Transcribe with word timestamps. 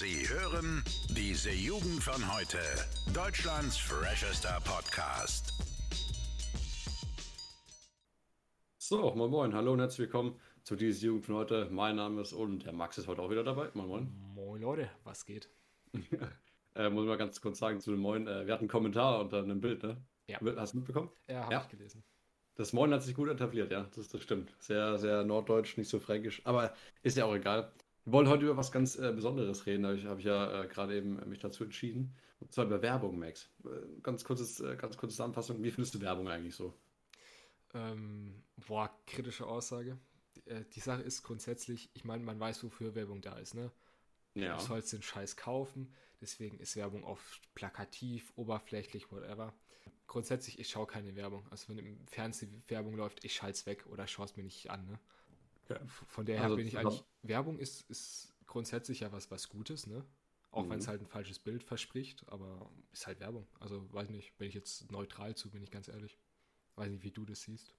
Sie 0.00 0.26
hören 0.30 0.82
diese 1.10 1.50
Jugend 1.50 2.02
von 2.02 2.34
heute. 2.34 2.56
Deutschlands 3.12 3.76
freshester 3.76 4.58
Podcast. 4.64 5.52
So, 8.78 9.14
moin 9.14 9.30
moin, 9.30 9.54
hallo 9.54 9.74
und 9.74 9.80
herzlich 9.80 10.06
willkommen 10.06 10.40
zu 10.62 10.74
dieser 10.76 11.06
Jugend 11.08 11.26
von 11.26 11.34
heute. 11.34 11.68
Mein 11.70 11.96
Name 11.96 12.22
ist 12.22 12.32
und 12.32 12.64
der 12.64 12.72
Max 12.72 12.96
ist 12.96 13.08
heute 13.08 13.20
auch 13.20 13.28
wieder 13.30 13.44
dabei. 13.44 13.68
Moin 13.74 13.88
moin. 13.88 14.08
Moin 14.34 14.62
Leute, 14.62 14.88
was 15.04 15.26
geht? 15.26 15.50
äh, 16.74 16.88
muss 16.88 17.02
ich 17.02 17.08
mal 17.08 17.18
ganz 17.18 17.38
kurz 17.42 17.58
sagen 17.58 17.78
zu 17.80 17.90
dem 17.90 18.00
Moin. 18.00 18.26
Äh, 18.26 18.46
wir 18.46 18.54
hatten 18.54 18.62
einen 18.62 18.68
Kommentar 18.70 19.20
unter 19.20 19.42
einem 19.42 19.60
Bild, 19.60 19.82
ne? 19.82 19.98
Ja. 20.28 20.38
Hast 20.56 20.72
du 20.72 20.78
mitbekommen? 20.78 21.10
Ja, 21.28 21.42
habe 21.42 21.52
Ja. 21.52 21.60
ich 21.62 21.68
gelesen. 21.68 22.02
Das 22.54 22.72
Moin 22.72 22.90
hat 22.94 23.02
sich 23.02 23.14
gut 23.14 23.28
etabliert, 23.28 23.70
ja, 23.70 23.86
das, 23.94 24.08
das 24.08 24.22
stimmt. 24.22 24.54
Sehr, 24.60 24.96
sehr 24.98 25.24
norddeutsch, 25.24 25.76
nicht 25.76 25.90
so 25.90 25.98
fränkisch, 26.00 26.40
aber 26.44 26.72
ist 27.02 27.16
ja 27.18 27.26
auch 27.26 27.34
egal. 27.34 27.70
Wir 28.10 28.14
wollen 28.14 28.28
heute 28.28 28.46
über 28.46 28.56
was 28.56 28.72
ganz 28.72 28.96
äh, 28.96 29.12
Besonderes 29.12 29.66
reden, 29.66 29.86
habe 29.86 29.94
ich, 29.94 30.04
hab 30.04 30.18
ich 30.18 30.24
ja 30.24 30.64
äh, 30.64 30.66
gerade 30.66 30.96
eben 30.96 31.28
mich 31.28 31.38
dazu 31.38 31.62
entschieden. 31.62 32.12
Und 32.40 32.52
zwar 32.52 32.64
über 32.64 32.82
Werbung, 32.82 33.16
Max. 33.16 33.48
Äh, 33.64 33.68
ganz, 34.02 34.24
kurzes, 34.24 34.58
äh, 34.58 34.74
ganz 34.74 34.96
kurze 34.96 35.14
Zusammenfassung, 35.14 35.62
wie 35.62 35.70
findest 35.70 35.94
du 35.94 36.00
Werbung 36.00 36.26
eigentlich 36.26 36.56
so? 36.56 36.74
Ähm, 37.72 38.42
boah, 38.66 38.90
kritische 39.06 39.46
Aussage. 39.46 39.96
Äh, 40.46 40.64
die 40.74 40.80
Sache 40.80 41.02
ist 41.02 41.22
grundsätzlich, 41.22 41.88
ich 41.94 42.04
meine, 42.04 42.24
man 42.24 42.40
weiß, 42.40 42.64
wofür 42.64 42.96
Werbung 42.96 43.20
da 43.20 43.38
ist, 43.38 43.54
ne? 43.54 43.70
Ja, 44.34 44.56
Du 44.56 44.64
sollst 44.64 44.92
den 44.92 45.02
Scheiß 45.02 45.36
kaufen, 45.36 45.94
deswegen 46.20 46.58
ist 46.58 46.74
Werbung 46.74 47.04
oft 47.04 47.54
plakativ, 47.54 48.32
oberflächlich, 48.34 49.12
whatever. 49.12 49.54
Grundsätzlich, 50.08 50.58
ich 50.58 50.68
schaue 50.68 50.88
keine 50.88 51.14
Werbung. 51.14 51.46
Also 51.50 51.68
wenn 51.68 51.78
im 51.78 52.08
Fernsehen 52.08 52.64
Werbung 52.66 52.96
läuft, 52.96 53.24
ich 53.24 53.34
schalte 53.34 53.58
es 53.58 53.66
weg 53.66 53.86
oder 53.86 54.08
schaue 54.08 54.24
es 54.24 54.36
mir 54.36 54.42
nicht 54.42 54.68
an, 54.68 54.84
ne? 54.88 54.98
Okay. 55.70 55.80
Von 55.86 56.26
daher 56.26 56.42
Also 56.42 56.50
bin 56.50 56.66
ich 56.66 56.78
eigentlich, 56.78 57.04
Werbung 57.22 57.58
ist, 57.58 57.82
ist 57.90 58.34
grundsätzlich 58.46 59.00
ja 59.00 59.12
was, 59.12 59.30
was 59.30 59.48
Gutes, 59.48 59.86
ne? 59.86 60.04
Auch 60.50 60.68
wenn 60.70 60.78
es 60.78 60.86
Mhm. 60.86 60.88
halt 60.88 61.00
ein 61.00 61.06
falsches 61.06 61.38
Bild 61.38 61.62
verspricht, 61.64 62.28
aber 62.28 62.70
ist 62.92 63.06
halt 63.06 63.20
Werbung. 63.20 63.46
Also 63.60 63.92
weiß 63.92 64.10
nicht, 64.10 64.36
bin 64.38 64.48
ich 64.48 64.54
jetzt 64.54 64.90
neutral 64.90 65.34
zu, 65.36 65.50
bin 65.50 65.62
ich 65.62 65.70
ganz 65.70 65.88
ehrlich. 65.88 66.18
Weiß 66.76 66.90
nicht, 66.90 67.04
wie 67.04 67.12
du 67.12 67.24
das 67.26 67.42
siehst. 67.42 67.74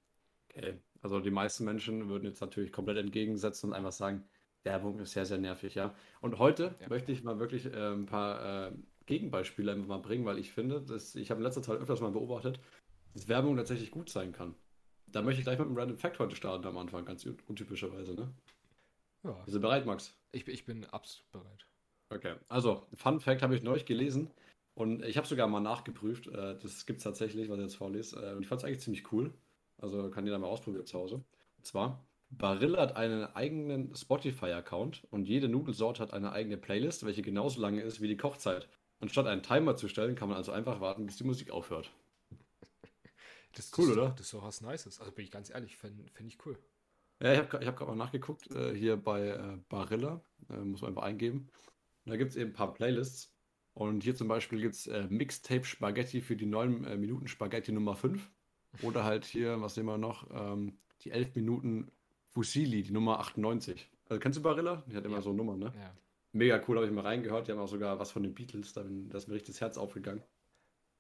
Okay, 0.49 0.79
also 1.01 1.19
die 1.19 1.31
meisten 1.31 1.63
Menschen 1.65 2.09
würden 2.09 2.25
jetzt 2.25 2.41
natürlich 2.41 2.71
komplett 2.71 2.97
entgegensetzen 2.97 3.69
und 3.69 3.75
einfach 3.75 3.91
sagen, 3.91 4.25
Werbung 4.63 4.99
ist 4.99 5.13
sehr, 5.13 5.25
sehr 5.25 5.37
nervig, 5.37 5.75
ja. 5.75 5.95
Und 6.19 6.39
heute 6.39 6.75
Ja. 6.79 6.87
möchte 6.89 7.11
ich 7.11 7.23
mal 7.23 7.39
wirklich 7.39 7.65
äh, 7.65 7.93
ein 7.93 8.05
paar 8.05 8.67
äh, 8.69 8.73
Gegenbeispiele 9.05 9.71
einfach 9.71 9.87
mal 9.87 9.97
bringen, 9.99 10.25
weil 10.25 10.37
ich 10.37 10.51
finde, 10.51 10.81
dass 10.81 11.15
ich 11.15 11.31
habe 11.31 11.39
in 11.39 11.45
letzter 11.45 11.61
Zeit 11.63 11.79
öfters 11.79 12.01
mal 12.01 12.11
beobachtet, 12.11 12.59
dass 13.13 13.27
Werbung 13.27 13.57
tatsächlich 13.57 13.91
gut 13.91 14.09
sein 14.09 14.33
kann. 14.33 14.55
Da 15.11 15.21
möchte 15.21 15.39
ich 15.39 15.45
gleich 15.45 15.59
mit 15.59 15.67
einem 15.67 15.77
Random 15.77 15.97
Fact 15.97 16.19
heute 16.19 16.35
starten 16.35 16.65
am 16.67 16.77
Anfang, 16.77 17.05
ganz 17.05 17.25
un- 17.25 17.37
untypischerweise, 17.47 18.13
ne? 18.13 18.33
Ja, 19.23 19.31
Bist 19.45 19.55
du 19.55 19.59
bereit, 19.61 19.85
Max? 19.85 20.15
ich, 20.31 20.45
bin- 20.45 20.53
ich 20.53 20.65
bin 20.65 20.85
absolut 20.85 21.31
bereit. 21.31 21.65
Okay, 22.09 22.35
also 22.49 22.85
Fun 22.93 23.19
Fact 23.19 23.41
habe 23.41 23.55
ich 23.55 23.63
neulich 23.63 23.85
gelesen 23.85 24.29
und 24.73 25.03
ich 25.03 25.17
habe 25.17 25.27
sogar 25.27 25.47
mal 25.47 25.59
nachgeprüft. 25.59 26.27
Äh, 26.27 26.57
das 26.59 26.85
gibt 26.85 26.97
es 26.97 27.03
tatsächlich, 27.03 27.49
was 27.49 27.57
ich 27.57 27.63
jetzt 27.63 27.75
vorlese. 27.75 28.19
Äh, 28.21 28.35
und 28.35 28.41
ich 28.41 28.47
fand 28.47 28.61
es 28.61 28.65
eigentlich 28.65 28.81
ziemlich 28.81 29.11
cool. 29.11 29.33
Also 29.77 30.09
kann 30.09 30.25
jeder 30.25 30.39
mal 30.39 30.47
ausprobieren 30.47 30.85
zu 30.85 30.97
Hause. 30.97 31.15
Und 31.15 31.65
zwar, 31.65 32.03
Barilla 32.29 32.81
hat 32.81 32.95
einen 32.95 33.23
eigenen 33.35 33.95
Spotify-Account 33.95 35.03
und 35.11 35.27
jede 35.27 35.49
Nudelsorte 35.49 36.01
hat 36.01 36.13
eine 36.13 36.31
eigene 36.31 36.57
Playlist, 36.57 37.05
welche 37.05 37.21
genauso 37.21 37.59
lange 37.61 37.81
ist 37.81 38.01
wie 38.01 38.07
die 38.07 38.17
Kochzeit. 38.17 38.67
Anstatt 38.99 39.27
einen 39.27 39.43
Timer 39.43 39.75
zu 39.75 39.87
stellen, 39.87 40.15
kann 40.15 40.29
man 40.29 40.37
also 40.37 40.51
einfach 40.51 40.79
warten, 40.79 41.05
bis 41.05 41.17
die 41.17 41.23
Musik 41.23 41.51
aufhört. 41.51 41.91
Das, 43.55 43.71
Cool, 43.77 43.87
das 43.89 43.97
oder? 43.97 44.09
Das 44.11 44.21
ist 44.21 44.33
doch 44.33 44.43
was 44.43 44.61
Nices. 44.61 44.99
Also 44.99 45.11
bin 45.11 45.25
ich 45.25 45.31
ganz 45.31 45.49
ehrlich, 45.49 45.75
finde 45.77 46.03
find 46.13 46.29
ich 46.29 46.37
cool. 46.45 46.57
Ja, 47.21 47.33
ich 47.33 47.39
habe 47.39 47.59
ich 47.61 47.67
hab 47.67 47.77
gerade 47.77 47.91
mal 47.91 47.97
nachgeguckt, 47.97 48.49
äh, 48.51 48.73
hier 48.75 48.97
bei 48.97 49.27
äh, 49.27 49.57
Barilla, 49.69 50.21
äh, 50.49 50.57
muss 50.57 50.81
man 50.81 50.89
einfach 50.89 51.03
eingeben. 51.03 51.49
Und 52.05 52.09
da 52.11 52.17
gibt 52.17 52.31
es 52.31 52.37
eben 52.37 52.51
ein 52.51 52.53
paar 52.53 52.73
Playlists. 52.73 53.33
Und 53.73 54.03
hier 54.03 54.15
zum 54.15 54.27
Beispiel 54.27 54.59
gibt 54.59 54.75
es 54.75 54.87
äh, 54.87 55.07
Mixtape 55.09 55.63
Spaghetti 55.63 56.21
für 56.21 56.35
die 56.35 56.45
9 56.45 56.83
äh, 56.85 56.97
Minuten 56.97 57.27
Spaghetti 57.27 57.71
Nummer 57.71 57.95
5. 57.95 58.29
Oder 58.81 59.03
halt 59.03 59.25
hier, 59.25 59.61
was 59.61 59.75
sehen 59.75 59.85
wir 59.85 59.97
noch, 59.97 60.29
ähm, 60.33 60.77
die 61.01 61.11
11 61.11 61.35
Minuten 61.35 61.91
Fusilli, 62.29 62.83
die 62.83 62.91
Nummer 62.91 63.19
98. 63.19 63.89
Also 64.09 64.19
kennst 64.19 64.37
du 64.39 64.41
Barilla? 64.43 64.83
Die 64.87 64.95
hat 64.95 65.05
immer 65.05 65.17
Ja. 65.17 65.21
so 65.21 65.33
Nummern, 65.33 65.59
ne? 65.59 65.73
Ja. 65.75 65.93
Mega 66.33 66.61
cool, 66.67 66.77
habe 66.77 66.87
ich 66.87 66.93
mal 66.93 67.01
reingehört. 67.01 67.47
Die 67.47 67.51
haben 67.51 67.59
auch 67.59 67.67
sogar 67.67 67.99
was 67.99 68.11
von 68.11 68.23
den 68.23 68.33
Beatles, 68.33 68.73
da 68.73 68.81
bin- 68.83 69.09
da 69.09 69.17
ist 69.17 69.27
mir 69.27 69.35
richtig 69.35 69.53
das 69.55 69.61
Herz 69.61 69.77
aufgegangen. 69.77 70.23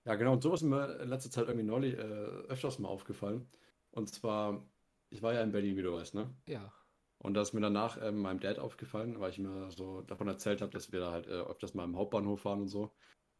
Ja, 0.05 0.15
genau, 0.15 0.33
und 0.33 0.41
sowas 0.41 0.61
ist 0.61 0.67
mir 0.67 0.99
in 0.99 1.09
letzter 1.09 1.29
Zeit 1.29 1.47
irgendwie 1.47 1.67
neulich 1.67 1.93
äh, 1.93 2.01
öfters 2.01 2.79
mal 2.79 2.89
aufgefallen. 2.89 3.47
Und 3.91 4.09
zwar, 4.09 4.65
ich 5.09 5.21
war 5.21 5.33
ja 5.33 5.41
in 5.41 5.51
Berlin, 5.51 5.77
wie 5.77 5.83
du 5.83 5.93
weißt, 5.93 6.15
ne? 6.15 6.33
Ja. 6.47 6.73
Und 7.19 7.35
da 7.35 7.41
ist 7.41 7.53
mir 7.53 7.61
danach 7.61 8.01
ähm, 8.01 8.21
meinem 8.21 8.39
Dad 8.39 8.57
aufgefallen, 8.57 9.19
weil 9.19 9.29
ich 9.29 9.37
mir 9.37 9.69
so 9.69 10.01
davon 10.01 10.27
erzählt 10.27 10.61
habe, 10.61 10.71
dass 10.71 10.91
wir 10.91 10.99
da 10.99 11.11
halt 11.11 11.27
äh, 11.27 11.41
öfters 11.41 11.75
mal 11.75 11.83
im 11.83 11.95
Hauptbahnhof 11.95 12.41
fahren 12.41 12.61
und 12.61 12.67
so. 12.67 12.91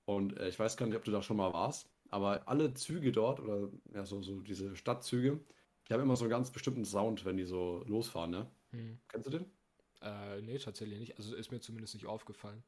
Und 0.05 0.37
äh, 0.37 0.49
ich 0.49 0.59
weiß 0.59 0.77
gar 0.77 0.85
nicht, 0.85 0.95
ob 0.95 1.03
du 1.03 1.11
da 1.11 1.23
schon 1.23 1.37
mal 1.37 1.51
warst, 1.53 1.89
aber 2.09 2.47
alle 2.47 2.73
Züge 2.75 3.11
dort 3.11 3.39
oder 3.39 3.69
ja, 3.93 4.05
so, 4.05 4.21
so 4.21 4.39
diese 4.41 4.75
Stadtzüge, 4.75 5.39
die 5.87 5.93
haben 5.93 6.01
immer 6.01 6.15
so 6.15 6.25
einen 6.25 6.31
ganz 6.31 6.51
bestimmten 6.51 6.85
Sound, 6.85 7.25
wenn 7.25 7.37
die 7.37 7.45
so 7.45 7.83
losfahren, 7.87 8.31
ne? 8.31 8.51
Hm. 8.69 8.99
Kennst 9.07 9.27
du 9.27 9.31
den? 9.31 9.45
Äh, 10.01 10.41
nee, 10.41 10.57
tatsächlich 10.57 10.99
nicht. 10.99 11.17
Also 11.17 11.35
ist 11.35 11.51
mir 11.51 11.59
zumindest 11.59 11.95
nicht 11.95 12.05
aufgefallen. 12.05 12.63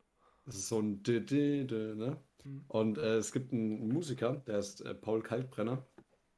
Das 0.46 0.56
ist 0.56 0.68
so 0.68 0.80
ein 0.80 1.04
D 1.04 1.20
-D 1.20 1.66
-D, 1.66 1.96
ne? 1.96 2.24
Hm. 2.44 2.66
Und 2.68 2.98
äh, 2.98 3.16
es 3.18 3.32
gibt 3.32 3.54
einen 3.54 3.88
Musiker, 3.88 4.38
der 4.48 4.60
ist 4.60 4.82
äh, 4.82 4.94
Paul 4.94 5.22
Kalkbrenner. 5.24 5.88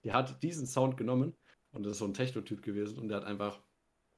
Der 0.03 0.13
hat 0.13 0.43
diesen 0.43 0.67
Sound 0.67 0.97
genommen 0.97 1.33
und 1.71 1.83
das 1.83 1.93
ist 1.93 1.97
so 1.99 2.05
ein 2.05 2.13
Techno-Typ 2.13 2.61
gewesen 2.61 2.99
und 2.99 3.07
der 3.09 3.17
hat 3.17 3.25
einfach 3.25 3.63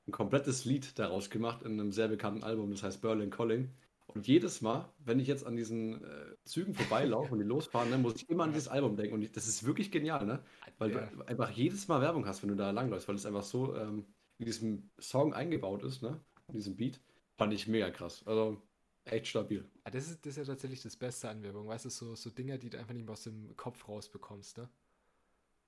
ein 0.07 0.11
komplettes 0.11 0.65
Lied 0.65 0.99
daraus 0.99 1.29
gemacht 1.29 1.63
in 1.63 1.73
einem 1.73 1.91
sehr 1.91 2.07
bekannten 2.07 2.43
Album, 2.43 2.71
das 2.71 2.83
heißt 2.83 3.01
Berlin 3.01 3.29
Calling. 3.29 3.75
Und 4.07 4.25
jedes 4.27 4.61
Mal, 4.61 4.93
wenn 4.99 5.19
ich 5.19 5.27
jetzt 5.27 5.45
an 5.45 5.55
diesen 5.57 6.03
äh, 6.03 6.35
Zügen 6.45 6.73
vorbeilaufe 6.73 7.33
und 7.33 7.39
die 7.39 7.45
losfahren, 7.45 7.91
dann 7.91 8.01
muss 8.01 8.15
ich 8.15 8.29
immer 8.29 8.45
an 8.45 8.53
dieses 8.53 8.69
Album 8.69 8.95
denken. 8.95 9.15
Und 9.15 9.21
ich, 9.21 9.31
das 9.33 9.47
ist 9.47 9.65
wirklich 9.65 9.91
genial, 9.91 10.25
ne? 10.25 10.43
Weil 10.77 10.93
Ja. 10.93 11.05
du 11.07 11.21
einfach 11.25 11.49
jedes 11.51 11.87
Mal 11.87 12.01
Werbung 12.01 12.25
hast, 12.25 12.41
wenn 12.41 12.49
du 12.49 12.55
da 12.55 12.71
langläufst, 12.71 13.07
weil 13.09 13.15
es 13.15 13.25
einfach 13.25 13.43
so 13.43 13.75
ähm, 13.75 14.05
in 14.37 14.45
diesem 14.45 14.91
Song 14.99 15.33
eingebaut 15.33 15.83
ist, 15.83 16.01
ne? 16.03 16.23
In 16.47 16.55
diesem 16.55 16.77
Beat. 16.77 17.01
Fand 17.37 17.53
ich 17.53 17.67
mega 17.67 17.91
krass. 17.91 18.25
Also 18.25 18.66
echt 19.11 19.27
stabil. 19.27 19.65
Ah, 19.85 19.89
das, 19.91 20.07
ist, 20.09 20.23
das 20.25 20.31
ist 20.33 20.37
ja 20.37 20.43
tatsächlich 20.45 20.81
das 20.83 20.95
Beste 20.97 21.29
an 21.29 21.41
Werbung. 21.43 21.67
Weißt 21.67 21.85
du, 21.85 21.89
so, 21.89 22.15
so 22.15 22.29
Dinger, 22.29 22.57
die 22.59 22.69
du 22.69 22.77
einfach 22.77 22.93
nicht 22.93 23.05
mehr 23.05 23.13
aus 23.13 23.23
dem 23.23 23.55
Kopf 23.57 23.87
rausbekommst, 23.87 24.57
ne? 24.57 24.69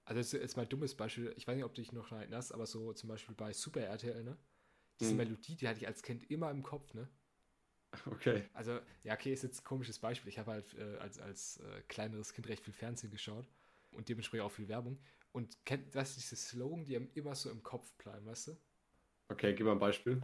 Also 0.06 0.38
jetzt, 0.38 0.58
mal 0.58 0.64
ein 0.64 0.70
dummes 0.70 0.94
Beispiel. 0.96 1.34
Ich 1.38 1.48
weiß 1.48 1.56
nicht, 1.56 1.64
ob 1.64 1.74
du 1.74 1.82
dich 1.82 1.92
noch 1.94 2.12
erinnerst, 2.12 2.54
aber 2.54 2.66
so 2.66 2.92
zum 2.94 3.08
Beispiel 3.10 3.36
bei 3.36 3.54
Super 3.54 3.82
RTL, 3.82 4.24
ne? 4.24 4.38
Diese 5.00 5.14
Hm. 5.14 5.18
Melodie, 5.18 5.56
die 5.56 5.68
hatte 5.68 5.80
ich 5.80 5.88
als 5.88 6.04
Kind 6.04 6.30
immer 6.32 6.52
im 6.52 6.64
Kopf, 6.64 6.94
ne? 6.94 7.10
Okay. 8.12 8.44
Also, 8.54 8.80
ja, 9.04 9.14
okay, 9.14 9.34
ist 9.34 9.44
jetzt 9.44 9.62
ein 9.62 9.64
komisches 9.64 10.00
Beispiel. 10.00 10.30
Ich 10.30 10.40
habe 10.40 10.52
halt 10.52 10.74
äh, 10.76 10.98
als, 10.98 11.20
als 11.20 11.58
äh, 11.58 11.82
kleineres 11.88 12.34
Kind 12.34 12.48
recht 12.48 12.64
viel 12.64 12.74
Fernsehen 12.74 13.12
geschaut 13.12 13.48
und 13.92 14.10
dementsprechend 14.10 14.46
auch 14.46 14.52
viel 14.52 14.68
Werbung. 14.68 15.00
Und 15.32 15.64
kennt, 15.66 15.94
weißt 15.96 16.16
du, 16.16 16.20
diese 16.20 16.36
Slogan, 16.36 16.86
die 16.86 16.96
einem 16.96 17.10
immer 17.14 17.36
so 17.36 17.50
im 17.50 17.64
Kopf 17.64 17.94
bleiben, 17.94 18.26
weißt 18.26 18.48
du? 18.50 18.58
Okay, 19.32 19.54
gib 19.56 19.66
mal 19.66 19.74
ein 19.74 19.80
Beispiel. 19.80 20.22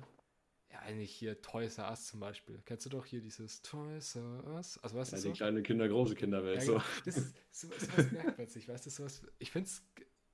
Ja, 0.71 0.79
eigentlich 0.79 1.11
hier 1.15 1.41
Toys 1.41 1.77
R 1.77 1.89
Us 1.89 2.07
zum 2.07 2.19
Beispiel. 2.19 2.61
Kennst 2.65 2.85
du 2.85 2.89
doch 2.89 3.05
hier 3.05 3.21
dieses 3.21 3.61
Toys 3.61 4.15
R 4.15 4.43
Us? 4.47 4.77
Also, 4.79 4.97
weißt 4.97 5.11
Ja, 5.13 5.17
du 5.17 5.23
die 5.23 5.29
so? 5.29 5.33
kleine 5.33 5.63
Kinder, 5.63 5.87
große 5.87 6.15
Kinderwelt. 6.15 6.57
Ja, 6.57 6.65
so. 6.65 6.73
genau. 6.73 6.83
Das 7.05 7.17
ist 7.17 7.35
so, 7.51 7.67
sowas 7.77 8.11
merkt 8.11 8.37
man 8.37 8.47
sich, 8.47 8.67
weißt 8.67 8.85
du, 8.85 8.89
sowas. 8.89 9.21
Ich 9.39 9.51
finde 9.51 9.67
es, 9.69 9.83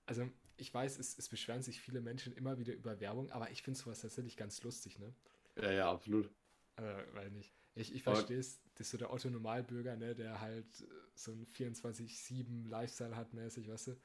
also 0.06 0.30
ich 0.58 0.74
weiß, 0.74 1.00
es, 1.00 1.18
es 1.18 1.30
beschweren 1.30 1.62
sich 1.62 1.81
viele 1.81 2.02
Menschen 2.02 2.34
immer 2.34 2.58
wieder 2.58 2.74
über 2.74 3.00
Werbung, 3.00 3.31
aber 3.31 3.52
ich 3.52 3.62
finde 3.64 3.80
sowas 3.80 4.02
tatsächlich 4.02 4.38
ganz 4.38 4.62
lustig, 4.64 5.00
ne? 5.00 5.14
Ja, 5.58 5.72
ja, 5.72 5.91
absolut. 5.91 6.30
Also, 6.75 7.14
weil 7.14 7.31
nicht. 7.31 7.53
Ich, 7.75 7.94
ich 7.96 8.03
verstehe 8.03 8.40
es, 8.40 8.62
das 8.75 8.88
ist 8.88 8.91
so 8.91 8.97
der 8.97 9.14
Otto-Normalbürger, 9.14 9.96
ne, 9.96 10.14
der 10.16 10.41
halt 10.41 10.81
äh, 10.81 10.86
so 11.16 11.31
ein 11.31 11.46
24-7-Lifestyle 11.47 13.16
hat, 13.16 13.34
mäßig, 13.34 13.70
weißt 13.70 13.88
du? 13.88 13.97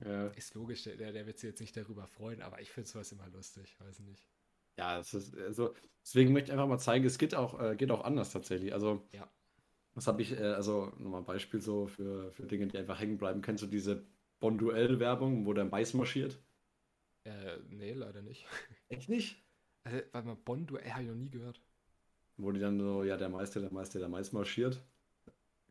Ja, 0.00 0.28
Ist 0.28 0.54
logisch, 0.54 0.84
der, 0.84 0.96
der 1.12 1.26
wird 1.26 1.38
sich 1.38 1.48
jetzt 1.48 1.60
nicht 1.60 1.76
darüber 1.76 2.06
freuen, 2.06 2.42
aber 2.42 2.60
ich 2.60 2.70
finde 2.70 2.88
sowas 2.88 3.10
immer 3.12 3.28
lustig, 3.28 3.74
weiß 3.80 4.00
nicht. 4.00 4.28
Ja 4.78 4.98
es 5.00 5.12
ist, 5.14 5.36
also, 5.36 5.74
deswegen 6.02 6.32
möchte 6.32 6.48
ich 6.48 6.52
einfach 6.52 6.68
mal 6.68 6.78
zeigen, 6.78 7.04
es 7.04 7.18
geht 7.18 7.34
auch, 7.34 7.60
äh, 7.60 7.76
geht 7.76 7.90
auch 7.90 8.04
anders 8.04 8.32
tatsächlich. 8.32 8.72
Also, 8.72 9.06
Ja. 9.12 9.30
was 9.94 10.06
habe 10.06 10.22
ich, 10.22 10.32
äh, 10.32 10.44
also 10.44 10.86
nochmal 10.98 11.20
ein 11.20 11.26
Beispiel 11.26 11.60
so 11.60 11.86
für, 11.86 12.32
für 12.32 12.46
Dinge, 12.46 12.68
die 12.68 12.78
einfach 12.78 12.98
hängen 13.00 13.18
bleiben. 13.18 13.42
Kennst 13.42 13.62
du 13.62 13.66
diese 13.66 14.06
Bonduell-Werbung, 14.40 15.44
wo 15.46 15.52
der 15.52 15.64
Mais 15.66 15.92
marschiert? 15.94 16.40
Äh, 17.24 17.58
nee, 17.68 17.92
leider 17.92 18.22
nicht. 18.22 18.46
Echt 18.88 19.08
nicht? 19.08 19.44
Also, 19.84 19.98
warte 20.12 20.28
mal, 20.28 20.36
Bonduell 20.36 20.90
habe 20.90 21.02
ich 21.02 21.08
noch 21.08 21.16
nie 21.16 21.30
gehört. 21.30 21.60
Wo 22.36 22.52
die 22.52 22.60
dann 22.60 22.78
so, 22.78 23.02
ja, 23.02 23.16
der 23.16 23.28
Meister, 23.28 23.60
der 23.60 23.72
Meister, 23.72 23.98
der 23.98 24.08
Mais 24.08 24.32
marschiert. 24.32 24.80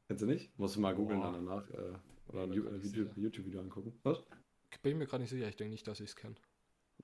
Kennst 0.07 0.21
du 0.21 0.27
nicht? 0.27 0.57
Musst 0.59 0.75
du 0.75 0.81
mal 0.81 0.93
googeln 0.93 1.21
dann 1.21 1.33
danach. 1.33 1.69
Äh, 1.69 1.93
oder 2.27 2.43
ein 2.43 2.51
äh. 2.51 2.55
YouTube-Video 2.55 3.61
angucken. 3.61 3.97
Was? 4.03 4.21
Bin 4.81 4.91
ich 4.91 4.97
mir 4.97 5.05
gerade 5.05 5.21
nicht 5.23 5.29
sicher, 5.29 5.47
ich 5.47 5.55
denke 5.55 5.71
nicht, 5.71 5.87
dass 5.87 5.99
ich 5.99 6.09
es 6.09 6.15
kenne. 6.15 6.35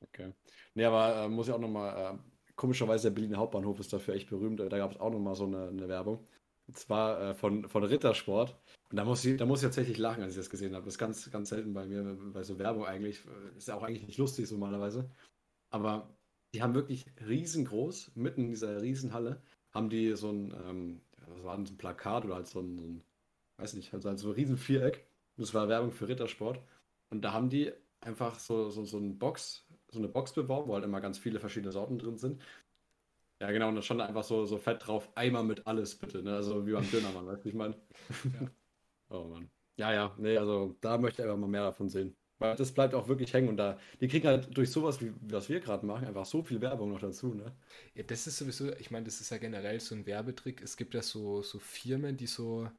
Okay. 0.01 0.33
Nee, 0.75 0.85
aber 0.85 1.25
äh, 1.25 1.29
muss 1.29 1.47
ich 1.47 1.53
auch 1.53 1.59
nochmal, 1.59 2.15
äh, 2.15 2.17
komischerweise 2.55 3.09
der 3.09 3.15
Berliner 3.15 3.37
Hauptbahnhof 3.37 3.79
ist 3.79 3.93
dafür 3.93 4.13
echt 4.15 4.29
berühmt. 4.29 4.59
Da 4.59 4.77
gab 4.77 4.91
es 4.91 4.99
auch 4.99 5.11
nochmal 5.11 5.35
so 5.35 5.45
eine, 5.45 5.69
eine 5.69 5.87
Werbung. 5.87 6.27
Und 6.67 6.77
zwar 6.77 7.21
äh, 7.21 7.33
von, 7.35 7.67
von 7.67 7.83
Rittersport. 7.83 8.55
Und 8.89 8.97
da 8.97 9.05
muss 9.05 9.25
ich, 9.25 9.37
da 9.37 9.45
muss 9.45 9.59
ich 9.59 9.67
tatsächlich 9.67 9.97
lachen, 9.97 10.23
als 10.23 10.33
ich 10.33 10.39
das 10.39 10.49
gesehen 10.49 10.75
habe. 10.75 10.85
Das 10.85 10.95
ist 10.95 10.99
ganz, 10.99 11.29
ganz 11.31 11.49
selten 11.49 11.73
bei 11.73 11.85
mir, 11.85 12.17
bei 12.33 12.43
so 12.43 12.59
Werbung 12.59 12.85
eigentlich. 12.85 13.23
Ist 13.57 13.67
ja 13.67 13.75
auch 13.75 13.83
eigentlich 13.83 14.07
nicht 14.07 14.17
lustig 14.17 14.49
normalerweise. 14.51 15.09
Aber 15.71 16.15
die 16.53 16.61
haben 16.61 16.75
wirklich 16.75 17.05
riesengroß, 17.27 18.11
mitten 18.15 18.41
in 18.41 18.49
dieser 18.51 18.81
Riesenhalle, 18.81 19.41
haben 19.71 19.89
die 19.89 20.15
so 20.15 20.29
ein, 20.31 20.53
ähm, 20.67 21.01
was 21.27 21.43
war 21.43 21.55
denn, 21.55 21.65
so 21.65 21.73
ein 21.73 21.77
Plakat 21.77 22.25
oder 22.25 22.35
halt 22.35 22.47
so 22.47 22.59
ein, 22.59 22.77
so 22.77 22.85
ein 22.85 23.03
weiß 23.57 23.73
nicht, 23.73 23.93
halt 23.93 24.03
so 24.03 24.09
ein 24.09 24.33
riesen 24.33 24.57
Viereck. 24.57 25.05
Das 25.37 25.53
war 25.53 25.67
Werbung 25.67 25.91
für 25.91 26.07
Rittersport. 26.07 26.61
Und 27.09 27.21
da 27.21 27.33
haben 27.33 27.49
die 27.49 27.71
einfach 28.01 28.39
so, 28.39 28.69
so, 28.69 28.85
so 28.85 28.97
ein 28.97 29.17
Box, 29.17 29.65
so 29.93 29.99
eine 29.99 30.07
Box 30.09 30.33
beworben, 30.33 30.69
wo 30.69 30.75
halt 30.75 30.83
immer 30.85 31.01
ganz 31.01 31.17
viele 31.17 31.39
verschiedene 31.39 31.71
Sorten 31.71 31.97
drin 31.99 32.17
sind. 32.17 32.41
Ja, 33.41 33.51
genau, 33.51 33.67
und 33.69 33.75
da 33.75 33.81
stand 33.81 34.01
einfach 34.01 34.23
so, 34.23 34.45
so 34.45 34.57
fett 34.57 34.85
drauf, 34.87 35.09
Eimer 35.15 35.43
mit 35.43 35.67
alles 35.67 35.95
bitte, 35.95 36.23
ne? 36.23 36.35
Also 36.35 36.65
wie 36.65 36.71
beim 36.71 36.89
Dönermann, 36.89 37.27
weißt 37.27 37.43
du, 37.43 37.49
ich 37.49 37.55
meine? 37.55 37.75
Ja. 38.33 38.49
oh 39.09 39.25
Mann. 39.25 39.49
Ja, 39.77 39.93
ja, 39.93 40.15
nee, 40.17 40.37
also 40.37 40.75
da 40.81 40.97
möchte 40.97 41.21
ich 41.21 41.27
einfach 41.27 41.39
mal 41.39 41.47
mehr 41.47 41.63
davon 41.63 41.89
sehen. 41.89 42.15
Weil 42.39 42.55
das 42.55 42.73
bleibt 42.73 42.93
auch 42.93 43.07
wirklich 43.07 43.33
hängen 43.33 43.49
und 43.49 43.57
da, 43.57 43.77
die 44.01 44.07
kriegen 44.07 44.27
halt 44.27 44.55
durch 44.55 44.71
sowas, 44.71 45.01
wie 45.01 45.13
was 45.21 45.49
wir 45.49 45.59
gerade 45.59 45.85
machen, 45.85 46.07
einfach 46.07 46.25
so 46.25 46.43
viel 46.43 46.61
Werbung 46.61 46.91
noch 46.91 46.99
dazu, 46.99 47.33
ne? 47.33 47.55
Ja, 47.95 48.03
das 48.03 48.27
ist 48.27 48.37
sowieso, 48.37 48.71
ich 48.73 48.91
meine, 48.91 49.05
das 49.05 49.21
ist 49.21 49.29
ja 49.31 49.37
generell 49.37 49.79
so 49.79 49.95
ein 49.95 50.05
Werbetrick. 50.05 50.61
Es 50.61 50.77
gibt 50.77 50.93
ja 50.93 51.01
so, 51.01 51.41
so 51.41 51.59
Firmen, 51.59 52.17
die 52.17 52.27
so, 52.27 52.69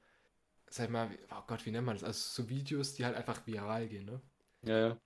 sag 0.71 0.91
mal, 0.91 1.11
oh 1.33 1.43
Gott, 1.47 1.67
wie 1.67 1.71
nennt 1.73 1.87
man 1.87 1.97
das? 1.97 2.05
Also 2.05 2.43
so 2.45 2.49
Videos, 2.51 2.95
die 2.95 3.05
halt 3.07 3.17
einfach 3.17 3.47
viral 3.47 3.89
gehen, 3.89 4.07
ne? 4.07 4.21
Ja, 4.63 4.79
ja. 4.79 4.99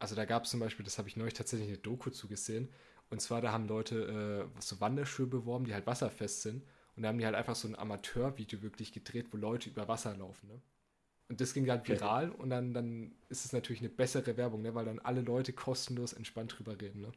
Also 0.00 0.16
da 0.16 0.24
gab 0.24 0.44
es 0.44 0.50
zum 0.50 0.58
Beispiel, 0.58 0.84
das 0.84 0.98
habe 0.98 1.08
ich 1.08 1.16
neulich 1.16 1.34
tatsächlich 1.34 1.68
eine 1.68 1.78
Doku 1.78 2.10
zugesehen. 2.10 2.68
Und 3.10 3.20
zwar, 3.20 3.40
da 3.40 3.52
haben 3.52 3.68
Leute 3.68 4.48
äh, 4.56 4.60
so 4.60 4.80
Wanderschuhe 4.80 5.26
beworben, 5.26 5.66
die 5.66 5.74
halt 5.74 5.86
wasserfest 5.86 6.42
sind. 6.42 6.64
Und 6.96 7.04
da 7.04 7.08
haben 7.08 7.18
die 7.18 7.26
halt 7.26 7.36
einfach 7.36 7.54
so 7.54 7.68
ein 7.68 7.78
Amateurvideo 7.78 8.62
wirklich 8.62 8.92
gedreht, 8.92 9.28
wo 9.30 9.36
Leute 9.36 9.70
über 9.70 9.86
Wasser 9.86 10.16
laufen, 10.16 10.48
ne? 10.48 10.60
Und 11.30 11.40
das 11.40 11.54
ging 11.54 11.64
dann 11.64 11.86
viral 11.86 12.30
und 12.30 12.50
dann, 12.50 12.74
dann 12.74 13.14
ist 13.28 13.44
es 13.44 13.52
natürlich 13.52 13.80
eine 13.80 13.88
bessere 13.88 14.36
Werbung, 14.36 14.62
ne? 14.62 14.74
weil 14.74 14.84
dann 14.84 14.98
alle 14.98 15.20
Leute 15.20 15.52
kostenlos 15.52 16.12
entspannt 16.12 16.58
drüber 16.58 16.80
reden. 16.80 17.02
Ne? 17.02 17.12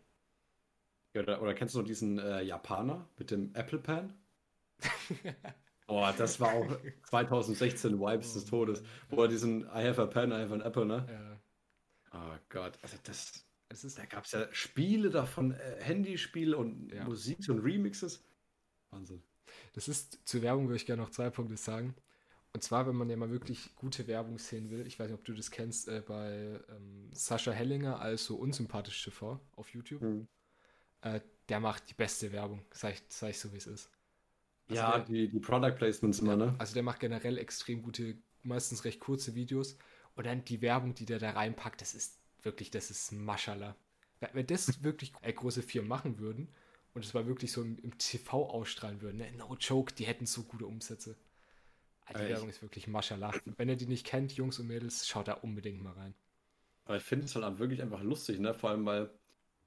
Ja, 1.15 1.23
oder, 1.23 1.41
oder 1.41 1.55
kennst 1.55 1.73
du 1.73 1.79
noch 1.79 1.87
diesen 1.87 2.19
äh, 2.19 2.43
Japaner 2.43 3.07
mit 3.17 3.31
dem 3.31 3.55
Apple 3.55 3.79
Pan? 3.79 4.13
Boah, 5.87 6.13
das 6.15 6.39
war 6.39 6.53
auch 6.53 6.77
2016 7.09 7.99
Vibes 7.99 8.35
des 8.35 8.45
Todes, 8.45 8.83
wo 9.09 9.23
er 9.23 9.27
diesen 9.27 9.63
I 9.63 9.87
have 9.87 9.99
a 9.99 10.05
pen, 10.05 10.31
I 10.31 10.35
have 10.35 10.53
an 10.53 10.61
apple, 10.61 10.85
ne? 10.85 11.07
Ja. 11.09 11.32
Oh 12.13 12.37
Gott, 12.49 12.77
also 12.81 12.97
das, 13.03 13.45
das 13.69 13.83
ist, 13.83 13.97
da 13.97 14.05
gab 14.05 14.25
es 14.25 14.31
ja 14.31 14.47
Spiele 14.53 15.09
davon, 15.09 15.51
äh, 15.51 15.77
Handyspiele 15.79 16.55
und 16.55 16.91
ja. 16.91 17.03
Musik 17.05 17.39
und 17.49 17.59
Remixes. 17.59 18.23
Wahnsinn. 18.91 19.23
Das 19.73 19.87
ist, 19.87 20.19
zur 20.25 20.41
Werbung 20.41 20.67
würde 20.67 20.77
ich 20.77 20.85
gerne 20.85 21.01
noch 21.01 21.09
zwei 21.09 21.29
Punkte 21.29 21.57
sagen. 21.57 21.95
Und 22.53 22.63
zwar, 22.63 22.85
wenn 22.87 22.95
man 22.95 23.09
ja 23.09 23.17
mal 23.17 23.31
wirklich 23.31 23.75
gute 23.75 24.05
Werbung 24.05 24.37
sehen 24.37 24.69
will, 24.69 24.85
ich 24.85 24.99
weiß 24.99 25.07
nicht, 25.07 25.17
ob 25.17 25.25
du 25.25 25.33
das 25.33 25.49
kennst, 25.49 25.87
äh, 25.87 26.03
bei 26.05 26.59
ähm, 26.69 27.09
Sascha 27.11 27.51
Hellinger 27.51 27.99
als 27.99 28.25
so 28.25 28.35
unsympathisch 28.35 29.03
TV 29.03 29.39
auf 29.55 29.69
YouTube. 29.73 30.01
Mhm. 30.01 30.27
Äh, 31.01 31.21
der 31.49 31.59
macht 31.59 31.89
die 31.89 31.95
beste 31.95 32.31
Werbung, 32.31 32.63
sag 32.71 32.93
ich, 32.93 33.03
sag 33.09 33.31
ich 33.31 33.39
so, 33.39 33.51
wie 33.51 33.57
es 33.57 33.65
ist. 33.65 33.89
Also 34.69 34.81
ja, 34.81 34.99
der, 34.99 35.05
die, 35.05 35.29
die 35.29 35.39
Product 35.39 35.75
Placements 35.75 36.19
immer, 36.19 36.35
ne? 36.35 36.55
Also 36.59 36.75
der 36.75 36.83
macht 36.83 36.99
generell 36.99 37.39
extrem 37.39 37.81
gute, 37.81 38.17
meistens 38.43 38.85
recht 38.85 38.99
kurze 38.99 39.33
Videos. 39.33 39.77
Und 40.15 40.25
dann 40.25 40.45
die 40.45 40.61
Werbung, 40.61 40.93
die 40.93 41.05
der 41.05 41.19
da 41.19 41.31
reinpackt, 41.31 41.81
das 41.81 41.93
ist 41.93 42.19
wirklich, 42.43 42.71
das 42.71 42.91
ist 42.91 43.11
Maschallah. 43.11 43.75
Wenn 44.33 44.47
das 44.47 44.67
wirklich 44.83 45.13
äh, 45.21 45.33
große 45.33 45.63
Firmen 45.63 45.89
machen 45.89 46.19
würden 46.19 46.47
und 46.93 47.03
es 47.03 47.13
mal 47.13 47.25
wirklich 47.25 47.51
so 47.51 47.61
im, 47.61 47.77
im 47.79 47.97
TV 47.97 48.49
ausstrahlen 48.49 49.01
würden, 49.01 49.17
ne? 49.17 49.31
no 49.37 49.55
joke, 49.59 49.93
die 49.93 50.05
hätten 50.05 50.25
so 50.25 50.43
gute 50.43 50.65
Umsätze. 50.65 51.15
Die 52.09 52.15
äh, 52.15 52.29
Werbung 52.29 52.49
ist 52.49 52.61
wirklich 52.61 52.87
Maschallah. 52.87 53.33
Wenn 53.57 53.69
ihr 53.69 53.75
die 53.75 53.87
nicht 53.87 54.05
kennt, 54.05 54.33
Jungs 54.33 54.59
und 54.59 54.67
Mädels, 54.67 55.07
schaut 55.07 55.27
da 55.27 55.33
unbedingt 55.33 55.81
mal 55.81 55.93
rein. 55.93 56.13
Aber 56.85 56.97
ich 56.97 57.03
finde 57.03 57.25
es 57.25 57.35
halt 57.35 57.59
wirklich 57.59 57.81
einfach 57.81 58.01
lustig, 58.01 58.39
ne? 58.39 58.53
Vor 58.53 58.71
allem, 58.71 58.85
weil, 58.85 59.09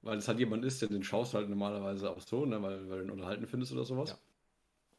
weil 0.03 0.17
es 0.19 0.27
halt 0.27 0.39
jemand 0.39 0.63
ist, 0.63 0.81
der 0.81 0.89
den 0.89 1.03
schaust 1.03 1.33
halt 1.33 1.49
normalerweise 1.49 2.11
auch 2.11 2.21
so, 2.21 2.45
ne? 2.45 2.61
Weil, 2.61 2.87
weil 2.89 2.99
du 2.99 3.05
ihn 3.05 3.11
unterhalten 3.11 3.47
findest 3.47 3.71
oder 3.71 3.85
sowas. 3.85 4.11
Ja. 4.11 4.17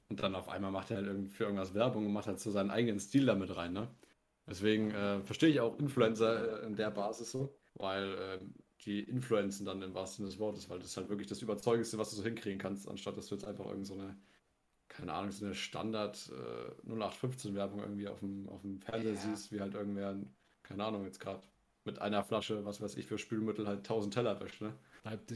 Und 0.09 0.21
dann 0.21 0.35
auf 0.35 0.49
einmal 0.49 0.73
macht 0.73 0.91
er 0.91 0.97
halt 0.99 1.31
für 1.31 1.45
irgendwas 1.45 1.75
Werbung 1.75 2.06
und 2.06 2.12
macht 2.12 2.27
halt 2.27 2.41
so 2.41 2.50
seinen 2.50 2.71
eigenen 2.71 2.99
Stil 2.99 3.27
damit 3.27 3.55
rein, 3.56 3.73
ne? 3.73 3.89
Deswegen 4.49 4.91
äh, 4.93 5.21
verstehe 5.23 5.50
ich 5.50 5.61
auch 5.61 5.79
Influencer 5.79 6.62
äh, 6.62 6.67
in 6.67 6.77
der 6.77 6.91
Basis 6.91 7.31
so, 7.31 7.55
weil 7.75 8.15
äh, 8.15 8.39
die 8.85 9.00
influenzen 9.00 9.67
dann 9.67 9.83
im 9.83 9.95
wahrsten 9.95 10.25
Sinne 10.25 10.31
des 10.31 10.39
Wortes, 10.39 10.71
weil 10.71 10.79
das 10.79 10.89
ist 10.89 10.97
halt 10.97 11.09
wirklich 11.09 11.29
das 11.29 11.43
Überzeugendste, 11.43 11.99
was 11.99 12.11
du 12.11 12.17
so 12.17 12.23
hinkriegen 12.23 12.59
kannst, 12.59 12.89
anstatt 12.89 13.17
dass 13.17 13.27
du 13.27 13.35
jetzt 13.35 13.45
einfach 13.45 13.67
irgend 13.67 13.87
so 13.87 13.95
eine 13.95 14.17
keine 14.89 15.12
Ahnung, 15.12 15.31
so 15.31 15.45
eine 15.45 15.55
Standard 15.55 16.31
äh, 16.33 16.91
0815-Werbung 16.91 17.81
irgendwie 17.81 18.09
auf 18.09 18.21
dem, 18.21 18.49
auf 18.49 18.62
dem 18.62 18.81
Fernseher 18.81 19.15
ja. 19.15 19.21
siehst, 19.21 19.53
wie 19.53 19.61
halt 19.61 19.75
irgendwer, 19.75 20.17
keine 20.62 20.85
Ahnung, 20.85 21.05
jetzt 21.05 21.21
gerade 21.21 21.43
mit 21.85 22.00
einer 22.00 22.25
Flasche, 22.25 22.65
was 22.65 22.81
weiß 22.81 22.97
ich, 22.97 23.06
für 23.06 23.19
Spülmittel 23.19 23.67
halt 23.67 23.79
1000 23.79 24.15
Teller 24.15 24.41
wäscht, 24.41 24.61
ne? 24.61 24.75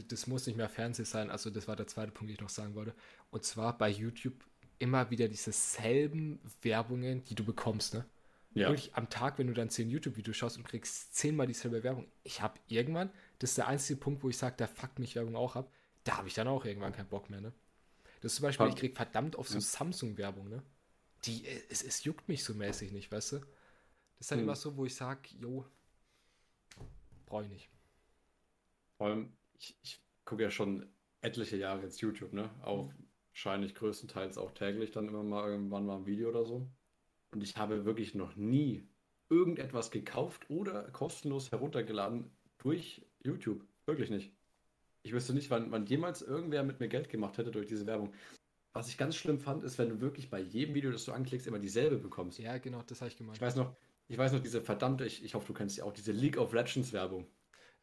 Das 0.09 0.27
muss 0.27 0.45
nicht 0.45 0.57
mehr 0.57 0.69
Fernsehen 0.69 1.05
sein, 1.05 1.31
also 1.31 1.49
das 1.49 1.67
war 1.67 1.75
der 1.75 1.87
zweite 1.87 2.11
Punkt, 2.11 2.29
den 2.29 2.35
ich 2.35 2.41
noch 2.41 2.49
sagen 2.49 2.75
wollte. 2.75 2.93
Und 3.31 3.43
zwar 3.43 3.77
bei 3.77 3.89
YouTube 3.89 4.35
immer 4.77 5.09
wieder 5.09 5.27
diese 5.27 5.51
selben 5.51 6.39
Werbungen, 6.61 7.23
die 7.23 7.35
du 7.35 7.43
bekommst, 7.43 7.93
ne? 7.93 8.05
Ja. 8.53 8.69
Wirklich 8.69 8.93
am 8.93 9.09
Tag, 9.09 9.39
wenn 9.39 9.47
du 9.47 9.53
dann 9.53 9.69
zehn 9.69 9.89
YouTube-Videos 9.89 10.37
schaust 10.37 10.57
und 10.57 10.63
kriegst 10.63 11.15
zehnmal 11.15 11.47
dieselbe 11.47 11.83
Werbung. 11.83 12.07
Ich 12.23 12.41
habe 12.41 12.59
irgendwann, 12.67 13.11
das 13.39 13.51
ist 13.51 13.57
der 13.57 13.67
einzige 13.67 13.99
Punkt, 13.99 14.23
wo 14.23 14.29
ich 14.29 14.37
sage, 14.37 14.55
da 14.57 14.67
fuckt 14.67 14.99
mich 14.99 15.15
Werbung 15.15 15.35
auch 15.35 15.55
ab, 15.55 15.71
da 16.03 16.17
habe 16.17 16.27
ich 16.27 16.35
dann 16.35 16.47
auch 16.47 16.63
irgendwann 16.65 16.93
keinen 16.93 17.09
Bock 17.09 17.29
mehr, 17.29 17.41
ne? 17.41 17.51
Das 18.21 18.31
ist 18.31 18.37
zum 18.37 18.43
Beispiel, 18.43 18.67
ich 18.67 18.75
krieg 18.75 18.95
verdammt 18.95 19.35
auf 19.35 19.49
so 19.49 19.59
Samsung-Werbung, 19.59 20.49
ne? 20.49 20.61
Die, 21.25 21.45
es, 21.69 21.83
es 21.83 22.03
juckt 22.03 22.27
mich 22.29 22.43
so 22.43 22.53
mäßig 22.53 22.91
nicht, 22.91 23.11
weißt 23.11 23.33
du? 23.33 23.37
Das 23.39 23.47
ist 24.19 24.31
dann 24.31 24.39
hm. 24.39 24.45
immer 24.45 24.55
so, 24.55 24.77
wo 24.77 24.85
ich 24.85 24.95
sage, 24.95 25.21
jo, 25.39 25.65
brauche 27.25 27.45
ich 27.45 27.49
nicht. 27.49 27.69
Vor 28.97 29.07
allem, 29.07 29.33
ich, 29.57 29.75
ich 29.81 29.99
gucke 30.25 30.43
ja 30.43 30.51
schon 30.51 30.87
etliche 31.21 31.57
Jahre 31.57 31.81
jetzt 31.81 32.01
YouTube, 32.01 32.33
ne? 32.33 32.49
Auch 32.61 32.89
mhm. 32.89 33.07
wahrscheinlich 33.29 33.73
größtenteils 33.73 34.37
auch 34.37 34.51
täglich 34.51 34.91
dann 34.91 35.07
immer 35.07 35.23
mal 35.23 35.49
irgendwann 35.49 35.85
mal 35.85 35.97
ein 35.97 36.05
Video 36.05 36.29
oder 36.29 36.45
so. 36.45 36.67
Und 37.33 37.43
ich 37.43 37.57
habe 37.57 37.85
wirklich 37.85 38.15
noch 38.15 38.35
nie 38.35 38.87
irgendetwas 39.29 39.91
gekauft 39.91 40.49
oder 40.49 40.83
kostenlos 40.91 41.51
heruntergeladen 41.51 42.29
durch 42.57 43.05
YouTube. 43.23 43.65
Wirklich 43.85 44.09
nicht. 44.09 44.31
Ich 45.01 45.11
wüsste 45.11 45.33
nicht, 45.33 45.49
wann, 45.49 45.71
wann 45.71 45.85
jemals 45.85 46.21
irgendwer 46.21 46.63
mit 46.63 46.79
mir 46.79 46.87
Geld 46.87 47.09
gemacht 47.09 47.37
hätte 47.37 47.51
durch 47.51 47.67
diese 47.67 47.85
Werbung. 47.85 48.13
Was 48.73 48.87
ich 48.87 48.97
ganz 48.97 49.15
schlimm 49.15 49.39
fand, 49.39 49.63
ist, 49.63 49.77
wenn 49.77 49.89
du 49.89 50.01
wirklich 50.01 50.29
bei 50.29 50.39
jedem 50.39 50.73
Video, 50.73 50.91
das 50.91 51.05
du 51.05 51.11
anklickst, 51.11 51.45
immer 51.45 51.59
dieselbe 51.59 51.97
bekommst. 51.97 52.39
Ja, 52.39 52.57
genau, 52.57 52.81
das 52.87 53.01
habe 53.01 53.09
ich 53.09 53.17
gemeint. 53.17 53.37
Ich 53.37 53.41
weiß 53.41 53.55
noch, 53.55 53.75
ich 54.07 54.17
weiß 54.17 54.31
noch, 54.31 54.39
diese 54.39 54.61
verdammte, 54.61 55.05
ich, 55.05 55.23
ich 55.23 55.35
hoffe, 55.35 55.47
du 55.47 55.53
kennst 55.53 55.75
sie 55.75 55.81
auch, 55.81 55.93
diese 55.93 56.11
League 56.11 56.37
of 56.37 56.53
Legends 56.53 56.93
Werbung. 56.93 57.27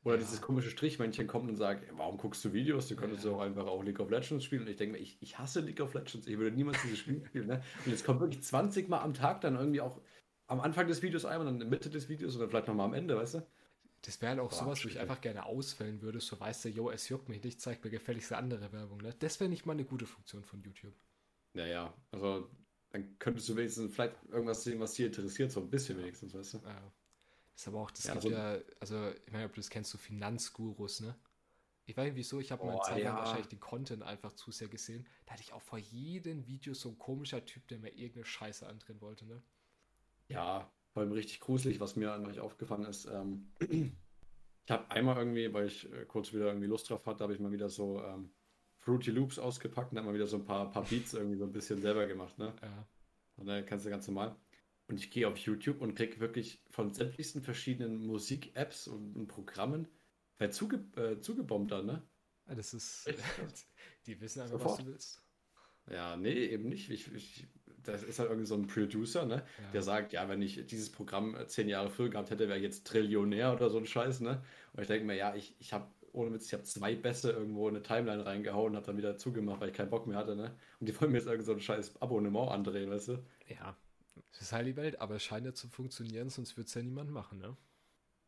Oder 0.02 0.14
ja. 0.14 0.20
dieses 0.20 0.40
komische 0.40 0.70
Strichmännchen 0.70 1.26
kommt 1.26 1.48
und 1.50 1.56
sagt, 1.56 1.84
warum 1.92 2.16
guckst 2.16 2.44
du 2.44 2.52
Videos? 2.52 2.88
Du 2.88 2.96
könntest 2.96 3.24
ja. 3.24 3.32
auch 3.32 3.40
einfach 3.40 3.66
auch 3.66 3.82
League 3.82 4.00
of 4.00 4.10
Legends 4.10 4.44
spielen. 4.44 4.62
Und 4.62 4.68
ich 4.68 4.76
denke 4.76 4.96
mir, 4.96 4.98
ich, 4.98 5.18
ich 5.20 5.38
hasse 5.38 5.60
League 5.60 5.80
of 5.80 5.92
Legends. 5.92 6.26
Ich 6.26 6.38
würde 6.38 6.56
niemals 6.56 6.80
dieses 6.82 6.98
Spiel 6.98 7.22
spielen. 7.26 7.48
Ne? 7.48 7.62
Und 7.84 7.92
es 7.92 8.02
kommt 8.02 8.20
wirklich 8.20 8.42
20 8.42 8.88
Mal 8.88 9.00
am 9.00 9.12
Tag 9.12 9.42
dann 9.42 9.56
irgendwie 9.56 9.82
auch 9.82 10.00
am 10.46 10.60
Anfang 10.60 10.88
des 10.88 11.02
Videos 11.02 11.24
einmal, 11.24 11.44
dann 11.44 11.54
in 11.54 11.60
der 11.60 11.68
Mitte 11.68 11.90
des 11.90 12.08
Videos 12.08 12.36
oder 12.36 12.48
vielleicht 12.48 12.66
nochmal 12.66 12.86
am 12.86 12.94
Ende, 12.94 13.16
weißt 13.16 13.34
du? 13.34 13.46
Das 14.02 14.20
wäre 14.20 14.30
halt 14.30 14.40
auch 14.40 14.50
Boah, 14.50 14.56
sowas, 14.56 14.84
wo 14.84 14.88
ich 14.88 14.98
einfach 14.98 15.20
gerne 15.20 15.44
auswählen 15.44 16.00
würde, 16.00 16.20
so 16.20 16.40
weißt 16.40 16.64
du, 16.64 16.68
yo, 16.70 16.90
es 16.90 17.08
juckt 17.08 17.28
mich 17.28 17.44
nicht, 17.44 17.60
zeigt 17.60 17.84
mir 17.84 17.90
gefälligste 17.90 18.36
andere 18.36 18.72
Werbung. 18.72 18.98
Ne? 18.98 19.14
Das 19.18 19.38
wäre 19.38 19.50
nicht 19.50 19.66
mal 19.66 19.74
eine 19.74 19.84
gute 19.84 20.06
Funktion 20.06 20.42
von 20.42 20.62
YouTube. 20.62 20.94
Naja, 21.52 21.92
also 22.10 22.48
dann 22.90 23.18
könntest 23.18 23.48
du 23.48 23.56
wenigstens 23.56 23.94
vielleicht 23.94 24.16
irgendwas 24.30 24.64
sehen, 24.64 24.80
was 24.80 24.94
dich 24.94 25.06
interessiert, 25.06 25.52
so 25.52 25.60
ein 25.60 25.70
bisschen 25.70 25.98
wenigstens, 25.98 26.34
weißt 26.34 26.54
du? 26.54 26.58
Ja. 26.58 26.92
Das 27.52 27.62
ist 27.62 27.68
aber 27.68 27.80
auch, 27.80 27.90
das 27.90 28.04
ja, 28.04 28.14
gibt 28.14 28.24
also, 28.26 28.36
ja, 28.36 28.58
also 28.80 29.10
ich 29.26 29.32
meine, 29.32 29.44
ob 29.44 29.54
du 29.54 29.60
das 29.60 29.70
kennst, 29.70 29.90
so 29.90 29.98
Finanzgurus, 29.98 31.00
ne? 31.00 31.14
Ich 31.86 31.96
weiß 31.96 32.06
nicht 32.06 32.16
wieso, 32.16 32.38
ich 32.38 32.52
habe 32.52 32.64
mal 32.64 32.80
Zeit 32.82 33.02
lang 33.02 33.14
ja. 33.14 33.18
wahrscheinlich 33.18 33.48
den 33.48 33.58
Content 33.58 34.04
einfach 34.04 34.32
zu 34.32 34.52
sehr 34.52 34.68
gesehen. 34.68 35.06
Da 35.26 35.32
hatte 35.32 35.42
ich 35.42 35.52
auch 35.52 35.62
vor 35.62 35.78
jedem 35.78 36.46
Video 36.46 36.72
so 36.72 36.88
ein 36.90 36.98
komischer 36.98 37.44
Typ, 37.44 37.66
der 37.66 37.80
mir 37.80 37.90
irgendeine 37.90 38.26
Scheiße 38.26 38.66
andrehen 38.66 39.00
wollte, 39.00 39.26
ne? 39.26 39.42
Ja, 40.28 40.70
vor 40.92 41.02
allem 41.02 41.12
richtig 41.12 41.40
gruselig, 41.40 41.80
was 41.80 41.96
mir 41.96 42.12
an 42.12 42.26
euch 42.26 42.38
aufgefallen 42.38 42.84
ist. 42.84 43.06
Ähm, 43.06 43.52
ich 43.60 44.70
habe 44.70 44.88
einmal 44.90 45.16
irgendwie, 45.16 45.52
weil 45.52 45.66
ich 45.66 45.92
äh, 45.92 46.04
kurz 46.06 46.32
wieder 46.32 46.46
irgendwie 46.46 46.68
Lust 46.68 46.88
drauf 46.90 47.04
hatte, 47.06 47.24
habe 47.24 47.34
ich 47.34 47.40
mal 47.40 47.50
wieder 47.50 47.68
so 47.68 48.02
ähm, 48.02 48.30
Fruity 48.76 49.10
Loops 49.10 49.38
ausgepackt 49.38 49.92
und 49.92 49.98
habe 49.98 50.08
mal 50.08 50.14
wieder 50.14 50.26
so 50.26 50.36
ein 50.36 50.44
paar, 50.44 50.70
paar 50.70 50.84
Beats 50.84 51.14
irgendwie 51.14 51.36
so 51.36 51.44
ein 51.44 51.52
bisschen 51.52 51.80
selber 51.80 52.06
gemacht, 52.06 52.38
ne? 52.38 52.54
Ja. 52.62 52.86
Und 53.36 53.46
dann 53.46 53.64
kannst 53.66 53.86
du 53.86 53.90
ganz 53.90 54.06
normal. 54.06 54.36
Und 54.90 54.98
ich 54.98 55.12
gehe 55.12 55.28
auf 55.28 55.38
YouTube 55.38 55.82
und 55.82 55.94
kriege 55.94 56.18
wirklich 56.18 56.60
von 56.68 56.92
sämtlichsten 56.92 57.42
verschiedenen 57.42 58.04
Musik-Apps 58.06 58.88
und, 58.88 59.14
und, 59.14 59.28
Programmen 59.28 59.86
halt 60.40 60.52
zuge, 60.52 60.84
äh, 60.96 61.20
zugebombt 61.20 61.70
dann, 61.70 61.86
ne? 61.86 62.02
Das 62.46 62.74
ist. 62.74 63.08
die 64.06 64.20
wissen 64.20 64.40
einfach, 64.40 64.58
Sofort. 64.58 64.78
was 64.78 64.84
du 64.84 64.90
willst. 64.90 65.22
Ja, 65.88 66.16
nee, 66.16 66.46
eben 66.46 66.68
nicht. 66.68 66.90
Ich, 66.90 67.14
ich, 67.14 67.46
das 67.84 68.02
ist 68.02 68.18
halt 68.18 68.30
irgendwie 68.30 68.48
so 68.48 68.56
ein 68.56 68.66
Producer, 68.66 69.24
ne? 69.26 69.46
Ja. 69.62 69.70
Der 69.70 69.82
sagt, 69.82 70.12
ja, 70.12 70.28
wenn 70.28 70.42
ich 70.42 70.66
dieses 70.66 70.90
Programm 70.90 71.36
äh, 71.36 71.46
zehn 71.46 71.68
Jahre 71.68 71.88
früher 71.88 72.10
gehabt 72.10 72.30
hätte, 72.30 72.48
wäre 72.48 72.58
ich 72.58 72.64
jetzt 72.64 72.84
Trillionär 72.88 73.52
oder 73.52 73.70
so 73.70 73.78
ein 73.78 73.86
Scheiß, 73.86 74.20
ne? 74.22 74.42
Und 74.72 74.80
ich 74.82 74.88
denke 74.88 75.06
mir, 75.06 75.14
ja, 75.14 75.36
ich, 75.36 75.54
ich 75.60 75.72
habe 75.72 75.86
ohne 76.12 76.32
Witz, 76.32 76.46
ich 76.46 76.52
habe 76.52 76.64
zwei 76.64 76.96
Bässe 76.96 77.30
irgendwo 77.30 77.68
in 77.68 77.76
eine 77.76 77.84
Timeline 77.84 78.26
reingehauen 78.26 78.70
und 78.70 78.76
habe 78.76 78.86
dann 78.86 78.96
wieder 78.96 79.16
zugemacht, 79.16 79.60
weil 79.60 79.68
ich 79.68 79.74
keinen 79.76 79.90
Bock 79.90 80.08
mehr 80.08 80.16
hatte, 80.16 80.34
ne? 80.34 80.56
Und 80.80 80.88
die 80.88 81.00
wollen 81.00 81.12
mir 81.12 81.18
jetzt 81.18 81.28
irgendwie 81.28 81.46
so 81.46 81.52
ein 81.52 81.60
scheiß 81.60 82.02
Abonnement 82.02 82.50
andrehen, 82.50 82.90
weißt 82.90 83.08
du? 83.08 83.24
Ja, 83.46 83.76
das 84.32 84.42
ist 84.42 84.52
halt 84.52 84.66
die 84.66 84.76
Welt, 84.76 85.00
aber 85.00 85.16
es 85.16 85.22
scheint 85.22 85.46
ja 85.46 85.54
zu 85.54 85.68
funktionieren, 85.68 86.30
sonst 86.30 86.56
wird 86.56 86.68
es 86.68 86.74
ja 86.74 86.82
niemand 86.82 87.10
machen, 87.10 87.38
ne? 87.38 87.56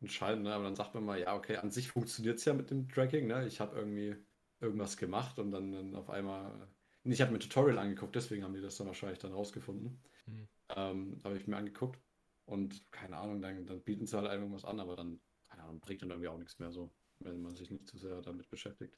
Entscheidend, 0.01 0.43
ne? 0.43 0.53
Aber 0.53 0.65
dann 0.65 0.75
sagt 0.75 0.93
man 0.95 1.05
mal, 1.05 1.19
ja, 1.19 1.35
okay, 1.35 1.57
an 1.57 1.71
sich 1.71 1.89
funktioniert 1.89 2.39
es 2.39 2.45
ja 2.45 2.53
mit 2.53 2.69
dem 2.71 2.89
Tracking, 2.89 3.27
ne? 3.27 3.47
Ich 3.47 3.59
habe 3.59 3.77
irgendwie 3.77 4.15
irgendwas 4.59 4.97
gemacht 4.97 5.39
und 5.39 5.51
dann, 5.51 5.71
dann 5.71 5.95
auf 5.95 6.09
einmal 6.09 6.67
Ich 7.03 7.21
habe 7.21 7.31
mir 7.31 7.37
ein 7.37 7.41
Tutorial 7.41 7.77
angeguckt, 7.77 8.15
deswegen 8.15 8.43
haben 8.43 8.53
die 8.53 8.61
das 8.61 8.77
dann 8.77 8.87
wahrscheinlich 8.87 9.19
dann 9.19 9.33
rausgefunden. 9.33 10.01
Mhm. 10.25 10.47
Ähm, 10.75 11.21
habe 11.23 11.37
ich 11.37 11.47
mir 11.47 11.57
angeguckt. 11.57 11.99
Und 12.45 12.91
keine 12.91 13.17
Ahnung, 13.17 13.41
dann, 13.41 13.65
dann 13.65 13.81
bieten 13.81 14.05
sie 14.05 14.17
halt 14.17 14.31
irgendwas 14.31 14.65
an, 14.65 14.79
aber 14.79 14.95
dann, 14.95 15.19
keine 15.47 15.63
Ahnung, 15.63 15.79
bringt 15.79 16.01
dann 16.01 16.09
irgendwie 16.09 16.27
auch 16.27 16.37
nichts 16.37 16.59
mehr 16.59 16.71
so, 16.71 16.91
wenn 17.19 17.41
man 17.41 17.55
sich 17.55 17.71
nicht 17.71 17.87
zu 17.87 17.97
sehr 17.97 18.21
damit 18.21 18.49
beschäftigt. 18.49 18.97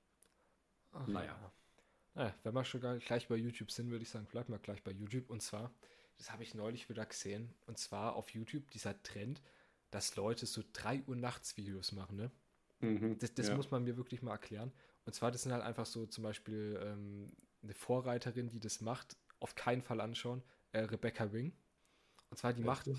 Ach, 0.92 1.08
naja. 1.08 1.52
Ja. 2.16 2.34
wenn 2.44 2.54
wir 2.54 2.64
schon 2.64 2.82
gleich 2.82 3.28
bei 3.28 3.36
YouTube 3.36 3.72
sind, 3.72 3.92
würde 3.92 4.04
ich 4.04 4.10
sagen, 4.10 4.26
bleiben 4.26 4.54
wir 4.54 4.60
gleich 4.60 4.84
bei 4.84 4.92
YouTube. 4.92 5.30
Und 5.30 5.42
zwar, 5.42 5.74
das 6.18 6.32
habe 6.32 6.44
ich 6.44 6.54
neulich 6.54 6.90
wieder 6.90 7.06
gesehen, 7.06 7.54
und 7.66 7.78
zwar 7.78 8.16
auf 8.16 8.30
YouTube 8.32 8.70
dieser 8.72 9.02
Trend, 9.04 9.42
dass 9.92 10.16
Leute 10.16 10.46
so 10.46 10.64
3 10.74 11.04
Uhr 11.08 11.16
nachts 11.16 11.58
Videos 11.58 11.92
machen, 11.92 12.18
ne? 12.18 12.32
Mhm, 12.80 13.18
das, 13.20 13.34
das 13.34 13.48
ja. 13.48 13.56
muss 13.56 13.72
man 13.72 13.84
mir 13.84 13.98
wirklich 13.98 14.22
mal 14.22 14.32
erklären. 14.32 14.72
Und 15.06 15.14
zwar, 15.14 15.32
das 15.32 15.44
sind 15.44 15.54
halt 15.54 15.64
einfach 15.64 15.86
so 15.86 16.06
zum 16.06 16.24
Beispiel 16.24 16.80
ähm, 16.84 17.32
eine 17.64 17.74
Vorreiterin, 17.74 18.50
die 18.50 18.60
das 18.60 18.82
macht, 18.82 19.18
auf 19.40 19.56
keinen 19.56 19.82
Fall 19.82 20.02
anschauen, 20.02 20.44
äh, 20.72 20.80
Rebecca 20.80 21.24
Ring. 21.26 21.54
Und 22.30 22.38
zwar, 22.38 22.54
die 22.54 22.62
Echt? 22.62 22.66
macht, 22.68 22.90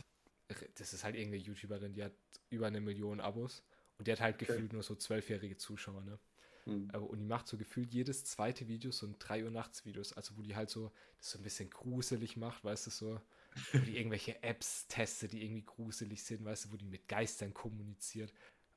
das 0.74 0.92
ist 0.92 1.04
halt 1.04 1.14
irgendeine 1.14 1.42
YouTuberin, 1.42 1.92
die 1.92 2.04
hat 2.04 2.14
über 2.48 2.66
eine 2.66 2.80
Million 2.80 3.20
Abos 3.20 3.62
und 3.98 4.06
die 4.06 4.12
hat 4.12 4.20
halt 4.20 4.36
okay. 4.36 4.46
gefühlt 4.46 4.72
nur 4.72 4.82
so 4.82 4.94
zwölfjährige 4.94 5.56
Zuschauer, 5.56 6.02
ne? 6.02 6.18
Mhm. 6.66 6.90
Und 6.90 7.18
die 7.18 7.24
macht 7.24 7.46
so 7.46 7.56
gefühlt 7.56 7.92
jedes 7.92 8.24
zweite 8.24 8.68
Video 8.68 8.90
so 8.90 9.06
ein 9.06 9.16
3 9.18 9.44
Uhr 9.44 9.50
nachts 9.50 9.84
Videos, 9.84 10.12
also 10.12 10.36
wo 10.36 10.42
die 10.42 10.56
halt 10.56 10.68
so 10.68 10.92
das 11.18 11.30
so 11.30 11.38
ein 11.38 11.44
bisschen 11.44 11.70
gruselig 11.70 12.36
macht, 12.36 12.64
weißt 12.64 12.86
du, 12.86 12.90
so, 12.90 13.20
wo 13.72 13.78
die 13.78 13.96
irgendwelche 13.98 14.42
Apps 14.42 14.86
testet, 14.88 15.32
die 15.32 15.44
irgendwie 15.44 15.64
gruselig 15.64 16.22
sind, 16.22 16.44
weißt 16.44 16.66
du, 16.66 16.72
wo 16.72 16.76
die 16.76 16.86
mit 16.86 17.08
Geistern 17.08 17.54
kommuniziert. 17.54 18.32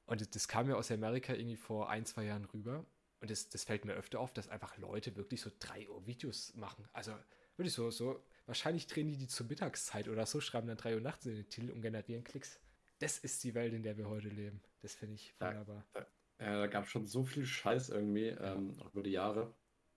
Und 0.06 0.36
das 0.36 0.48
kam 0.48 0.70
ja 0.70 0.76
aus 0.76 0.92
Amerika 0.92 1.34
irgendwie 1.34 1.58
vor 1.58 1.90
ein, 1.90 2.06
zwei 2.06 2.26
Jahren 2.26 2.46
rüber. 2.46 2.86
Und 3.22 3.30
das, 3.30 3.50
das 3.50 3.66
fällt 3.66 3.86
mir 3.86 3.94
öfter 3.94 4.20
auf, 4.20 4.34
dass 4.34 4.48
einfach 4.48 4.78
Leute 4.78 5.16
wirklich 5.16 5.42
so 5.42 5.52
3 5.60 5.90
Uhr 5.90 6.08
Videos 6.08 6.54
machen. 6.56 6.88
Also 6.94 7.14
wirklich 7.58 7.74
so, 7.74 7.92
so, 7.92 8.24
wahrscheinlich 8.46 8.88
drehen 8.88 9.10
die 9.10 9.18
die 9.18 9.28
zur 9.28 9.48
Mittagszeit 9.48 10.08
oder 10.08 10.26
so, 10.26 10.40
schreiben 10.40 10.68
dann 10.68 10.78
3 10.78 10.96
Uhr 10.96 11.02
nachts 11.02 11.26
in 11.26 11.36
den 11.36 11.50
Titel 11.50 11.72
und 11.72 11.82
generieren 11.82 12.24
Klicks. 12.24 12.60
Das 13.00 13.18
ist 13.18 13.44
die 13.44 13.54
Welt, 13.54 13.74
in 13.74 13.84
der 13.84 13.98
wir 13.98 14.10
heute 14.10 14.30
leben. 14.30 14.62
Das 14.82 14.96
finde 14.96 15.16
ich 15.16 15.34
wunderbar. 15.40 15.86
Da, 15.94 16.02
da, 16.02 16.08
da 16.46 16.68
gab 16.68 16.86
es 16.86 16.90
schon 16.90 17.06
so 17.06 17.24
viel 17.24 17.46
Scheiß 17.46 17.90
irgendwie, 17.90 18.28
ähm, 18.28 18.80
auch 18.80 18.92
über 18.94 19.04
die 19.04 19.12
Jahre. 19.12 19.54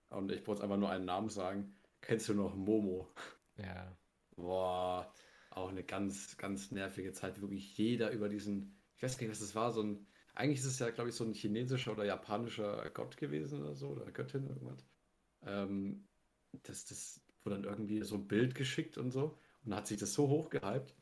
Und 0.09 0.31
ich 0.31 0.45
wollte 0.45 0.63
einfach 0.63 0.77
nur 0.77 0.89
einen 0.89 1.05
Namen 1.05 1.29
sagen. 1.29 1.75
Kennst 2.01 2.29
du 2.29 2.33
noch 2.33 2.55
Momo? 2.55 3.13
Ja. 3.55 3.97
Boah, 4.35 5.13
auch 5.51 5.69
eine 5.69 5.83
ganz, 5.83 6.37
ganz 6.37 6.71
nervige 6.71 7.13
Zeit. 7.13 7.41
Wirklich 7.41 7.77
jeder 7.77 8.11
über 8.11 8.29
diesen, 8.29 8.75
ich 8.95 9.03
weiß 9.03 9.17
gar 9.17 9.23
nicht, 9.23 9.31
was 9.31 9.39
das 9.39 9.55
war, 9.55 9.71
so 9.71 9.81
ein, 9.83 10.07
eigentlich 10.35 10.59
ist 10.59 10.65
es 10.65 10.79
ja, 10.79 10.89
glaube 10.89 11.09
ich, 11.09 11.15
so 11.15 11.23
ein 11.23 11.33
chinesischer 11.33 11.91
oder 11.93 12.05
japanischer 12.05 12.89
Gott 12.89 13.17
gewesen 13.17 13.61
oder 13.61 13.75
so, 13.75 13.89
oder 13.89 14.11
Göttin, 14.11 14.47
irgendwas. 14.47 14.85
Ähm, 15.43 16.07
das, 16.63 16.85
das 16.85 17.21
wurde 17.43 17.61
dann 17.61 17.65
irgendwie 17.65 18.01
so 18.01 18.15
ein 18.15 18.27
Bild 18.27 18.55
geschickt 18.55 18.97
und 18.97 19.11
so. 19.11 19.37
Und 19.63 19.71
dann 19.71 19.75
hat 19.75 19.87
sich 19.87 19.97
das 19.97 20.13
so 20.13 20.27
hochgehypt. 20.27 20.95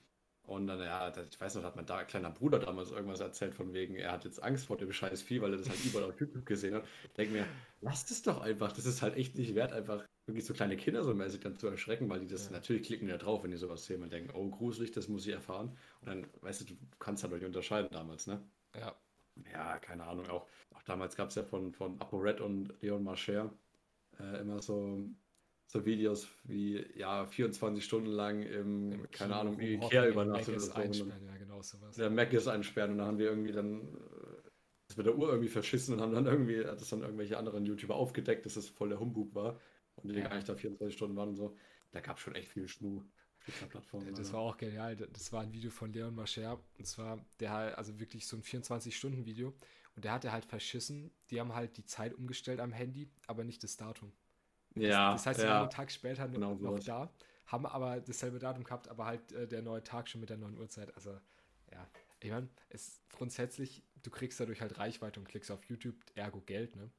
Und 0.51 0.67
dann, 0.67 0.79
ja, 0.79 1.13
ich 1.15 1.39
weiß 1.39 1.55
noch, 1.55 1.63
hat 1.63 1.77
mein 1.77 1.85
da, 1.85 2.03
kleiner 2.03 2.29
Bruder 2.29 2.59
damals 2.59 2.91
irgendwas 2.91 3.21
erzählt 3.21 3.55
von 3.55 3.73
wegen, 3.73 3.95
er 3.95 4.11
hat 4.11 4.25
jetzt 4.25 4.43
Angst 4.43 4.65
vor 4.65 4.75
dem 4.75 4.91
scheiß 4.91 5.21
Vieh, 5.21 5.41
weil 5.41 5.53
er 5.53 5.57
das 5.57 5.69
halt 5.69 5.83
überall 5.85 6.09
auf 6.09 6.19
YouTube 6.19 6.45
gesehen 6.45 6.75
hat. 6.75 6.83
Ich 7.05 7.13
denke 7.13 7.33
mir, 7.33 7.45
lass 7.79 8.05
das 8.05 8.21
doch 8.21 8.41
einfach. 8.41 8.73
Das 8.73 8.85
ist 8.85 9.01
halt 9.01 9.15
echt 9.15 9.37
nicht 9.37 9.55
wert, 9.55 9.71
einfach 9.71 10.03
wirklich 10.25 10.45
so 10.45 10.53
kleine 10.53 10.75
Kinder 10.75 11.05
so 11.05 11.13
mäßig 11.13 11.39
dann 11.39 11.55
zu 11.55 11.67
erschrecken, 11.67 12.09
weil 12.09 12.19
die 12.19 12.27
das 12.27 12.47
ja. 12.47 12.51
natürlich 12.51 12.83
klicken 12.83 13.07
ja 13.07 13.17
drauf, 13.17 13.43
wenn 13.43 13.51
die 13.51 13.57
sowas 13.57 13.85
sehen 13.85 14.03
und 14.03 14.11
denken, 14.11 14.31
oh, 14.35 14.49
gruselig, 14.49 14.91
das 14.91 15.07
muss 15.07 15.25
ich 15.25 15.31
erfahren. 15.31 15.69
Und 16.01 16.07
dann, 16.09 16.27
weißt 16.41 16.61
du, 16.61 16.65
du 16.65 16.73
kannst 16.99 17.23
halt 17.23 17.31
nicht 17.33 17.45
unterscheiden 17.45 17.89
damals, 17.91 18.27
ne? 18.27 18.41
Ja. 18.77 18.93
Ja, 19.53 19.79
keine 19.79 20.03
Ahnung. 20.03 20.27
Auch, 20.29 20.47
auch 20.75 20.83
damals 20.83 21.15
gab 21.15 21.29
es 21.29 21.35
ja 21.35 21.43
von, 21.43 21.71
von 21.71 21.99
ApoRed 22.01 22.41
und 22.41 22.73
Leon 22.81 23.05
Marcher 23.05 23.53
äh, 24.19 24.41
immer 24.41 24.61
so 24.61 24.99
so 25.71 25.85
Videos 25.85 26.27
wie 26.43 26.85
ja 26.97 27.25
24 27.25 27.83
Stunden 27.83 28.09
lang 28.09 28.41
im, 28.41 28.91
Im 28.91 29.11
keine 29.11 29.37
Ahnung, 29.37 29.57
Ikea 29.57 30.07
übernachtet 30.07 30.49
oder 30.49 30.59
so. 30.59 30.73
Einsperren, 30.73 31.25
ja, 31.25 31.37
genau 31.37 31.61
sowas. 31.61 31.95
Der 31.95 32.09
Mac 32.09 32.33
ist 32.33 32.49
einsperren 32.49 32.91
und 32.91 32.97
dann 32.97 33.07
haben 33.07 33.17
wir 33.17 33.27
irgendwie 33.27 33.53
dann 33.53 33.79
äh, 33.79 34.49
das 34.89 34.97
mit 34.97 35.05
der 35.05 35.17
Uhr 35.17 35.29
irgendwie 35.29 35.47
verschissen 35.47 35.95
und 35.95 36.01
haben 36.01 36.13
dann 36.13 36.25
irgendwie, 36.25 36.65
hat 36.65 36.81
das 36.81 36.89
dann 36.89 37.03
irgendwelche 37.03 37.37
anderen 37.37 37.65
YouTuber 37.65 37.95
aufgedeckt, 37.95 38.45
dass 38.45 38.57
es 38.57 38.65
das 38.65 38.75
voll 38.75 38.89
der 38.89 38.99
Humbug 38.99 39.33
war 39.33 39.61
und 39.95 40.09
die 40.09 40.19
ja. 40.19 40.27
gar 40.27 40.35
nicht 40.35 40.49
da 40.49 40.55
24 40.55 40.93
Stunden 40.93 41.15
waren 41.15 41.29
und 41.29 41.35
so. 41.37 41.55
Da 41.91 42.01
gab 42.01 42.17
es 42.17 42.23
schon 42.23 42.35
echt 42.35 42.49
viel 42.49 42.67
Schmuh. 42.67 43.01
Plattform, 43.69 44.13
das 44.13 44.33
war 44.33 44.41
auch 44.41 44.57
genial. 44.57 44.95
Das 44.95 45.31
war 45.31 45.41
ein 45.41 45.51
Video 45.51 45.71
von 45.71 45.91
Leon 45.91 46.13
Mascher. 46.13 46.59
Und 46.77 46.85
zwar, 46.85 47.25
der 47.39 47.51
halt, 47.51 47.75
also 47.75 47.99
wirklich 47.99 48.27
so 48.27 48.37
ein 48.37 48.43
24-Stunden-Video. 48.43 49.55
Und 49.95 50.05
der 50.05 50.11
hatte 50.11 50.31
halt 50.31 50.45
verschissen. 50.45 51.11
Die 51.31 51.39
haben 51.39 51.55
halt 51.55 51.77
die 51.77 51.85
Zeit 51.85 52.13
umgestellt 52.13 52.59
am 52.59 52.71
Handy, 52.71 53.09
aber 53.25 53.43
nicht 53.43 53.63
das 53.63 53.77
Datum. 53.77 54.13
Ja. 54.75 55.11
Das, 55.11 55.21
das 55.21 55.27
heißt, 55.27 55.39
sie 55.39 55.45
ja. 55.45 55.51
waren 55.53 55.61
einen 55.63 55.69
Tag 55.71 55.91
später 55.91 56.27
genau 56.27 56.55
noch 56.55 56.77
so 56.77 56.85
da, 56.85 57.11
haben 57.47 57.65
aber 57.65 57.99
dasselbe 57.99 58.39
Datum 58.39 58.63
gehabt, 58.63 58.87
aber 58.87 59.05
halt 59.05 59.31
äh, 59.33 59.47
der 59.47 59.61
neue 59.61 59.83
Tag 59.83 60.09
schon 60.09 60.21
mit 60.21 60.29
der 60.29 60.37
neuen 60.37 60.57
Uhrzeit. 60.57 60.93
Also, 60.95 61.11
ja. 61.71 61.87
Ich 62.21 62.29
meine, 62.29 62.47
es 62.69 63.01
grundsätzlich, 63.11 63.83
du 64.03 64.11
kriegst 64.11 64.39
dadurch 64.39 64.61
halt 64.61 64.77
Reichweite 64.77 65.19
und 65.19 65.27
klickst 65.27 65.51
auf 65.51 65.63
YouTube, 65.65 65.95
ergo 66.15 66.41
Geld, 66.41 66.75
ne? 66.75 66.89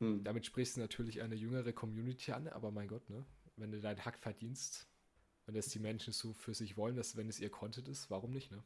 Hm. 0.00 0.24
Damit 0.24 0.44
sprichst 0.44 0.76
du 0.76 0.80
natürlich 0.80 1.22
eine 1.22 1.34
jüngere 1.34 1.72
Community 1.72 2.32
an, 2.32 2.48
aber 2.48 2.70
mein 2.70 2.88
Gott, 2.88 3.08
ne? 3.08 3.24
Wenn 3.56 3.70
du 3.70 3.80
deinen 3.80 4.04
Hack 4.04 4.18
verdienst, 4.18 4.86
wenn 5.46 5.54
das 5.54 5.68
die 5.68 5.78
Menschen 5.78 6.12
so 6.12 6.32
für 6.32 6.54
sich 6.54 6.76
wollen, 6.76 6.96
dass 6.96 7.16
wenn 7.16 7.28
es 7.28 7.40
ihr 7.40 7.50
Content 7.50 7.88
ist, 7.88 8.10
warum 8.10 8.32
nicht, 8.32 8.50
ne? 8.50 8.62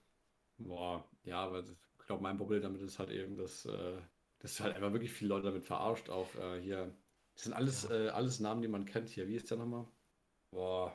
Boah, 0.59 1.05
ja, 1.25 1.43
aber 1.45 1.61
ich 1.61 2.07
glaube, 2.07 2.23
mein 2.23 2.37
Problem 2.37 2.63
damit 2.63 2.83
ist 2.83 2.99
halt 2.99 3.11
eben, 3.11 3.37
dass, 3.37 3.67
äh, 3.67 3.99
dass 4.41 4.61
halt 4.61 4.75
einfach 4.75 4.93
wirklich 4.93 5.13
viele 5.13 5.29
Leute 5.29 5.47
damit 5.47 5.65
verarscht, 5.65 6.11
auch 6.11 6.35
äh, 6.37 6.61
hier 6.61 6.93
das 7.41 7.47
sind 7.47 7.55
alles, 7.55 7.89
ja. 7.89 7.97
äh, 7.97 8.09
alles 8.11 8.39
Namen, 8.39 8.61
die 8.61 8.69
man 8.69 8.85
kennt 8.85 9.09
hier. 9.09 9.27
Wie 9.27 9.35
ist 9.35 9.51
der 9.51 9.57
nochmal? 9.57 9.87
Boah, 10.51 10.95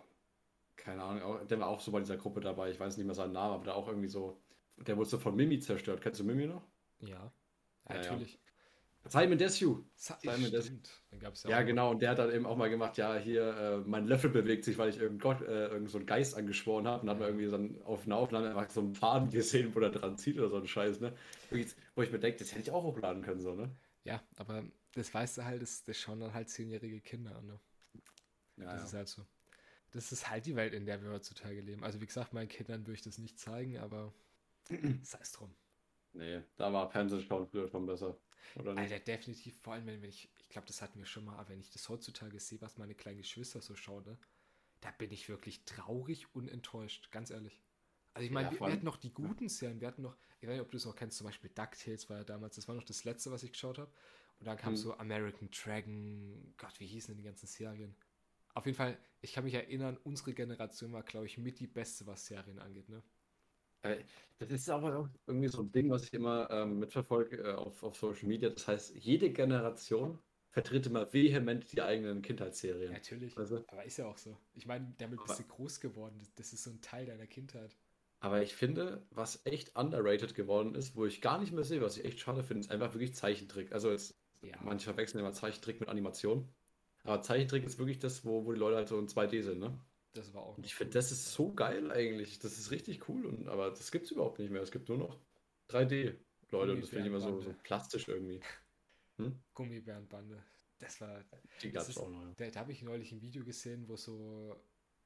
keine 0.76 1.02
Ahnung. 1.02 1.48
Der 1.48 1.60
war 1.60 1.70
auch 1.70 1.80
so 1.80 1.92
bei 1.92 2.00
dieser 2.00 2.18
Gruppe 2.18 2.40
dabei. 2.40 2.70
Ich 2.70 2.80
weiß 2.80 2.98
nicht 2.98 3.06
mehr 3.08 3.16
seinen 3.16 3.34
Namen, 3.34 3.56
aber 3.56 3.64
der 3.64 3.76
auch 3.76 3.88
irgendwie 3.88 4.08
so. 4.08 4.40
Der 4.78 4.96
wurde 4.96 5.10
so 5.10 5.18
von 5.18 5.36
Mimi 5.36 5.58
zerstört. 5.58 6.02
Kennst 6.02 6.20
du 6.20 6.24
Mimi 6.24 6.46
noch? 6.46 6.62
Ja, 7.00 7.34
ja 7.90 7.96
natürlich. 7.96 8.36
Ja. 9.06 9.10
Simon 9.10 9.40
Desue. 9.40 9.86
Simon 9.96 10.52
Desue. 10.52 10.80
Ja, 11.20 11.50
ja 11.50 11.62
genau. 11.64 11.90
Und 11.90 12.04
der 12.04 12.12
hat 12.12 12.20
dann 12.20 12.32
eben 12.32 12.46
auch 12.46 12.58
mal 12.58 12.70
gemacht, 12.70 12.98
ja, 12.98 13.16
hier, 13.16 13.58
äh, 13.58 13.78
mein 13.90 14.06
Löffel 14.06 14.30
bewegt 14.30 14.66
sich, 14.66 14.78
weil 14.78 14.90
ich 14.90 15.00
irgendeinen 15.00 15.38
Gott, 15.38 15.48
äh, 15.48 15.70
irgend 15.70 15.90
so 15.90 15.98
einen 15.98 16.06
Geist 16.06 16.38
angeschworen 16.38 16.88
habe. 16.88 17.02
Und 17.02 17.08
dann 17.08 17.16
hat 17.16 17.22
man 17.22 17.30
irgendwie 17.30 17.80
so 17.80 17.86
auf 17.86 18.06
einer 18.06 18.18
Aufnahme 18.18 18.50
einfach 18.50 18.70
so 18.70 18.82
einen 18.82 18.94
Faden 18.94 19.32
gesehen, 19.32 19.74
wo 19.74 19.80
der 19.80 19.90
dran 19.90 20.16
zieht 20.20 20.38
oder 20.38 20.50
so 20.50 20.58
ein 20.58 20.68
Scheiß, 20.68 21.00
ne? 21.00 21.16
Wo 21.96 22.04
ich 22.04 22.12
mir 22.12 22.20
denke, 22.20 22.38
das 22.38 22.52
hätte 22.52 22.62
ich 22.62 22.72
auch 22.72 22.84
hochladen 22.84 23.24
können, 23.24 23.40
so, 23.40 23.56
ne? 23.56 23.72
Ja, 24.06 24.24
aber 24.38 24.64
das 24.94 25.14
weißt 25.14 25.40
du 25.40 25.46
halt, 25.46 25.62
das, 25.62 25.84
das 25.84 25.98
schauen 25.98 26.22
dann 26.22 26.34
halt 26.34 26.50
zehnjährige 26.50 27.02
Kinder 27.02 27.36
an. 27.36 27.48
Ne? 27.48 27.60
Ja, 28.58 28.66
das 28.66 28.76
ja. 28.76 28.86
ist 28.86 28.94
halt 28.94 29.08
so. 29.10 29.26
Das 29.92 30.12
ist 30.12 30.30
halt 30.30 30.46
die 30.46 30.56
Welt, 30.56 30.74
in 30.74 30.86
der 30.86 31.02
wir 31.02 31.10
heutzutage 31.10 31.60
leben. 31.62 31.84
Also 31.84 32.00
wie 32.02 32.06
gesagt, 32.06 32.34
meinen 32.34 32.48
Kindern 32.48 32.82
würde 32.82 32.94
ich 32.94 33.02
das 33.02 33.18
nicht 33.18 33.40
zeigen, 33.40 33.78
aber 33.78 34.14
sei 35.04 35.20
es 35.22 35.32
drum. 35.32 35.54
Nee, 36.14 36.42
da 36.56 36.72
war 36.72 36.90
Fernsehschauen 36.90 37.48
früher 37.48 37.68
schon 37.68 37.86
besser. 37.86 38.18
Oder 38.56 38.74
nicht? 38.74 38.84
Alter, 38.84 39.00
definitiv, 39.00 39.60
vor 39.62 39.74
allem 39.74 39.88
wenn 39.88 40.04
ich, 40.04 40.30
ich 40.40 40.50
glaube, 40.50 40.68
das 40.68 40.82
hatten 40.82 41.00
wir 41.00 41.06
schon 41.06 41.26
mal, 41.26 41.38
aber 41.38 41.50
wenn 41.50 41.60
ich 41.60 41.72
das 41.72 41.90
heutzutage 41.90 42.40
sehe, 42.40 42.62
was 42.62 42.78
meine 42.78 42.96
kleinen 42.96 43.18
Geschwister 43.18 43.62
so 43.62 43.76
schauen, 43.76 44.06
ne, 44.06 44.18
da 44.82 44.92
bin 44.92 45.12
ich 45.12 45.28
wirklich 45.28 45.66
traurig 45.66 46.34
und 46.36 46.48
enttäuscht, 46.48 47.12
ganz 47.12 47.32
ehrlich. 47.32 47.60
Also 48.16 48.26
ich 48.26 48.32
meine, 48.32 48.48
ja, 48.54 48.60
wir, 48.60 48.72
hatten 48.72 48.86
noch 48.86 48.96
die 48.96 49.14
guten 49.14 49.50
Serien, 49.50 49.82
wir 49.82 49.90
hatten 49.90 50.02
noch, 50.02 50.16
ich 50.40 50.48
weiß 50.48 50.54
nicht, 50.54 50.62
ob 50.62 50.72
du 50.72 50.78
es 50.78 50.88
auch 50.88 50.96
kennst, 50.96 51.18
zum 51.18 51.28
Beispiel 51.28 51.52
DuckTales 51.54 52.10
war 52.10 52.18
ja 52.18 52.24
damals, 52.24 52.56
das 52.56 52.66
war 52.70 52.74
noch 52.74 52.86
das 52.86 53.04
letzte, 53.04 53.30
was 53.30 53.44
ich 53.44 53.52
geschaut 53.52 53.78
habe. 53.78 53.92
Und 54.40 54.48
dann 54.48 54.56
kam 54.56 54.70
hm. 54.70 54.78
so 54.78 54.98
American 54.98 55.50
Dragon, 55.52 56.54
Gott, 56.58 56.80
wie 56.80 56.88
hießen 56.88 57.14
denn 57.14 57.18
die 57.18 57.26
ganzen 57.26 57.48
Serien? 57.48 57.94
Auf 58.54 58.66
jeden 58.66 58.78
Fall, 58.78 58.98
ich 59.20 59.34
kann 59.34 59.44
mich 59.44 59.54
erinnern, 59.54 59.98
unsere 60.06 60.34
Generation 60.34 60.94
war, 60.94 61.04
glaube 61.04 61.26
ich, 61.26 61.38
mit 61.38 61.60
die 61.60 61.68
beste, 61.68 62.08
was 62.08 62.26
Serien 62.26 62.60
angeht, 62.60 62.88
ne? 62.88 63.04
Äh, 63.82 64.06
das 64.38 64.50
ist 64.50 64.70
aber 64.70 65.10
irgendwie 65.28 65.50
so 65.50 65.62
ein 65.62 65.72
Ding, 65.74 65.90
was 65.90 66.06
ich 66.06 66.14
immer 66.14 66.50
ähm, 66.50 66.80
mitverfolge 66.80 67.38
äh, 67.38 67.54
auf, 67.54 67.84
auf 67.84 67.98
Social 67.98 68.30
Media. 68.30 68.50
Das 68.50 68.66
heißt, 68.66 68.96
jede 68.96 69.30
Generation 69.30 70.20
vertritt 70.52 70.86
immer 70.86 71.12
vehement 71.12 71.70
die 71.74 71.82
eigenen 71.82 72.22
Kindheitsserien. 72.22 72.94
Natürlich, 72.94 73.38
also, 73.38 73.66
aber 73.68 73.84
ist 73.84 73.98
ja 73.98 74.06
auch 74.06 74.18
so. 74.18 74.38
Ich 74.54 74.66
meine, 74.66 74.94
damit 75.00 75.22
bist 75.22 75.38
du 75.38 75.44
groß 75.44 75.82
geworden. 75.82 76.18
Das 76.36 76.54
ist 76.54 76.64
so 76.64 76.72
ein 76.72 76.80
Teil 76.80 77.06
deiner 77.06 77.28
Kindheit. 77.28 77.76
Aber 78.20 78.42
ich 78.42 78.56
finde, 78.56 79.06
was 79.12 79.46
echt 79.46 79.76
underrated 79.76 80.36
geworden 80.36 80.74
ist, 80.74 80.96
wo 80.96 81.06
ich 81.06 81.22
gar 81.22 81.40
nicht 81.40 81.54
mehr 81.54 81.64
sehe, 81.64 81.82
was 81.82 81.98
ich 81.98 82.06
echt 82.06 82.20
schade 82.20 82.44
finde, 82.44 82.62
ist 82.62 82.72
einfach 82.72 82.94
wirklich 82.94 83.14
Zeichentrick. 83.14 83.72
Also 83.72 83.92
jetzt 83.92 84.16
ja. 84.46 84.58
Manche 84.64 84.86
verwechseln 84.86 85.20
immer 85.20 85.34
Zeichentrick 85.34 85.80
mit 85.80 85.90
Animation. 85.90 86.48
Aber 87.04 87.22
Zeichentrick 87.22 87.64
ist 87.64 87.78
wirklich 87.78 88.00
das, 88.00 88.26
wo, 88.26 88.46
wo 88.46 88.54
die 88.54 88.60
Leute 88.60 88.78
halt 88.78 88.88
so 88.88 88.98
in 88.98 89.08
2D 89.08 89.44
sind, 89.44 89.60
ne? 89.60 89.80
Das 90.14 90.34
war 90.34 90.44
auch. 90.44 90.58
Und 90.58 90.66
ich 90.66 90.76
finde, 90.76 90.94
das 90.94 91.12
ist 91.12 91.34
so 91.34 91.54
geil 91.54 91.92
eigentlich. 91.92 92.40
Das 92.40 92.58
ist 92.58 92.72
richtig 92.72 93.10
cool. 93.10 93.26
Und, 93.26 93.48
aber 93.48 93.70
das 93.70 93.92
gibt 93.92 94.06
es 94.06 94.12
überhaupt 94.12 94.40
nicht 94.40 94.50
mehr. 94.50 94.62
Es 94.62 94.72
gibt 94.72 94.88
nur 94.90 94.98
noch 94.98 95.20
3D, 95.70 96.16
Leute. 96.52 96.74
Und 96.74 96.82
das 96.82 96.90
finde 96.90 97.06
ich 97.06 97.08
immer 97.08 97.20
so, 97.20 97.42
so 97.42 97.54
plastisch 97.64 98.08
irgendwie. 98.08 98.40
Hm? 99.18 99.38
Gummibärenbande. 99.54 100.44
Das 100.80 101.02
war. 101.02 101.24
Die 101.62 101.72
gab 101.72 101.88
es 101.88 101.98
auch 101.98 102.10
noch. 102.10 102.34
Da, 102.36 102.50
da 102.50 102.60
habe 102.62 102.72
ich 102.72 102.82
neulich 102.82 103.12
ein 103.12 103.22
Video 103.22 103.44
gesehen, 103.44 103.88
wo 103.88 103.98
so, 103.98 104.56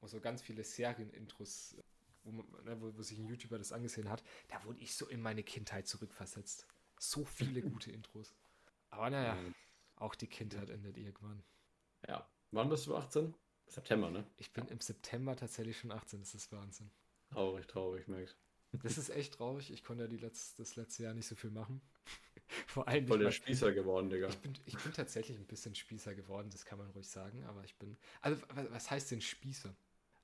wo 0.00 0.06
so 0.06 0.20
ganz 0.20 0.42
viele 0.42 0.62
Serien-Intros, 0.62 1.76
wo, 2.24 2.32
ne, 2.32 2.80
wo, 2.80 2.96
wo 2.96 3.02
sich 3.02 3.18
ein 3.18 3.26
YouTuber 3.26 3.58
das 3.58 3.72
angesehen 3.72 4.08
hat. 4.08 4.22
Da 4.48 4.62
wurde 4.64 4.80
ich 4.80 4.94
so 4.94 5.06
in 5.08 5.20
meine 5.20 5.42
Kindheit 5.42 5.86
zurückversetzt. 5.86 6.66
So 6.98 7.24
viele 7.24 7.62
gute 7.62 7.90
Intros. 7.92 8.34
Aber 8.90 9.10
naja, 9.10 9.38
auch 9.96 10.14
die 10.14 10.26
Kindheit 10.26 10.70
endet 10.70 10.96
irgendwann. 10.96 11.42
Ja, 12.08 12.28
Wann 12.52 12.68
bist 12.68 12.86
du 12.86 12.96
18? 12.96 13.34
September, 13.66 14.10
ne? 14.10 14.26
Ich 14.36 14.52
bin 14.52 14.66
im 14.66 14.80
September 14.80 15.36
tatsächlich 15.36 15.78
schon 15.78 15.92
18, 15.92 16.20
das 16.20 16.34
ist 16.34 16.50
Wahnsinn. 16.50 16.90
Traurig, 17.30 17.66
traurig, 17.68 18.08
merkst 18.08 18.36
Das 18.82 18.98
ist 18.98 19.10
echt 19.10 19.34
traurig. 19.34 19.70
Ich 19.72 19.84
konnte 19.84 20.02
ja 20.04 20.08
die 20.08 20.16
letzt, 20.16 20.58
das 20.58 20.74
letzte 20.74 21.04
Jahr 21.04 21.14
nicht 21.14 21.28
so 21.28 21.36
viel 21.36 21.50
machen. 21.50 21.80
Vor 22.66 22.88
allem 22.88 23.06
Voll 23.06 23.20
der 23.20 23.30
Spießer 23.30 23.72
geworden, 23.72 24.10
Digga. 24.10 24.28
Ich 24.28 24.38
bin, 24.38 24.58
ich 24.66 24.76
bin 24.76 24.92
tatsächlich 24.92 25.38
ein 25.38 25.46
bisschen 25.46 25.76
Spießer 25.76 26.16
geworden, 26.16 26.50
das 26.50 26.64
kann 26.64 26.78
man 26.78 26.90
ruhig 26.90 27.08
sagen, 27.08 27.44
aber 27.44 27.62
ich 27.62 27.76
bin. 27.76 27.96
Also, 28.20 28.42
was 28.70 28.90
heißt 28.90 29.12
denn 29.12 29.20
Spießer? 29.20 29.72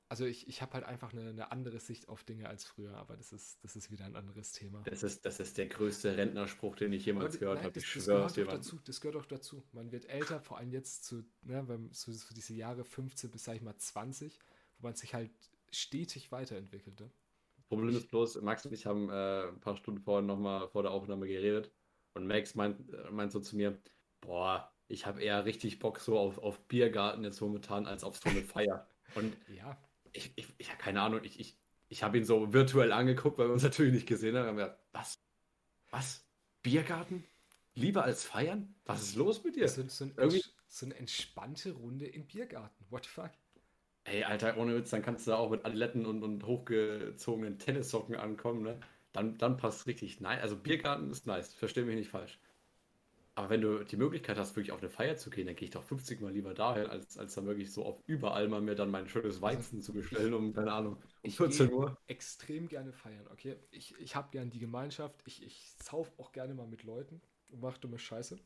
Also 0.09 0.25
ich, 0.25 0.47
ich 0.47 0.63
habe 0.63 0.75
halt 0.75 0.85
einfach 0.85 1.13
eine, 1.13 1.31
eine, 1.31 1.51
andere 1.51 1.81
Sicht 1.81 2.09
auf 2.09 2.23
Dinge 2.23 2.49
als 2.49 2.65
früher, 2.65 2.97
aber 2.97 3.17
das 3.17 3.33
ist, 3.33 3.63
das 3.65 3.75
ist 3.75 3.91
wieder 3.91 4.05
ein 4.05 4.15
anderes 4.15 4.53
Thema. 4.53 4.83
Das 4.85 5.03
ist, 5.03 5.27
das 5.27 5.41
ist 5.41 5.59
der 5.59 5.67
größte 5.67 6.17
Rentnerspruch, 6.17 6.77
den 6.77 6.93
ich 6.93 7.05
jemals 7.07 7.35
aber, 7.35 7.39
gehört 7.39 7.59
habe. 7.65 7.73
Das, 7.73 7.83
das 7.83 8.05
gehört 8.07 8.37
doch 8.39 8.47
dazu. 8.47 8.79
Das 8.85 9.01
gehört 9.01 9.17
auch 9.17 9.27
dazu. 9.27 9.65
Man 9.73 9.91
wird 9.91 10.09
älter, 10.09 10.41
vor 10.41 10.59
allem 10.59 10.71
jetzt 10.71 11.05
zu, 11.05 11.25
ne, 11.43 11.65
beim, 11.65 11.93
zu, 11.93 12.13
zu 12.13 12.35
diese 12.35 12.55
Jahre 12.55 12.85
15 12.85 13.33
bis, 13.33 13.45
sag 13.45 13.57
ich 13.57 13.63
mal, 13.63 13.77
20, 13.77 14.39
wo 14.79 14.87
man 14.87 14.95
sich 14.95 15.13
halt 15.13 15.33
stetig 15.73 16.31
weiterentwickelt. 16.31 17.01
Ne? 17.01 17.11
Problem 17.69 17.97
ist 17.97 18.09
bloß, 18.09 18.41
Max 18.43 18.65
und 18.65 18.73
ich 18.73 18.87
haben 18.87 19.11
äh, 19.11 19.49
ein 19.49 19.59
paar 19.59 19.77
Stunden 19.77 20.01
vorher 20.01 20.23
nochmal 20.23 20.69
vor 20.69 20.83
der 20.83 20.93
Aufnahme 20.93 21.27
geredet 21.27 21.73
und 22.15 22.29
Max 22.29 22.55
meint, 22.55 22.79
äh, 22.93 23.11
meint 23.11 23.33
so 23.33 23.41
zu 23.41 23.57
mir, 23.57 23.77
boah, 24.21 24.73
ich 24.87 25.05
habe 25.05 25.21
eher 25.21 25.45
richtig 25.45 25.81
Bock 25.81 25.99
so 25.99 26.17
auf, 26.17 26.39
auf 26.39 26.61
Biergarten 26.69 27.25
jetzt 27.25 27.41
momentan 27.41 27.87
als 27.87 28.05
auf 28.05 28.19
so 28.19 28.29
eine 28.29 28.43
Feier. 28.43 28.87
Und 29.15 29.37
ja 29.49 29.77
ich, 30.17 30.33
ich, 30.37 30.47
ich 30.59 30.71
habe 30.71 30.79
keine 30.79 31.03
Ahnung, 31.03 31.21
ich, 31.23 31.39
ich, 31.39 31.59
ich 31.89 32.03
habe 32.03 32.19
ihn 32.19 32.25
so 32.25 32.53
virtuell 32.53 32.93
angeguckt, 32.93 33.39
weil 33.39 33.49
wir 33.49 33.53
uns 33.53 33.63
natürlich 33.63 33.93
nicht 33.93 34.07
gesehen 34.07 34.37
haben. 34.37 34.57
Wir 34.57 34.79
was? 34.93 35.23
Was? 35.91 36.27
Biergarten? 36.63 37.25
Lieber 37.75 38.05
als 38.05 38.25
feiern? 38.25 38.75
Was 38.87 39.03
ist 39.03 39.17
los 39.17 39.45
mit 39.45 39.57
dir? 39.57 39.69
So, 39.69 39.87
so, 39.89 40.05
ein, 40.05 40.15
Irgendwie... 40.17 40.43
so 40.67 40.87
eine 40.87 40.97
entspannte 40.97 41.73
Runde 41.73 42.07
im 42.07 42.27
Biergarten. 42.27 42.87
What 42.91 43.05
the 43.05 43.11
fuck? 43.11 43.31
Ey, 44.05 44.25
Alter, 44.25 44.57
ohne 44.57 44.77
Witz, 44.77 44.91
dann 44.91 45.03
kannst 45.03 45.27
du 45.27 45.33
da 45.33 45.37
auch 45.37 45.51
mit 45.51 45.65
Adiletten 45.65 46.07
und, 46.07 46.23
und 46.23 46.45
hochgezogenen 46.45 47.59
Tennissocken 47.59 48.17
ankommen, 48.17 48.63
ne? 48.63 48.81
Dann, 49.13 49.37
dann 49.39 49.57
passt 49.57 49.87
richtig. 49.87 50.21
Nein, 50.21 50.39
also 50.41 50.57
Biergarten 50.57 51.11
ist 51.11 51.27
nice, 51.27 51.53
versteh 51.55 51.83
mich 51.83 51.97
nicht 51.97 52.11
falsch. 52.11 52.39
Aber 53.37 53.51
wenn 53.51 53.61
du 53.61 53.85
die 53.85 53.99
Möglichkeit 53.99 54.39
hast, 54.39 54.57
wirklich 54.57 54.73
auf 54.73 54.81
eine 54.81 54.89
Feier 54.89 55.15
zu 55.17 55.29
gehen, 55.29 55.47
dann 55.47 55.55
gehe 55.55 55.67
ich 55.67 55.71
doch 55.71 55.83
50 55.83 56.23
Mal 56.23 56.33
lieber 56.33 56.55
dahin, 56.55 56.87
als, 56.87 57.19
als 57.19 57.35
dann 57.35 57.45
wirklich 57.45 57.71
so 57.71 57.85
auf 57.85 58.03
überall 58.07 58.49
mal 58.49 58.63
mir 58.63 58.75
dann 58.75 58.91
mein 58.91 59.07
schönes 59.11 59.43
Weizen 59.43 59.83
zu 59.83 59.93
bestellen, 59.93 60.33
um, 60.33 60.55
keine 60.55 60.73
Ahnung, 60.73 60.97
um 61.23 61.31
14 61.31 61.71
Uhr. 61.71 61.99
extrem 62.07 62.67
gerne 62.67 62.95
feiern, 62.95 63.27
okay? 63.31 63.57
Ich, 63.73 63.95
ich 63.99 64.17
habe 64.17 64.31
gern 64.31 64.49
die 64.49 64.59
Gemeinschaft, 64.59 65.23
ich, 65.27 65.45
ich 65.45 65.71
sauf 65.83 66.11
auch 66.19 66.33
gerne 66.33 66.55
mal 66.55 66.67
mit 66.67 66.83
Leuten 66.83 67.21
und 67.51 67.61
mache 67.61 67.79
dumme 67.79 67.99
Scheiße. 67.99 68.39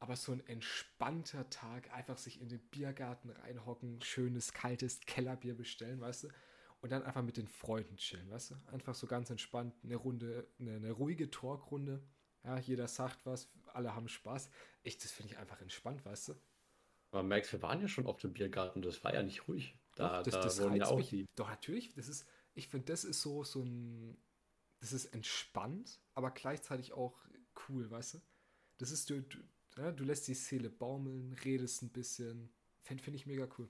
Aber 0.00 0.16
so 0.16 0.32
ein 0.32 0.44
entspannter 0.48 1.48
Tag, 1.48 1.94
einfach 1.94 2.18
sich 2.18 2.40
in 2.40 2.48
den 2.48 2.58
Biergarten 2.58 3.30
reinhocken, 3.30 4.02
schönes, 4.02 4.52
kaltes 4.52 4.98
Kellerbier 5.06 5.54
bestellen, 5.54 6.00
weißt 6.00 6.24
du? 6.24 6.28
Und 6.80 6.90
dann 6.90 7.04
einfach 7.04 7.22
mit 7.22 7.36
den 7.36 7.46
Freunden 7.46 7.96
chillen, 7.98 8.28
weißt 8.32 8.50
du? 8.50 8.54
Einfach 8.72 8.96
so 8.96 9.06
ganz 9.06 9.30
entspannt, 9.30 9.76
eine 9.84 9.94
Runde, 9.94 10.48
eine, 10.58 10.74
eine 10.74 10.90
ruhige 10.90 11.30
Talkrunde 11.30 12.02
ja, 12.44 12.58
jeder 12.58 12.88
sagt 12.88 13.24
was, 13.24 13.48
alle 13.74 13.94
haben 13.94 14.08
Spaß. 14.08 14.50
Ich, 14.82 14.98
das 14.98 15.10
finde 15.10 15.32
ich 15.32 15.38
einfach 15.38 15.60
entspannt, 15.60 16.04
weißt 16.04 16.28
du? 16.28 16.34
Aber 17.10 17.22
Max, 17.22 17.52
wir 17.52 17.62
waren 17.62 17.80
ja 17.80 17.88
schon 17.88 18.06
auf 18.06 18.18
dem 18.18 18.32
Biergarten, 18.32 18.82
das 18.82 19.04
war 19.04 19.14
ja 19.14 19.22
nicht 19.22 19.46
ruhig. 19.46 19.78
Da, 19.94 20.18
Doch, 20.18 20.22
das, 20.24 20.34
da 20.34 20.42
das 20.42 20.60
wurden 20.60 20.76
ja 20.76 20.86
auch 20.86 20.96
mich. 20.96 21.10
die. 21.10 21.26
Doch, 21.36 21.48
natürlich, 21.48 21.94
das 21.94 22.08
ist, 22.08 22.26
ich 22.54 22.68
finde, 22.68 22.86
das 22.86 23.04
ist 23.04 23.22
so, 23.22 23.44
so 23.44 23.62
ein, 23.62 24.16
das 24.80 24.92
ist 24.92 25.06
entspannt, 25.06 26.00
aber 26.14 26.32
gleichzeitig 26.32 26.92
auch 26.92 27.16
cool, 27.68 27.90
weißt 27.90 28.14
du? 28.14 28.18
Das 28.78 28.90
ist, 28.90 29.08
du, 29.10 29.22
du, 29.22 29.38
ja, 29.76 29.92
du 29.92 30.04
lässt 30.04 30.26
die 30.28 30.34
Seele 30.34 30.70
baumeln, 30.70 31.32
redest 31.44 31.82
ein 31.82 31.90
bisschen. 31.90 32.52
Finde 32.82 33.02
find 33.02 33.16
ich 33.16 33.26
mega 33.26 33.48
cool. 33.58 33.68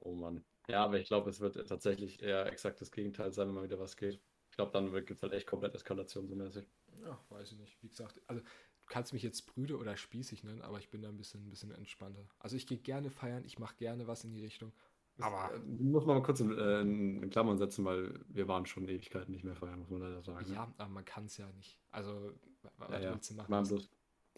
Oh 0.00 0.14
Mann. 0.14 0.44
Ja, 0.68 0.84
aber 0.84 0.98
ich 0.98 1.08
glaube, 1.08 1.30
es 1.30 1.40
wird 1.40 1.54
tatsächlich 1.68 2.22
eher 2.22 2.46
exakt 2.46 2.80
das 2.80 2.90
Gegenteil 2.90 3.32
sein, 3.32 3.48
wenn 3.48 3.54
mal 3.54 3.64
wieder 3.64 3.78
was 3.78 3.96
geht. 3.96 4.20
Ich 4.50 4.56
glaube, 4.56 4.72
dann 4.72 4.92
gibt 4.92 5.10
es 5.10 5.22
halt 5.22 5.32
echt 5.32 5.46
komplett 5.46 5.74
Eskalation 5.74 6.28
so 6.28 6.34
mäßig. 6.34 6.66
Ja, 7.02 7.18
weiß 7.28 7.52
ich 7.52 7.58
nicht. 7.58 7.82
Wie 7.82 7.88
gesagt, 7.88 8.20
also 8.26 8.42
kannst 8.90 9.14
mich 9.14 9.22
jetzt 9.22 9.46
Brüde 9.46 9.78
oder 9.78 9.96
spießig 9.96 10.44
nennen, 10.44 10.60
aber 10.60 10.78
ich 10.78 10.90
bin 10.90 11.00
da 11.00 11.08
ein 11.08 11.16
bisschen, 11.16 11.46
ein 11.46 11.50
bisschen 11.50 11.70
entspannter. 11.70 12.28
Also 12.38 12.56
ich 12.56 12.66
gehe 12.66 12.76
gerne 12.76 13.10
feiern, 13.10 13.44
ich 13.46 13.58
mache 13.58 13.76
gerne 13.76 14.06
was 14.06 14.24
in 14.24 14.32
die 14.32 14.42
Richtung. 14.42 14.72
Aber 15.20 15.50
das, 15.52 15.62
äh, 15.62 15.82
muss 15.82 16.04
man 16.04 16.16
mal 16.16 16.22
kurz 16.22 16.40
in, 16.40 16.56
äh, 16.56 16.80
in, 16.80 17.30
Klammern 17.30 17.56
setzen, 17.56 17.84
weil 17.84 18.18
wir 18.28 18.48
waren 18.48 18.66
schon 18.66 18.88
Ewigkeiten 18.88 19.32
nicht 19.32 19.44
mehr 19.44 19.54
feiern, 19.54 19.78
muss 19.78 19.90
man 19.90 20.00
leider 20.00 20.22
sagen. 20.22 20.52
Ja, 20.52 20.72
aber 20.76 20.88
man 20.88 21.04
kann 21.04 21.26
es 21.26 21.36
ja 21.36 21.50
nicht. 21.52 21.78
Also, 21.90 22.32
was 22.78 23.02
ja, 23.02 23.12
willst 23.12 23.30
du 23.30 23.34
machen? 23.34 23.50
Machen 23.50 23.68
bloß. 23.68 23.90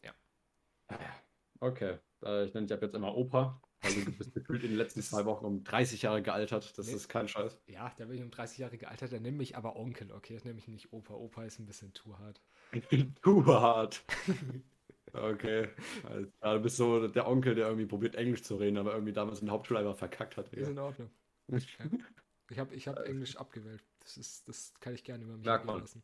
Ja. 0.03 0.13
ja. 0.91 0.99
Okay. 1.61 1.99
Ich 2.21 2.55
nenne 2.55 2.67
dich 2.67 2.73
ab 2.73 2.83
jetzt 2.83 2.95
immer 2.95 3.17
Opa. 3.17 3.61
Also 3.83 4.05
du 4.05 4.13
bist 4.13 4.33
gefühlt 4.33 4.63
in 4.63 4.71
den 4.71 4.79
letzten 4.79 5.03
zwei 5.03 5.25
Wochen 5.25 5.45
um 5.45 5.65
30 5.65 6.03
Jahre 6.03 6.23
gealtert. 6.23 6.77
Das 6.79 6.87
nee. 6.87 6.95
ist 6.95 7.09
kein 7.09 7.29
Scheiß. 7.29 7.59
Ja, 7.67 7.93
da 7.97 8.05
bin 8.05 8.17
ich 8.17 8.23
um 8.23 8.31
30 8.31 8.59
Jahre 8.59 8.79
gealtert. 8.79 9.13
Dann 9.13 9.23
nenne 9.23 9.37
mich 9.37 9.57
aber 9.57 9.77
Onkel, 9.77 10.13
okay? 10.13 10.35
Das 10.35 10.45
nenne 10.45 10.59
ich 10.59 10.69
nicht 10.69 10.93
Opa. 10.93 11.15
Opa 11.15 11.45
ist 11.45 11.59
ein 11.59 11.67
bisschen 11.67 11.93
too 11.93 12.17
hart. 12.19 12.41
too 13.23 13.45
hart. 13.47 14.05
Okay. 15.15 15.69
Also, 16.05 16.31
du 16.41 16.63
bist 16.63 16.77
so 16.77 17.07
der 17.07 17.29
Onkel, 17.29 17.55
der 17.55 17.67
irgendwie 17.67 17.87
probiert 17.87 18.15
Englisch 18.15 18.43
zu 18.43 18.57
reden, 18.57 18.79
aber 18.79 18.93
irgendwie 18.95 19.13
damals 19.13 19.41
in 19.41 19.47
der 19.47 19.53
Hauptschule 19.53 19.81
einfach 19.81 19.97
verkackt 19.97 20.37
hat. 20.37 20.53
Ist 20.53 20.69
in 20.69 20.79
Ordnung. 20.79 21.11
Ich 22.51 22.59
habe 22.59 22.75
ich 22.75 22.87
hab 22.87 22.99
Englisch 22.99 23.37
abgewählt. 23.37 23.83
Das, 24.01 24.19
ist, 24.19 24.47
das 24.47 24.75
kann 24.81 24.95
ich 24.95 25.05
gerne 25.05 25.25
über 25.25 25.37
mich 25.37 25.47
Merkt 25.47 25.65
lassen. 25.65 26.03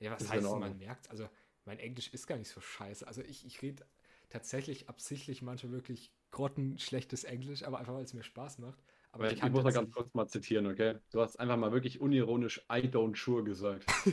Ja, 0.00 0.12
was 0.12 0.22
ist 0.22 0.30
heißt, 0.30 0.42
man 0.42 0.78
merkt? 0.78 1.10
Also, 1.10 1.28
mein 1.66 1.78
Englisch 1.78 2.08
ist 2.14 2.26
gar 2.26 2.38
nicht 2.38 2.48
so 2.48 2.62
scheiße. 2.62 3.06
Also, 3.06 3.20
ich, 3.20 3.44
ich 3.44 3.60
rede 3.60 3.84
tatsächlich 4.30 4.88
absichtlich 4.88 5.42
manchmal 5.42 5.72
wirklich 5.72 6.12
grottenschlechtes 6.32 7.24
Englisch, 7.24 7.62
aber 7.62 7.78
einfach 7.78 7.94
weil 7.94 8.04
es 8.04 8.14
mir 8.14 8.24
Spaß 8.24 8.58
macht. 8.58 8.82
Aber 9.12 9.30
ich, 9.30 9.42
ich 9.42 9.50
muss 9.50 9.62
mal 9.62 9.72
ganz 9.72 9.92
kurz 9.92 10.12
mal 10.14 10.26
zitieren, 10.26 10.66
okay? 10.66 10.98
Du 11.10 11.20
hast 11.20 11.38
einfach 11.38 11.58
mal 11.58 11.70
wirklich 11.70 12.00
unironisch 12.00 12.58
I 12.72 12.86
don't 12.88 13.16
sure 13.16 13.44
gesagt. 13.44 13.84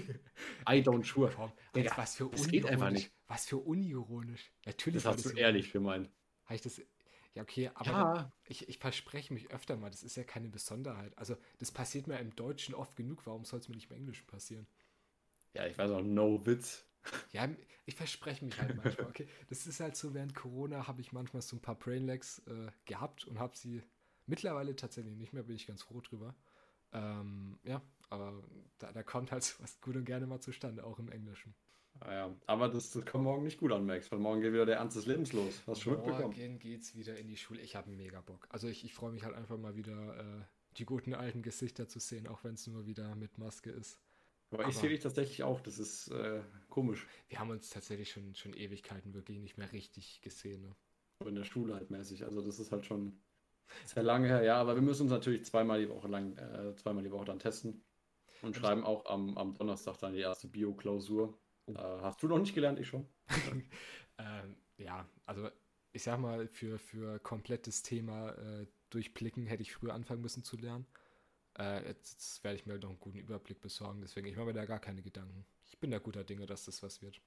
I 0.69 0.83
don't 0.83 1.05
sure. 1.05 1.31
Digga, 1.73 1.93
was 1.95 2.15
für 2.15 2.29
das 2.29 2.47
geht 2.49 2.65
einfach 2.65 2.91
nicht. 2.91 3.11
Was 3.27 3.45
für 3.45 3.57
unironisch. 3.57 4.51
Natürlich. 4.65 5.03
Das 5.03 5.13
hast 5.13 5.25
du 5.25 5.29
ehrlich 5.29 5.71
gemeint. 5.71 6.09
Habe 6.43 6.55
ich 6.55 6.61
das. 6.61 6.81
Ja, 7.33 7.43
okay, 7.43 7.71
aber 7.75 7.91
ja. 7.91 8.31
Ich, 8.47 8.67
ich 8.67 8.79
verspreche 8.79 9.33
mich 9.33 9.51
öfter 9.51 9.77
mal, 9.77 9.89
das 9.89 10.03
ist 10.03 10.17
ja 10.17 10.23
keine 10.23 10.49
Besonderheit. 10.49 11.17
Also, 11.17 11.37
das 11.59 11.71
passiert 11.71 12.07
mir 12.07 12.19
im 12.19 12.35
Deutschen 12.35 12.75
oft 12.75 12.95
genug, 12.97 13.25
warum 13.25 13.45
soll 13.45 13.59
es 13.59 13.69
mir 13.69 13.75
nicht 13.75 13.89
im 13.91 13.97
Englischen 13.97 14.25
passieren? 14.25 14.67
Ja, 15.53 15.65
ich 15.65 15.77
weiß 15.77 15.91
auch, 15.91 16.01
no 16.01 16.45
Witz. 16.45 16.88
Ja, 17.31 17.47
ich 17.85 17.95
verspreche 17.95 18.45
mich 18.45 18.59
halt 18.59 18.75
manchmal, 18.75 19.07
okay? 19.07 19.27
Das 19.49 19.65
ist 19.65 19.79
halt 19.79 19.95
so, 19.95 20.13
während 20.13 20.35
Corona 20.35 20.87
habe 20.87 21.01
ich 21.01 21.11
manchmal 21.11 21.41
so 21.41 21.55
ein 21.55 21.61
paar 21.61 21.75
Brainlags 21.75 22.39
äh, 22.47 22.71
gehabt 22.85 23.25
und 23.25 23.39
habe 23.39 23.57
sie 23.57 23.83
mittlerweile 24.25 24.75
tatsächlich 24.75 25.15
nicht 25.15 25.33
mehr, 25.33 25.43
bin 25.43 25.55
ich 25.55 25.67
ganz 25.67 25.83
froh 25.83 26.01
drüber. 26.01 26.35
Ähm, 26.91 27.59
ja, 27.63 27.81
aber 28.09 28.43
da, 28.79 28.91
da, 28.91 29.03
kommt 29.03 29.31
halt 29.31 29.55
was 29.61 29.79
gut 29.81 29.95
und 29.95 30.05
gerne 30.05 30.27
mal 30.27 30.39
zustande, 30.39 30.83
auch 30.83 30.99
im 30.99 31.09
Englischen. 31.09 31.55
Ah 32.01 32.13
ja, 32.13 32.35
aber 32.45 32.69
das, 32.69 32.91
das 32.91 33.05
kommt 33.05 33.25
morgen 33.25 33.43
nicht 33.43 33.59
gut 33.59 33.71
an, 33.71 33.85
Max, 33.85 34.11
weil 34.11 34.19
morgen 34.19 34.41
geht 34.41 34.53
wieder 34.53 34.65
der 34.65 34.77
Ernst 34.77 34.95
des 34.95 35.05
Lebens 35.05 35.33
los. 35.33 35.61
Hast 35.67 35.81
du 35.81 35.83
schon 35.85 35.93
morgen 35.93 36.07
mitbekommen? 36.07 36.37
Morgen 36.37 36.59
geht's 36.59 36.95
wieder 36.95 37.17
in 37.17 37.27
die 37.27 37.35
Schule. 37.35 37.61
Ich 37.61 37.75
habe 37.75 37.89
mega 37.89 38.21
Bock. 38.21 38.47
Also 38.49 38.67
ich, 38.67 38.85
ich 38.85 38.93
freue 38.93 39.11
mich 39.11 39.23
halt 39.23 39.35
einfach 39.35 39.57
mal 39.57 39.75
wieder, 39.75 40.17
äh, 40.17 40.43
die 40.77 40.85
guten 40.85 41.13
alten 41.13 41.41
Gesichter 41.41 41.87
zu 41.87 41.99
sehen, 41.99 42.27
auch 42.27 42.43
wenn 42.43 42.53
es 42.53 42.67
nur 42.67 42.85
wieder 42.85 43.15
mit 43.15 43.37
Maske 43.37 43.71
ist. 43.71 43.99
Aber, 44.51 44.63
Aber 44.63 44.69
ich 44.69 44.77
sehe 44.77 44.89
dich 44.89 44.99
tatsächlich 44.99 45.43
auch, 45.43 45.61
das 45.61 45.77
ist 45.77 46.09
äh, 46.09 46.41
komisch. 46.69 47.07
Wir 47.27 47.39
haben 47.39 47.51
uns 47.51 47.69
tatsächlich 47.69 48.11
schon, 48.11 48.33
schon 48.35 48.53
Ewigkeiten 48.53 49.13
wirklich 49.13 49.39
nicht 49.39 49.57
mehr 49.57 49.71
richtig 49.71 50.21
gesehen. 50.21 50.61
Ne? 50.61 50.75
In 51.27 51.35
der 51.35 51.43
Schule 51.43 51.75
halt 51.75 51.91
mäßig. 51.91 52.23
Also 52.23 52.41
das 52.41 52.59
ist 52.59 52.71
halt 52.71 52.85
schon 52.85 53.19
sehr 53.85 54.03
lange 54.03 54.27
her, 54.27 54.41
ja, 54.41 54.55
aber 54.55 54.75
wir 54.75 54.81
müssen 54.81 55.03
uns 55.03 55.11
natürlich 55.11 55.45
zweimal 55.45 55.79
die 55.79 55.89
Woche 55.89 56.07
lang, 56.07 56.35
äh, 56.37 56.75
zweimal 56.75 57.03
die 57.03 57.11
Woche 57.11 57.25
dann 57.25 57.39
testen. 57.39 57.83
Und 58.41 58.55
schreiben 58.55 58.83
auch 58.83 59.05
am, 59.05 59.37
am 59.37 59.53
Donnerstag 59.53 59.97
dann 59.97 60.13
die 60.13 60.21
erste 60.21 60.47
Bio-Klausur. 60.47 61.37
Oh. 61.65 61.73
Äh, 61.73 62.01
hast 62.01 62.23
du 62.23 62.27
noch 62.27 62.39
nicht 62.39 62.55
gelernt, 62.55 62.79
ich 62.79 62.87
schon? 62.87 63.05
ähm, 64.17 64.55
ja, 64.77 65.07
also 65.25 65.49
ich 65.91 66.03
sag 66.03 66.19
mal, 66.19 66.47
für, 66.47 66.79
für 66.79 67.19
komplettes 67.19 67.83
Thema 67.83 68.31
äh, 68.31 68.67
durchblicken 68.89 69.45
hätte 69.45 69.61
ich 69.61 69.73
früher 69.73 69.93
anfangen 69.93 70.21
müssen 70.21 70.43
zu 70.43 70.57
lernen. 70.57 70.85
Äh, 71.59 71.87
jetzt, 71.87 72.13
jetzt, 72.13 72.43
werde 72.43 72.55
ich 72.57 72.65
mir 72.65 72.79
noch 72.79 72.89
einen 72.89 72.99
guten 72.99 73.19
Überblick 73.19 73.59
besorgen, 73.59 74.01
deswegen 74.01 74.27
ich 74.27 74.35
mache 74.35 74.47
mir 74.47 74.53
da 74.53 74.65
gar 74.65 74.79
keine 74.79 75.01
Gedanken. 75.01 75.45
Ich 75.65 75.77
bin 75.77 75.91
da 75.91 75.99
guter 75.99 76.23
Dinge, 76.23 76.45
dass 76.45 76.65
das 76.65 76.81
was 76.81 77.01
wird. 77.01 77.21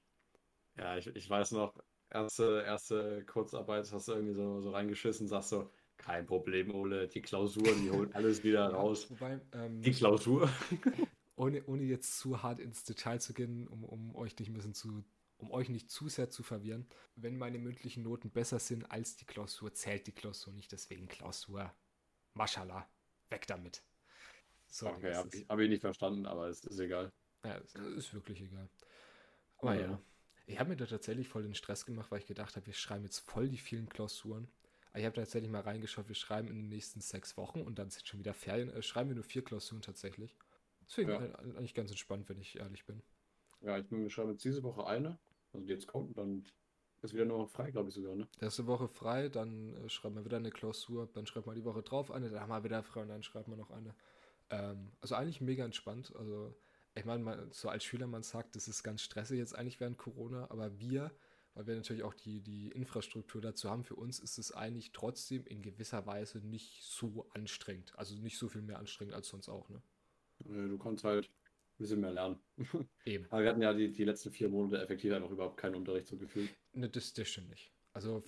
Ja, 0.75 0.97
ich, 0.97 1.07
ich 1.07 1.29
weiß 1.29 1.51
noch, 1.51 1.75
erste, 2.09 2.63
erste 2.65 3.23
Kurzarbeit 3.25 3.91
hast 3.91 4.07
du 4.07 4.13
irgendwie 4.13 4.33
so, 4.33 4.59
so 4.59 4.71
reingeschissen, 4.71 5.27
sagst 5.27 5.49
so, 5.49 5.71
kein 5.97 6.25
Problem, 6.25 6.73
Ole, 6.73 7.07
die 7.07 7.21
Klausur, 7.21 7.63
die 7.63 7.91
holt 7.91 8.15
alles 8.15 8.43
wieder 8.43 8.69
raus. 8.69 9.09
Wobei, 9.11 9.39
ähm, 9.53 9.81
die 9.81 9.91
Klausur. 9.91 10.49
ohne, 11.35 11.63
ohne 11.65 11.83
jetzt 11.83 12.17
zu 12.17 12.41
hart 12.41 12.59
ins 12.59 12.83
Detail 12.83 13.19
zu 13.19 13.33
gehen, 13.33 13.67
um, 13.67 13.83
um 13.83 14.15
euch 14.15 14.37
nicht 14.39 14.49
ein 14.49 14.55
bisschen 14.55 14.73
zu, 14.73 15.03
um 15.37 15.51
euch 15.51 15.69
nicht 15.69 15.91
zu 15.91 16.09
sehr 16.09 16.31
zu 16.31 16.41
verwirren. 16.41 16.87
Wenn 17.15 17.37
meine 17.37 17.59
mündlichen 17.59 18.01
Noten 18.01 18.31
besser 18.31 18.57
sind 18.57 18.89
als 18.89 19.15
die 19.15 19.25
Klausur, 19.25 19.73
zählt 19.75 20.07
die 20.07 20.11
Klausur 20.11 20.53
nicht, 20.53 20.71
deswegen 20.71 21.07
Klausur. 21.07 21.71
Maschallah, 22.33 22.87
weg 23.29 23.45
damit. 23.45 23.83
So, 24.73 24.87
okay, 24.87 25.13
habe 25.13 25.29
ich, 25.31 25.45
hab 25.47 25.59
ich, 25.59 25.69
nicht 25.69 25.81
verstanden, 25.81 26.25
aber 26.25 26.47
es 26.47 26.65
ist 26.65 26.79
egal. 26.79 27.11
Ja, 27.45 27.59
es 27.59 27.75
ist 27.75 28.13
wirklich 28.15 28.41
egal. 28.41 28.67
Aber 29.59 29.75
ja. 29.75 29.81
ja. 29.81 30.01
Ich 30.47 30.59
habe 30.59 30.71
mir 30.71 30.75
da 30.75 30.87
tatsächlich 30.87 31.27
voll 31.27 31.43
den 31.43 31.53
Stress 31.53 31.85
gemacht, 31.85 32.09
weil 32.09 32.17
ich 32.17 32.25
gedacht 32.25 32.55
habe, 32.55 32.65
wir 32.65 32.73
schreiben 32.73 33.03
jetzt 33.03 33.19
voll 33.19 33.49
die 33.49 33.59
vielen 33.59 33.87
Klausuren. 33.87 34.47
ich 34.95 35.05
habe 35.05 35.13
tatsächlich 35.13 35.51
mal 35.51 35.61
reingeschaut, 35.61 36.07
wir 36.07 36.15
schreiben 36.15 36.47
in 36.47 36.55
den 36.55 36.69
nächsten 36.69 37.01
sechs 37.01 37.37
Wochen 37.37 37.61
und 37.61 37.77
dann 37.77 37.91
sind 37.91 38.07
schon 38.07 38.19
wieder 38.19 38.33
Ferien. 38.33 38.71
Äh, 38.71 38.81
schreiben 38.81 39.11
wir 39.11 39.15
nur 39.15 39.23
vier 39.23 39.43
Klausuren 39.43 39.83
tatsächlich. 39.83 40.35
Deswegen 40.89 41.11
ja. 41.11 41.19
eigentlich 41.19 41.75
ganz 41.75 41.91
entspannt, 41.91 42.27
wenn 42.27 42.39
ich 42.39 42.57
ehrlich 42.57 42.83
bin. 42.87 43.03
Ja, 43.61 43.77
ich 43.77 43.87
bin, 43.87 44.01
wir 44.01 44.09
schreiben 44.09 44.31
jetzt 44.31 44.43
diese 44.43 44.63
Woche 44.63 44.87
eine, 44.87 45.19
also 45.53 45.67
die 45.67 45.71
jetzt 45.71 45.85
kommt, 45.85 46.09
und 46.09 46.17
dann 46.17 46.45
ist 47.03 47.13
wieder 47.13 47.25
noch 47.25 47.47
frei, 47.47 47.69
glaube 47.69 47.89
ich 47.89 47.93
sogar, 47.93 48.15
ne? 48.15 48.27
Erste 48.41 48.65
Woche 48.65 48.87
frei, 48.87 49.29
dann 49.29 49.75
äh, 49.75 49.89
schreiben 49.89 50.15
wir 50.15 50.25
wieder 50.25 50.37
eine 50.37 50.49
Klausur, 50.49 51.07
dann 51.13 51.27
schreibt 51.27 51.45
man 51.45 51.55
die 51.55 51.63
Woche 51.63 51.83
drauf 51.83 52.09
eine, 52.09 52.31
dann 52.31 52.39
haben 52.39 52.49
wir 52.49 52.63
wieder 52.63 52.81
frei 52.81 53.03
und 53.03 53.09
dann 53.09 53.21
schreibt 53.21 53.47
man 53.47 53.59
noch 53.59 53.69
eine. 53.69 53.93
Ähm, 54.53 54.91
also 55.01 55.15
eigentlich 55.15 55.41
mega 55.41 55.65
entspannt. 55.65 56.13
Also, 56.15 56.55
ich 56.95 57.05
meine, 57.05 57.47
so 57.51 57.69
als 57.69 57.83
Schüler, 57.83 58.07
man 58.07 58.23
sagt, 58.23 58.55
das 58.55 58.67
ist 58.67 58.83
ganz 58.83 59.01
stressig 59.01 59.39
jetzt 59.39 59.55
eigentlich 59.55 59.79
während 59.79 59.97
Corona, 59.97 60.49
aber 60.51 60.79
wir, 60.79 61.11
weil 61.55 61.65
wir 61.65 61.75
natürlich 61.75 62.03
auch 62.03 62.13
die, 62.13 62.41
die 62.41 62.69
Infrastruktur 62.69 63.41
dazu 63.41 63.69
haben, 63.69 63.83
für 63.83 63.95
uns 63.95 64.19
ist 64.19 64.37
es 64.37 64.51
eigentlich 64.51 64.91
trotzdem 64.91 65.45
in 65.47 65.63
gewisser 65.63 66.05
Weise 66.05 66.39
nicht 66.39 66.83
so 66.83 67.27
anstrengend. 67.33 67.93
Also 67.97 68.15
nicht 68.15 68.37
so 68.37 68.47
viel 68.47 68.61
mehr 68.61 68.77
anstrengend 68.77 69.15
als 69.15 69.27
sonst 69.27 69.49
auch, 69.49 69.69
ne? 69.69 69.81
Du 70.39 70.77
kannst 70.77 71.03
halt 71.03 71.25
ein 71.25 71.77
bisschen 71.77 72.01
mehr 72.01 72.11
lernen. 72.11 72.39
Eben. 73.05 73.25
Aber 73.31 73.41
wir 73.41 73.49
hatten 73.49 73.61
ja 73.61 73.73
die, 73.73 73.91
die 73.91 74.03
letzten 74.03 74.31
vier 74.31 74.49
Monate 74.49 74.81
effektiv 74.81 75.13
einfach 75.13 75.31
überhaupt 75.31 75.57
keinen 75.57 75.75
Unterricht 75.75 76.07
so 76.07 76.17
gefühlt. 76.17 76.49
Ne, 76.73 76.89
das, 76.89 77.13
das 77.13 77.27
stimmt 77.27 77.49
nicht. 77.49 77.71
Also 77.93 78.23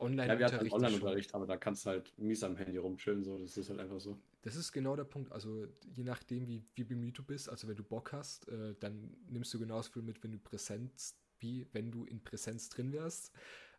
online 0.00 0.26
ja, 0.26 0.38
wir 0.38 0.46
hatten 0.46 0.72
Online-Unterricht, 0.72 1.34
aber 1.34 1.46
da 1.46 1.56
kannst 1.56 1.86
du 1.86 1.90
halt 1.90 2.12
mies 2.18 2.42
am 2.42 2.56
Handy 2.56 2.78
rumchillen, 2.78 3.22
so. 3.22 3.38
Das 3.38 3.56
ist 3.56 3.70
halt 3.70 3.78
einfach 3.78 4.00
so. 4.00 4.18
Das 4.42 4.56
ist 4.56 4.72
genau 4.72 4.96
der 4.96 5.04
Punkt. 5.04 5.30
Also 5.30 5.68
je 5.94 6.02
nachdem, 6.02 6.48
wie, 6.48 6.64
wie 6.74 6.84
bemüht 6.84 7.16
du 7.16 7.22
bist, 7.22 7.48
also 7.48 7.68
wenn 7.68 7.76
du 7.76 7.84
Bock 7.84 8.12
hast, 8.12 8.48
äh, 8.48 8.74
dann 8.80 9.16
nimmst 9.28 9.54
du 9.54 9.60
genauso 9.60 9.92
viel 9.92 10.02
mit, 10.02 10.22
wenn 10.24 10.32
du 10.32 10.38
Präsenz, 10.38 11.16
wie 11.38 11.68
wenn 11.72 11.92
du 11.92 12.04
in 12.04 12.24
Präsenz 12.24 12.68
drin 12.70 12.92
wärst. 12.92 13.32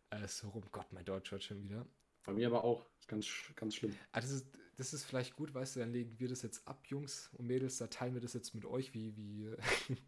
Äh, 0.10 0.28
so 0.28 0.50
rum, 0.50 0.63
Gott, 0.71 0.91
mein 0.93 1.04
Deutsch 1.04 1.32
wird 1.34 1.43
schon 1.43 1.62
wieder. 1.62 1.86
Bei 2.24 2.32
mir 2.32 2.48
aber 2.48 2.63
auch. 2.63 2.86
Ganz, 3.08 3.28
ganz 3.56 3.76
schlimm. 3.76 3.93
Ah, 4.13 4.21
das, 4.21 4.32
ist, 4.32 4.48
das 4.78 4.93
ist 4.93 5.04
vielleicht 5.04 5.36
gut, 5.36 5.54
weißt 5.54 5.76
du, 5.76 5.82
dann 5.82 5.91
legen 5.91 6.17
wir 6.17 6.30
das 6.30 6.41
jetzt 6.41 6.67
ab, 6.67 6.88
Jungs 6.88 7.30
und 7.34 7.45
Mädels, 7.45 7.78
da 7.78 7.88
teilen 7.88 8.13
wir 8.13 8.21
das 8.21 8.34
jetzt 8.34 8.56
mit 8.56 8.65
euch, 8.65 8.93
wie, 8.93 9.15
wie, 9.15 9.52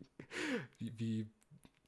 wie, 0.79 0.97
wie 0.97 1.29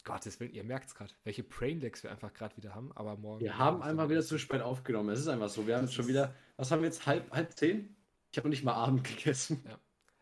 Gottes 0.03 0.39
Willen, 0.39 0.53
ihr 0.53 0.63
merkt 0.63 0.88
es 0.88 0.95
gerade, 0.95 1.13
welche 1.23 1.43
Brainlags 1.43 2.03
wir 2.03 2.12
einfach 2.12 2.33
gerade 2.33 2.55
wieder 2.57 2.73
haben, 2.73 2.91
aber 2.93 3.17
morgen. 3.17 3.41
Wir 3.41 3.57
haben 3.57 3.81
einfach 3.81 4.09
wieder 4.09 4.23
zu 4.23 4.38
spät 4.38 4.62
aufgenommen. 4.62 5.09
Es 5.09 5.19
ist 5.19 5.27
einfach 5.27 5.49
so. 5.49 5.67
Wir 5.67 5.77
haben 5.77 5.85
jetzt 5.85 5.93
schon 5.93 6.07
wieder, 6.07 6.33
was 6.57 6.71
haben 6.71 6.81
wir 6.81 6.88
jetzt, 6.88 7.05
halb, 7.05 7.31
halb 7.31 7.51
zehn? 7.57 7.95
Ich 8.31 8.38
habe 8.38 8.47
noch 8.47 8.51
nicht 8.51 8.63
mal 8.63 8.73
Abend 8.73 9.03
gegessen. 9.03 9.63
Ja. 9.67 9.79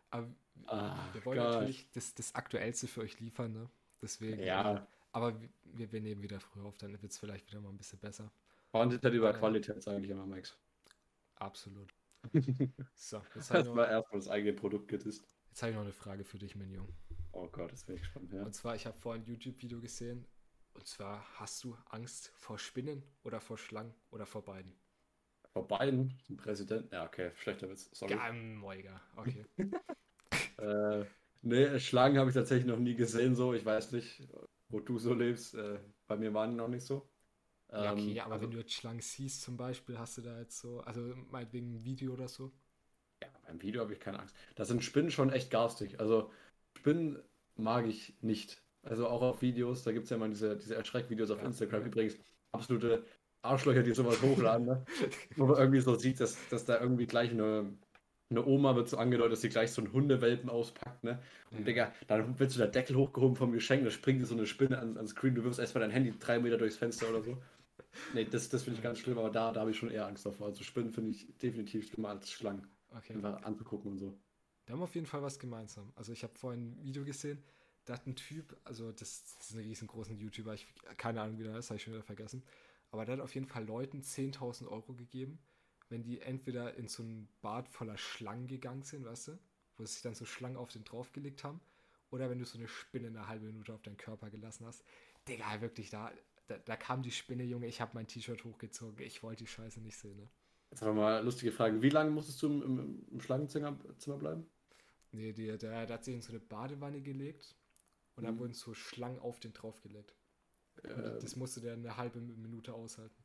Aber 0.10 0.28
ah, 0.68 0.98
wir 1.14 1.26
wollen 1.26 1.40
Gott. 1.40 1.54
natürlich 1.54 1.90
das, 1.92 2.14
das 2.16 2.36
Aktuellste 2.36 2.88
für 2.88 3.02
euch 3.02 3.20
liefern, 3.20 3.54
ne? 3.54 3.70
Deswegen. 4.02 4.42
Ja. 4.42 4.88
Aber 5.12 5.40
wir, 5.64 5.92
wir 5.92 6.02
nehmen 6.02 6.22
wieder 6.22 6.40
früh 6.40 6.62
auf, 6.62 6.78
dann 6.78 6.92
wird 7.02 7.12
es 7.12 7.18
vielleicht 7.18 7.48
wieder 7.48 7.60
mal 7.60 7.70
ein 7.70 7.78
bisschen 7.78 8.00
besser. 8.00 8.32
Quantität 8.72 9.14
über. 9.14 9.34
Qualität, 9.34 9.82
sage 9.82 10.04
ich 10.04 10.10
immer, 10.10 10.26
Max. 10.26 10.58
Absolut. 11.36 11.94
so, 12.94 13.22
jetzt 13.36 13.52
habe 13.52 13.62
ich 13.62 13.68
noch, 13.68 13.78
erstmal 13.78 14.20
das 14.20 14.28
eigene 14.28 14.54
Produkt 14.54 14.88
getestet. 14.88 15.28
Jetzt 15.50 15.62
habe 15.62 15.72
ich 15.72 15.76
noch 15.76 15.84
eine 15.84 15.94
Frage 15.94 16.24
für 16.24 16.38
dich, 16.38 16.56
mein 16.56 16.72
Junge. 16.72 16.94
Oh 17.40 17.48
Gott, 17.52 17.72
das 17.72 17.88
wäre 17.88 18.00
ich 18.00 18.06
spannend, 18.06 18.34
ja. 18.34 18.42
Und 18.42 18.56
zwar, 18.56 18.76
ich 18.76 18.88
habe 18.88 18.98
vorhin 18.98 19.22
ein 19.22 19.28
YouTube-Video 19.28 19.80
gesehen. 19.80 20.26
Und 20.74 20.88
zwar, 20.88 21.24
hast 21.40 21.64
du 21.64 21.78
Angst 21.86 22.32
vor 22.36 22.58
Spinnen 22.58 23.04
oder 23.24 23.40
vor 23.40 23.60
Schlangen 23.60 23.94
oder 24.10 24.26
vor 24.26 24.44
beiden? 24.44 24.76
Vor 25.54 25.68
beiden? 25.68 26.20
Zum 26.26 26.38
Präsidenten? 26.38 26.90
Ja, 26.92 27.06
okay, 27.06 27.32
schlechter 27.36 27.70
Witz. 27.70 27.90
Sorry. 27.94 28.16
Gamoiger, 28.16 29.02
okay. 29.16 29.46
äh, 30.58 31.06
nee, 31.44 31.80
Schlangen 31.80 32.18
habe 32.18 32.32
ich 32.32 32.36
tatsächlich 32.36 32.68
noch 32.68 32.80
nie 32.80 32.96
gesehen, 32.96 33.36
so. 33.36 33.54
Ich 33.54 33.66
weiß 33.66 33.92
nicht, 33.92 34.28
wo 34.70 34.80
du 34.80 34.98
so 34.98 35.14
lebst. 35.14 35.54
Äh, 35.54 35.80
bei 36.08 36.18
mir 36.18 36.34
waren 36.34 36.52
die 36.52 36.58
noch 36.58 36.68
nicht 36.68 36.86
so. 36.86 37.08
Ja, 37.72 37.92
okay, 37.92 38.14
ähm, 38.14 38.20
aber 38.20 38.34
also, 38.34 38.46
wenn 38.46 38.52
du 38.52 38.58
jetzt 38.58 38.74
Schlangen 38.74 39.02
siehst 39.02 39.44
zum 39.44 39.58
Beispiel, 39.58 40.00
hast 40.00 40.18
du 40.18 40.22
da 40.22 40.40
jetzt 40.40 40.58
so, 40.58 40.80
also 40.82 41.02
meinetwegen 41.30 41.76
ein 41.76 41.84
Video 41.84 42.14
oder 42.14 42.28
so? 42.28 42.52
Ja, 43.22 43.30
beim 43.46 43.62
Video 43.62 43.82
habe 43.82 43.94
ich 43.94 44.00
keine 44.00 44.20
Angst. 44.20 44.36
Da 44.56 44.66
sind 44.66 44.84
Spinnen 44.84 45.12
schon 45.12 45.32
echt 45.32 45.52
garstig. 45.52 46.00
Also 46.00 46.32
Spinnen 46.78 47.18
mag 47.56 47.88
ich 47.88 48.14
nicht. 48.22 48.62
Also 48.84 49.08
auch 49.08 49.22
auf 49.24 49.42
Videos, 49.42 49.84
da 49.84 49.92
gibt 49.92 50.06
es 50.06 50.12
ja 50.12 50.18
mal 50.18 50.30
diese, 50.30 50.56
diese 50.56 50.76
Erschreckvideos 50.76 51.32
auf 51.32 51.40
ja, 51.40 51.48
Instagram. 51.48 51.86
Übrigens, 51.86 52.18
absolute 52.52 53.04
Arschlöcher, 53.42 53.82
die 53.82 53.94
sowas 53.94 54.22
hochladen, 54.22 54.68
ne? 54.68 54.86
Wo 55.36 55.48
man 55.48 55.58
irgendwie 55.58 55.80
so 55.80 55.96
sieht, 55.96 56.20
dass, 56.20 56.38
dass 56.50 56.66
da 56.66 56.80
irgendwie 56.80 57.08
gleich 57.08 57.32
eine, 57.32 57.74
eine 58.30 58.46
Oma 58.46 58.76
wird 58.76 58.90
so 58.90 58.98
angedeutet, 58.98 59.34
dass 59.34 59.42
sie 59.42 59.50
gleich 59.50 59.72
so 59.72 59.82
einen 59.82 59.92
Hundewelpen 59.92 60.50
auspackt, 60.50 61.04
ne? 61.04 61.20
Und 61.52 61.60
ja. 61.60 61.66
Digga, 61.66 61.94
dann 62.08 62.40
wird 62.40 62.52
so 62.52 62.60
der 62.60 62.68
Deckel 62.68 62.96
hochgehoben 62.96 63.36
vom 63.36 63.52
Geschenk, 63.52 63.84
da 63.84 63.90
springt 63.90 64.26
so 64.28 64.36
eine 64.36 64.46
Spinne 64.46 64.78
ans, 64.78 64.98
ans 64.98 65.12
Screen, 65.12 65.36
du 65.36 65.44
wirfst 65.44 65.60
erstmal 65.60 65.82
dein 65.82 65.92
Handy 65.92 66.14
drei 66.18 66.40
Meter 66.40 66.58
durchs 66.58 66.78
Fenster 66.78 67.10
oder 67.10 67.24
so. 67.24 67.38
Nee, 68.14 68.26
das, 68.30 68.50
das 68.50 68.64
finde 68.64 68.78
ich 68.78 68.84
ganz 68.84 69.00
schlimm, 69.00 69.18
aber 69.18 69.32
da, 69.32 69.52
da 69.52 69.62
habe 69.62 69.72
ich 69.72 69.78
schon 69.78 69.90
eher 69.90 70.06
Angst 70.06 70.26
davor. 70.26 70.48
Also 70.48 70.64
Spinnen 70.64 70.92
finde 70.92 71.12
ich 71.12 71.28
definitiv 71.38 71.88
schlimmer 71.88 72.10
als 72.10 72.32
Schlangen. 72.32 72.68
Okay. 72.96 73.14
Einfach 73.16 73.44
anzugucken 73.44 73.92
und 73.92 73.98
so. 73.98 74.18
Wir 74.68 74.74
haben 74.74 74.84
auf 74.84 74.94
jeden 74.96 75.08
Fall 75.08 75.24
was 75.24 75.40
gemeinsam. 75.40 75.92
Also 75.96 76.12
ich 76.12 76.24
habe 76.24 76.36
vorhin 76.36 76.74
ein 76.74 76.84
Video 76.84 77.06
gesehen, 77.06 77.42
da 77.86 77.94
hat 77.94 78.06
ein 78.06 78.18
Typ, 78.18 78.58
also 78.66 78.92
das, 78.92 79.24
das 79.38 79.50
ist 79.50 79.56
ein 79.56 79.62
riesengroßer 79.62 80.12
YouTuber, 80.12 80.54
ich 80.54 80.68
keine 80.98 81.22
Ahnung, 81.22 81.40
wie 81.40 81.44
der 81.44 81.56
ist, 81.56 81.70
habe 81.70 81.78
ich 81.78 81.84
schon 81.84 81.94
wieder 81.94 82.04
vergessen. 82.04 82.44
Aber 82.92 83.06
der 83.06 83.16
hat 83.16 83.22
auf 83.22 83.34
jeden 83.34 83.48
Fall 83.48 83.66
Leuten 83.66 84.02
10.000 84.02 84.68
Euro 84.68 84.94
gegeben, 84.94 85.40
wenn 85.88 86.04
die 86.04 86.20
entweder 86.20 86.76
in 86.76 86.90
so 86.90 87.02
ein 87.02 87.30
Bad 87.42 87.70
voller 87.70 87.98
Schlangen 87.98 88.48
gegangen 88.48 88.84
sind, 88.84 89.06
weißt 89.06 89.30
du, 89.30 89.40
wo 89.78 89.86
sich 89.86 90.02
dann 90.02 90.16
so 90.16 90.26
Schlangen 90.26 90.58
auf 90.58 90.70
den 90.70 90.84
draufgelegt 90.84 91.46
haben, 91.46 91.62
oder 92.12 92.30
wenn 92.30 92.40
du 92.40 92.46
so 92.46 92.58
eine 92.58 92.68
Spinne 92.68 93.08
eine 93.08 93.30
halbe 93.30 93.46
Minute 93.46 93.74
auf 93.74 93.84
deinen 93.84 93.98
Körper 93.98 94.30
gelassen 94.30 94.66
hast. 94.66 94.84
Digga, 95.30 95.62
wirklich, 95.62 95.90
da, 95.90 96.12
da, 96.48 96.58
da 96.58 96.76
kam 96.76 97.04
die 97.04 97.12
Spinne, 97.12 97.44
Junge, 97.44 97.68
ich 97.68 97.80
habe 97.80 97.92
mein 97.94 98.08
T-Shirt 98.08 98.44
hochgezogen, 98.44 99.06
ich 99.06 99.24
wollte 99.24 99.46
die 99.46 99.50
Scheiße 99.50 99.80
nicht 99.80 99.98
sehen, 99.98 100.18
ne? 100.18 100.30
Jetzt 100.70 100.82
haben 100.82 100.98
wir 100.98 101.02
mal 101.02 101.24
lustige 101.24 101.54
Frage. 101.54 101.82
Wie 101.82 101.90
lange 101.90 102.12
musstest 102.12 102.42
du 102.44 102.48
im, 102.48 102.62
im, 102.62 103.06
im 103.12 103.22
Schlangenzimmer 103.22 104.18
bleiben? 104.18 104.46
Nee, 105.12 105.34
der, 105.34 105.58
der, 105.58 105.86
der 105.86 105.96
hat 105.96 106.04
sich 106.04 106.16
in 106.16 106.22
so 106.22 106.30
eine 106.30 106.40
Badewanne 106.40 107.02
gelegt 107.02 107.56
und 108.16 108.24
dann 108.24 108.36
mhm. 108.36 108.40
wurden 108.40 108.54
so 108.54 108.74
Schlangen 108.74 109.20
auf 109.20 109.40
den 109.40 109.54
draufgelegt. 109.54 110.16
Ähm, 110.84 111.20
das 111.22 111.36
musste 111.36 111.62
der 111.62 111.74
eine 111.74 111.98
halbe 111.98 112.20
Minute 112.20 112.74
aushalten. 112.74 113.24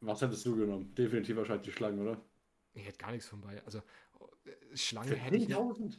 Was 0.00 0.22
hättest 0.22 0.46
du 0.46 0.56
genommen? 0.56 0.94
Definitiv 0.94 1.36
wahrscheinlich 1.36 1.66
die 1.66 1.72
Schlangen, 1.72 2.00
oder? 2.00 2.24
Ich 2.72 2.86
hätte 2.86 2.98
gar 2.98 3.10
nichts 3.10 3.26
von 3.26 3.40
bei. 3.40 3.62
Also, 3.64 3.78
äh, 4.44 4.76
Schlange 4.76 5.14
hätte 5.14 5.36
ich. 5.36 5.48
10.000? 5.48 5.98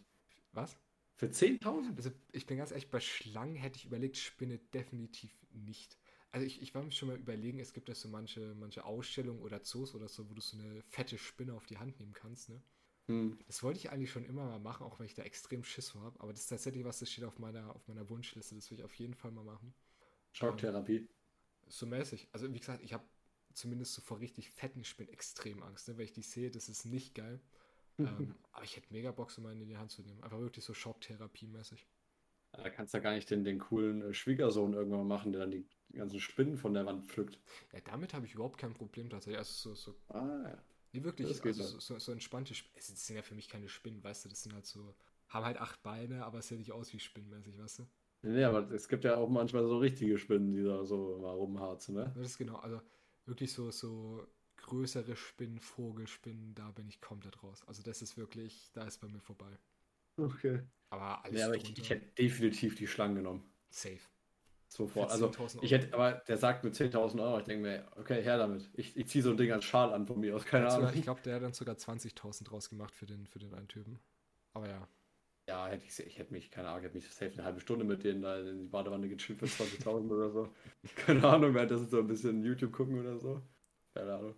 Was? 0.54 0.78
Für 1.16 1.28
10.000? 1.28 1.96
Also, 1.96 2.12
ich 2.32 2.46
bin 2.46 2.58
ganz 2.58 2.72
ehrlich, 2.72 2.90
bei 2.90 3.00
Schlangen 3.00 3.56
hätte 3.56 3.78
ich 3.78 3.86
überlegt, 3.86 4.18
Spinne 4.18 4.58
definitiv 4.58 5.32
nicht. 5.52 6.00
Also, 6.32 6.46
ich, 6.46 6.62
ich 6.62 6.74
war 6.74 6.82
mir 6.82 6.92
schon 6.92 7.10
mal 7.10 7.18
überlegen, 7.18 7.60
es 7.60 7.74
gibt 7.74 7.90
ja 7.90 7.96
so 7.96 8.08
manche, 8.08 8.56
manche 8.56 8.86
Ausstellungen 8.86 9.42
oder 9.42 9.62
Zoos 9.62 9.94
oder 9.94 10.08
so, 10.08 10.30
wo 10.30 10.34
du 10.34 10.42
so 10.42 10.58
eine 10.58 10.82
fette 10.84 11.18
Spinne 11.18 11.54
auf 11.54 11.66
die 11.66 11.78
Hand 11.78 12.00
nehmen 12.00 12.14
kannst, 12.14 12.50
ne? 12.50 12.62
Hm. 13.08 13.38
Das 13.48 13.64
wollte 13.64 13.80
ich 13.80 13.92
eigentlich 13.92 14.12
schon 14.12 14.26
immer 14.26 14.46
mal 14.46 14.60
machen, 14.60 14.86
auch 14.86 15.00
wenn 15.00 15.06
ich 15.06 15.14
da 15.14 15.24
extrem 15.24 15.64
Schiss 15.64 15.90
vor 15.90 16.02
habe. 16.02 16.20
Aber 16.20 16.32
das 16.32 16.42
ist 16.42 16.48
tatsächlich 16.48 16.86
was, 16.86 17.00
das 17.00 17.12
steht 17.12 17.24
auf 17.24 17.40
meiner, 17.40 17.76
auf 17.76 17.88
meiner 17.88 18.10
Wunschliste. 18.10 18.56
Das 18.56 18.70
will 18.70 18.80
ich 18.80 18.84
auf 18.84 18.94
jeden 18.96 19.14
Fall 19.14 19.32
mal 19.32 19.44
machen. 19.44 19.74
Schocktherapie. 20.34 20.98
Ähm, 20.98 21.10
so 21.68 21.86
mäßig. 21.86 22.30
Also 22.32 22.54
wie 22.54 22.60
gesagt, 22.60 22.84
ich 22.84 22.94
habe 22.94 23.04
zumindest 23.54 23.94
so 23.94 24.02
vor 24.02 24.20
richtig 24.20 24.50
fetten 24.50 24.84
Spinnen 24.84 25.12
extrem 25.12 25.62
Angst. 25.64 25.88
Ne? 25.88 25.98
Wenn 25.98 26.06
ich 26.06 26.14
die 26.14 26.22
sehe, 26.22 26.52
das 26.52 26.70
ist 26.70 26.86
nicht 26.86 27.16
geil. 27.16 27.40
ähm, 28.00 28.36
aber 28.52 28.64
ich 28.64 28.76
hätte 28.76 28.92
mega 28.92 29.12
Bock, 29.12 29.32
so 29.32 29.42
mal 29.42 29.54
in 29.54 29.68
die 29.68 29.78
Hand 29.78 29.92
zu 29.92 30.02
nehmen. 30.02 30.24
Einfach 30.24 30.40
wirklich 30.40 30.64
so 30.64 30.74
Schocktherapie-mäßig. 30.74 31.86
Da 32.54 32.70
kannst 32.70 32.94
du 32.94 32.98
ja 32.98 33.04
gar 33.04 33.14
nicht 33.14 33.30
den, 33.30 33.44
den 33.44 33.60
coolen 33.60 34.02
äh, 34.02 34.14
Schwiegersohn 34.14 34.74
irgendwann 34.74 35.08
machen, 35.08 35.32
der 35.32 35.42
dann 35.42 35.52
die 35.52 35.66
ganzen 35.94 36.20
Spinnen 36.20 36.58
von 36.58 36.74
der 36.74 36.86
Wand 36.86 37.06
pflückt. 37.06 37.40
Ja, 37.72 37.80
damit 37.82 38.14
habe 38.14 38.26
ich 38.26 38.34
überhaupt 38.34 38.58
kein 38.58 38.74
Problem 38.74 39.10
tatsächlich. 39.10 39.40
Also 39.40 39.74
so, 39.74 39.76
so 39.76 39.96
ah, 40.10 40.50
ja. 40.50 40.64
Nee, 40.94 41.04
wirklich, 41.04 41.28
also 41.28 41.52
so, 41.54 41.80
so, 41.80 42.00
so, 42.00 42.12
entspannte 42.12 42.54
Spinnen. 42.54 42.78
Es 42.78 43.08
sind 43.08 43.16
ja 43.16 43.22
für 43.22 43.36
mich 43.36 43.48
keine 43.48 43.70
Spinnen, 43.70 44.04
weißt 44.04 44.26
du, 44.26 44.30
das 44.30 44.44
sind 44.44 44.54
halt 44.54 44.66
so, 44.66 44.94
haben 45.30 45.46
halt 45.46 45.58
acht 45.58 45.82
Beine, 45.84 46.26
aber 46.26 46.40
es 46.40 46.48
sieht 46.48 46.60
nicht 46.60 46.74
aus 46.74 46.92
wie 46.94 47.00
spinnenmäßig, 47.00 47.58
weißt 47.58 47.80
du? 47.80 47.88
Nee, 48.24 48.44
aber 48.44 48.70
es 48.72 48.88
gibt 48.88 49.04
ja 49.04 49.16
auch 49.16 49.30
manchmal 49.30 49.66
so 49.66 49.78
richtige 49.78 50.18
Spinnen, 50.18 50.52
die 50.52 50.64
da 50.64 50.86
so 50.86 51.18
mal 51.22 51.32
rumharzen, 51.32 51.96
ne? 51.96 52.12
Das 52.16 52.28
ist 52.28 52.38
genau, 52.38 52.58
also 52.58 52.82
wirklich 53.26 53.52
so, 53.52 53.72
so 53.72 54.28
größere 54.58 55.16
Spinnen, 55.16 55.60
Vogelspinnen, 55.60 56.54
da 56.54 56.70
bin 56.72 56.88
ich 56.88 57.02
komplett 57.02 57.42
raus. 57.42 57.64
Also 57.68 57.82
das 57.82 58.02
ist 58.02 58.18
wirklich, 58.18 58.70
da 58.74 58.86
ist 58.86 59.00
bei 59.00 59.08
mir 59.08 59.22
vorbei. 59.22 59.58
Okay. 60.18 60.62
Aber 60.90 61.24
alles 61.24 61.38
nee, 61.38 61.44
aber 61.44 61.56
ich, 61.56 61.78
ich 61.78 61.90
hätte 61.90 62.06
definitiv 62.18 62.76
die 62.76 62.88
Schlangen 62.88 63.16
genommen. 63.16 63.44
Safe. 63.70 64.00
Sofort. 64.72 65.12
Also 65.12 65.30
ich 65.62 65.72
hätte, 65.74 65.94
aber 65.94 66.14
der 66.14 66.38
sagt 66.38 66.64
mit 66.64 66.74
10.000 66.74 67.22
Euro, 67.22 67.40
ich 67.40 67.44
denke 67.44 67.62
mir, 67.62 67.86
okay, 67.98 68.24
her 68.24 68.38
damit. 68.38 68.70
Ich, 68.74 68.96
ich 68.96 69.06
ziehe 69.06 69.22
so 69.22 69.32
ein 69.32 69.38
Ding 69.38 69.52
als 69.52 69.66
Schal 69.66 69.94
an 69.94 70.08
von 70.08 70.18
mir 70.18 70.34
aus, 70.34 70.46
keine 70.46 70.70
Ahnung. 70.70 70.90
ich 70.94 71.02
glaube, 71.02 71.20
der 71.26 71.36
hat 71.36 71.44
dann 71.44 71.52
sogar 71.52 71.76
20.000 71.76 72.46
draus 72.46 72.70
gemacht 72.70 72.96
für 72.96 73.06
den, 73.06 73.28
für 73.28 73.40
den 73.40 73.54
einen 73.54 73.68
Typen. 73.68 74.00
Aber 74.54 74.70
ja. 74.70 74.88
Ja, 75.50 75.68
hätte 75.68 75.86
ich, 75.86 76.00
ich 76.00 76.18
hätte 76.18 76.32
mich, 76.32 76.52
keine 76.52 76.70
Ahnung, 76.70 76.84
hätte 76.84 76.96
mich 76.96 77.10
safe 77.10 77.34
eine 77.34 77.44
halbe 77.44 77.60
Stunde 77.60 77.84
mit 77.84 78.06
denen 78.06 78.22
da 78.22 78.40
in 78.40 78.60
die 78.60 78.68
Badewanne 78.68 79.10
gechillt 79.10 79.40
für 79.40 79.46
20.000 79.46 80.10
oder 80.10 80.30
so. 80.30 80.50
Keine 80.96 81.28
Ahnung, 81.28 81.54
während 81.54 81.72
das 81.72 81.90
so 81.90 82.00
ein 82.00 82.08
bisschen 82.08 82.42
YouTube 82.42 82.72
gucken 82.72 82.98
oder 82.98 83.18
so. 83.18 83.42
Keine 83.94 84.14
Ahnung. 84.14 84.36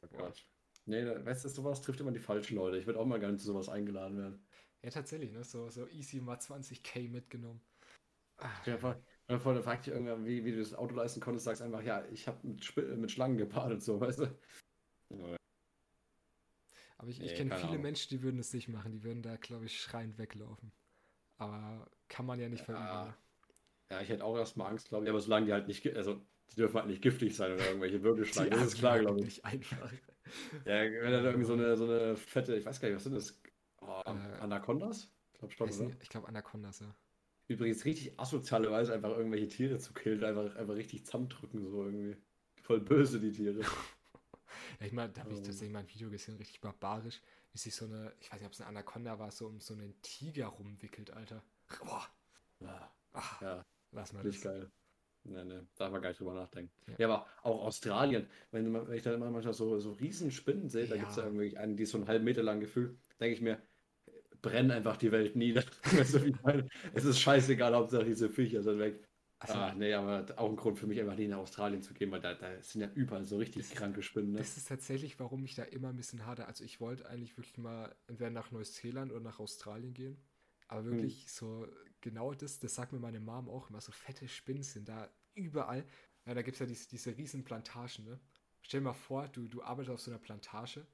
Oh 0.00 0.16
Gott. 0.16 0.46
Nee, 0.86 1.04
weißt 1.04 1.44
du, 1.44 1.48
sowas 1.50 1.82
trifft 1.82 2.00
immer 2.00 2.12
die 2.12 2.20
falschen 2.20 2.56
Leute. 2.56 2.78
Ich 2.78 2.86
würde 2.86 2.98
auch 3.00 3.04
mal 3.04 3.20
gerne 3.20 3.36
zu 3.36 3.44
sowas 3.44 3.68
eingeladen 3.68 4.16
werden. 4.16 4.46
Ja, 4.82 4.88
tatsächlich, 4.88 5.32
ne? 5.32 5.44
So, 5.44 5.68
so 5.68 5.86
easy 5.88 6.20
mal 6.20 6.38
20k 6.38 7.10
mitgenommen. 7.10 7.60
Ach, 8.38 8.66
ja. 8.66 8.78
Und 9.26 9.40
vorne 9.40 9.62
fragt 9.62 9.86
dich 9.86 9.94
irgendwann, 9.94 10.26
wie, 10.26 10.44
wie 10.44 10.52
du 10.52 10.58
das 10.58 10.74
Auto 10.74 10.94
leisten 10.94 11.20
konntest, 11.20 11.46
sagst 11.46 11.62
einfach, 11.62 11.82
ja, 11.82 12.04
ich 12.12 12.28
habe 12.28 12.46
mit, 12.46 12.98
mit 12.98 13.10
Schlangen 13.10 13.38
gebadet, 13.38 13.82
so, 13.82 14.00
weißt 14.00 14.20
du? 14.20 14.38
Aber 16.98 17.08
ich, 17.08 17.20
ich 17.20 17.30
nee, 17.30 17.36
kenne 17.36 17.56
viele 17.56 17.68
Ahnung. 17.68 17.82
Menschen, 17.82 18.08
die 18.10 18.22
würden 18.22 18.38
es 18.38 18.52
nicht 18.52 18.68
machen. 18.68 18.92
Die 18.92 19.02
würden 19.02 19.22
da, 19.22 19.36
glaube 19.36 19.64
ich, 19.66 19.80
schreiend 19.80 20.18
weglaufen. 20.18 20.72
Aber 21.36 21.90
kann 22.08 22.26
man 22.26 22.38
ja 22.38 22.48
nicht 22.48 22.60
ja. 22.60 22.64
verüben. 22.66 23.14
Ja, 23.90 24.00
ich 24.00 24.08
hätte 24.08 24.24
auch 24.24 24.36
erstmal 24.36 24.70
Angst, 24.70 24.88
glaube 24.88 25.04
ich. 25.04 25.10
Aber 25.10 25.20
solange 25.20 25.46
die 25.46 25.52
halt 25.52 25.68
nicht, 25.68 25.86
also 25.96 26.20
die 26.50 26.56
dürfen 26.56 26.76
halt 26.76 26.86
nicht 26.86 27.02
giftig 27.02 27.36
sein 27.36 27.52
oder 27.52 27.66
irgendwelche 27.66 28.02
Wirbelschlangen. 28.02 28.50
Das 28.50 28.62
ist 28.62 28.78
klar, 28.78 28.98
glaube 28.98 29.18
ich. 29.20 29.24
Nicht 29.24 29.44
einfach. 29.44 29.92
Ja, 30.64 30.80
wenn 30.80 31.12
dann 31.12 31.22
irgendwie 31.22 31.44
so 31.44 31.52
eine, 31.52 31.76
so 31.76 31.84
eine 31.84 32.16
fette, 32.16 32.56
ich 32.56 32.64
weiß 32.64 32.80
gar 32.80 32.88
nicht, 32.88 32.96
was 32.96 33.04
sind 33.04 33.14
das? 33.14 33.42
Oh, 33.82 34.00
äh, 34.06 34.40
Anacondas? 34.40 35.12
Ich 35.34 35.38
glaube 35.38 35.52
schon, 35.52 35.70
oder? 35.70 35.96
Ich 36.00 36.08
glaube 36.08 36.28
Anacondas, 36.28 36.80
ja. 36.80 36.94
Übrigens 37.46 37.84
richtig 37.84 38.18
asoziale 38.18 38.70
Weise, 38.70 38.94
einfach 38.94 39.10
irgendwelche 39.10 39.48
Tiere 39.48 39.78
zu 39.78 39.92
killen, 39.92 40.24
einfach, 40.24 40.56
einfach 40.56 40.74
richtig 40.74 41.04
zusammendrücken, 41.04 41.68
so 41.70 41.84
irgendwie. 41.84 42.16
Voll 42.62 42.80
böse, 42.80 43.20
die 43.20 43.32
Tiere. 43.32 43.60
ja, 44.80 44.86
ich 44.86 44.92
meine, 44.92 45.12
da 45.12 45.22
habe 45.22 45.34
ich 45.34 45.42
tatsächlich 45.42 45.70
mal 45.70 45.80
ein 45.80 45.88
Video 45.88 46.08
gesehen, 46.08 46.36
richtig 46.36 46.62
barbarisch, 46.62 47.20
wie 47.52 47.58
sich 47.58 47.74
so 47.74 47.84
eine, 47.84 48.14
ich 48.20 48.32
weiß 48.32 48.40
nicht, 48.40 48.46
ob 48.46 48.52
es 48.54 48.60
eine 48.60 48.68
Anaconda 48.68 49.18
war, 49.18 49.30
so 49.30 49.46
um 49.46 49.60
so 49.60 49.74
einen 49.74 50.00
Tiger 50.00 50.46
rumwickelt, 50.46 51.10
Alter. 51.10 51.44
Boah. 51.80 52.06
Ja, 52.60 52.90
Ach, 53.12 53.42
ja. 53.42 53.66
lass 53.92 54.12
mal 54.14 54.24
Nicht 54.24 54.44
das. 54.44 54.52
geil. 54.52 54.70
Nee, 55.24 55.44
nee, 55.44 55.60
darf 55.76 55.90
man 55.90 56.02
gar 56.02 56.10
nicht 56.10 56.20
drüber 56.20 56.34
nachdenken. 56.34 56.72
Ja, 56.86 56.94
ja 56.98 57.06
aber 57.08 57.26
auch 57.42 57.64
Australien, 57.64 58.26
wenn, 58.50 58.72
wenn 58.72 58.92
ich 58.92 59.02
da 59.02 59.14
immer 59.14 59.30
manchmal 59.30 59.54
so, 59.54 59.78
so 59.78 59.92
Riesenspinnen 59.92 60.68
sehe, 60.68 60.86
da 60.86 60.96
gibt 60.96 61.10
es 61.10 61.16
ja 61.16 61.24
irgendwie 61.24 61.56
einen, 61.56 61.76
die 61.76 61.86
so 61.86 61.96
einen 61.96 62.08
halben 62.08 62.24
Meter 62.24 62.42
lang 62.42 62.60
gefühlt, 62.60 62.98
denke 63.20 63.34
ich 63.34 63.40
mir, 63.40 63.60
brenn 64.44 64.70
einfach 64.70 64.96
die 64.96 65.10
Welt 65.10 65.36
nieder. 65.36 65.64
es 66.94 67.04
ist 67.04 67.20
scheißegal, 67.20 67.74
Hauptsache 67.74 68.04
diese 68.04 68.28
Viecher 68.28 68.62
sind 68.62 68.78
weg. 68.78 69.02
Also, 69.38 69.54
ah, 69.54 69.74
nee, 69.74 69.92
aber 69.92 70.26
auch 70.38 70.48
ein 70.48 70.56
Grund 70.56 70.78
für 70.78 70.86
mich, 70.86 71.00
einfach 71.00 71.16
nie 71.16 71.28
nach 71.28 71.38
Australien 71.38 71.82
zu 71.82 71.92
gehen, 71.92 72.10
weil 72.10 72.20
da, 72.20 72.34
da 72.34 72.62
sind 72.62 72.82
ja 72.82 72.90
überall 72.94 73.24
so 73.24 73.36
richtig 73.36 73.70
kranke 73.70 74.02
Spinnen. 74.02 74.32
Ne? 74.32 74.38
Das 74.38 74.56
ist 74.56 74.68
tatsächlich, 74.68 75.18
warum 75.18 75.44
ich 75.44 75.54
da 75.54 75.64
immer 75.64 75.88
ein 75.88 75.96
bisschen 75.96 76.24
harte. 76.24 76.46
Also 76.46 76.64
ich 76.64 76.80
wollte 76.80 77.08
eigentlich 77.08 77.36
wirklich 77.36 77.58
mal 77.58 77.94
entweder 78.06 78.30
nach 78.30 78.50
Neuseeland 78.52 79.12
oder 79.12 79.20
nach 79.20 79.40
Australien 79.40 79.92
gehen. 79.92 80.16
Aber 80.68 80.84
wirklich 80.86 81.22
hm. 81.22 81.28
so 81.28 81.68
genau 82.00 82.32
das, 82.32 82.58
das 82.58 82.74
sagt 82.74 82.92
mir 82.92 83.00
meine 83.00 83.20
Mom 83.20 83.48
auch 83.48 83.68
immer, 83.68 83.80
so 83.80 83.92
fette 83.92 84.28
Spinnen 84.28 84.62
sind 84.62 84.88
da 84.88 85.10
überall. 85.34 85.84
Ja, 86.26 86.34
da 86.34 86.42
gibt 86.42 86.54
es 86.54 86.60
ja 86.60 86.66
diese, 86.66 86.88
diese 86.88 87.16
riesen 87.16 87.44
Plantagen, 87.44 88.04
ne? 88.04 88.20
Stell 88.62 88.80
dir 88.80 88.84
mal 88.84 88.94
vor, 88.94 89.28
du, 89.28 89.46
du 89.46 89.62
arbeitest 89.62 89.92
auf 89.92 90.00
so 90.00 90.10
einer 90.10 90.20
Plantage 90.20 90.86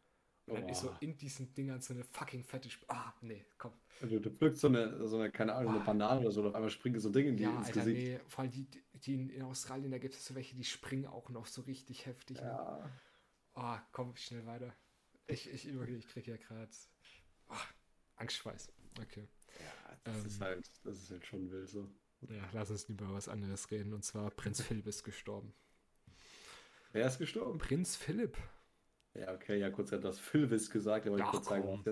und 0.47 0.55
dann 0.57 0.65
oh. 0.65 0.71
ist 0.71 0.81
so 0.81 0.95
in 1.01 1.17
diesen 1.17 1.55
Dingern 1.55 1.81
so 1.81 1.95
eine 1.95 2.05
fucking 2.05 2.45
fette 2.45 2.69
Sp 2.71 2.85
Ah, 2.89 3.13
nee, 3.21 3.45
komm. 3.59 3.73
Du, 4.01 4.19
du 4.19 4.31
pflückst 4.31 4.61
so 4.61 4.69
eine, 4.69 5.07
so 5.07 5.19
eine, 5.19 5.31
keine 5.31 5.55
Ahnung, 5.55 5.75
eine 5.75 5.83
ah. 5.83 5.87
Banane 5.87 6.21
oder 6.21 6.31
so, 6.31 6.41
und 6.41 6.49
auf 6.49 6.55
einmal 6.55 6.71
springen 6.71 6.99
so 6.99 7.11
Dinge 7.11 7.31
in 7.31 7.37
die, 7.37 7.43
ja, 7.43 7.57
ins 7.57 7.67
Alter, 7.67 7.81
Gesicht. 7.81 8.03
Nee, 8.03 8.21
vor 8.29 8.43
allem 8.43 8.51
die, 8.51 8.67
die 8.95 9.15
in, 9.15 9.43
Australien, 9.43 9.91
da 9.91 9.99
gibt 9.99 10.15
es 10.15 10.25
so 10.25 10.35
welche, 10.35 10.57
die 10.57 10.65
springen 10.65 11.07
auch 11.07 11.29
noch 11.29 11.47
so 11.47 11.63
richtig 11.63 12.07
heftig. 12.07 12.39
Ne? 12.39 12.47
Ja. 12.47 12.79
Ne? 12.79 12.91
Oh, 13.55 13.77
komm, 13.93 14.17
schnell 14.17 14.47
weiter. 14.47 14.75
Ich, 15.27 15.49
ich, 15.51 15.69
ich 15.69 16.09
krieg 16.09 16.27
ja 16.27 16.37
gerade 16.37 16.71
oh, 17.49 17.55
Angstschweiß. 18.17 18.73
Okay. 19.01 19.29
Ja, 19.59 19.97
das, 20.05 20.17
ähm, 20.17 20.27
ist 20.27 20.41
halt, 20.41 20.71
das 20.85 20.99
ist 20.99 21.11
halt 21.11 21.27
schon 21.27 21.51
wild 21.51 21.69
so. 21.69 21.89
Ja, 22.29 22.49
lass 22.53 22.71
uns 22.71 22.89
lieber 22.89 23.13
was 23.13 23.29
anderes 23.29 23.71
reden. 23.71 23.93
Und 23.93 24.05
zwar 24.05 24.31
Prinz 24.31 24.61
Philipp 24.63 24.87
ist 24.87 25.05
gestorben. 25.05 25.53
Wer 26.93 27.07
ist 27.07 27.19
gestorben? 27.19 27.59
Prinz 27.59 27.97
Philipp. 27.97 28.37
Ja, 29.21 29.35
okay, 29.35 29.59
ja, 29.59 29.71
kurz 29.71 29.93
hat 29.93 30.05
das 30.05 30.19
Philvis 30.19 30.71
gesagt, 30.71 31.07
aber 31.07 31.19
ich 31.19 31.25
kurz 31.25 31.47
sagen. 31.47 31.85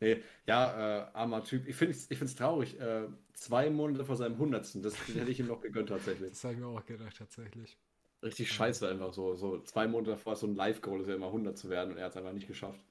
Nee, 0.00 0.20
ja, 0.46 1.04
äh, 1.06 1.06
armer 1.12 1.44
Typ. 1.44 1.66
Ich 1.68 1.76
finde 1.76 1.92
es 1.92 2.10
ich 2.10 2.34
traurig. 2.34 2.78
Äh, 2.80 3.06
zwei 3.34 3.70
Monate 3.70 4.04
vor 4.04 4.16
seinem 4.16 4.36
Hundertsten, 4.36 4.82
das 4.82 4.96
hätte 5.08 5.30
ich 5.30 5.38
ihm 5.38 5.46
noch 5.46 5.60
gegönnt 5.60 5.88
tatsächlich. 5.88 6.30
Das 6.30 6.42
habe 6.42 6.54
ich 6.54 6.60
mir 6.60 6.66
auch 6.66 6.84
gedacht, 6.84 7.16
tatsächlich. 7.16 7.78
Richtig 8.22 8.48
ja. 8.48 8.54
scheiße 8.54 8.88
einfach 8.88 9.12
so. 9.12 9.34
So 9.36 9.60
zwei 9.62 9.86
Monate 9.86 10.10
davor 10.10 10.36
so 10.36 10.46
ein 10.46 10.56
Live-Goal 10.56 11.00
ist 11.00 11.08
ja 11.08 11.14
immer 11.14 11.26
100 11.26 11.56
zu 11.56 11.70
werden 11.70 11.92
und 11.92 11.98
er 11.98 12.06
hat 12.06 12.12
es 12.12 12.16
einfach 12.16 12.32
nicht 12.32 12.48
geschafft. 12.48 12.84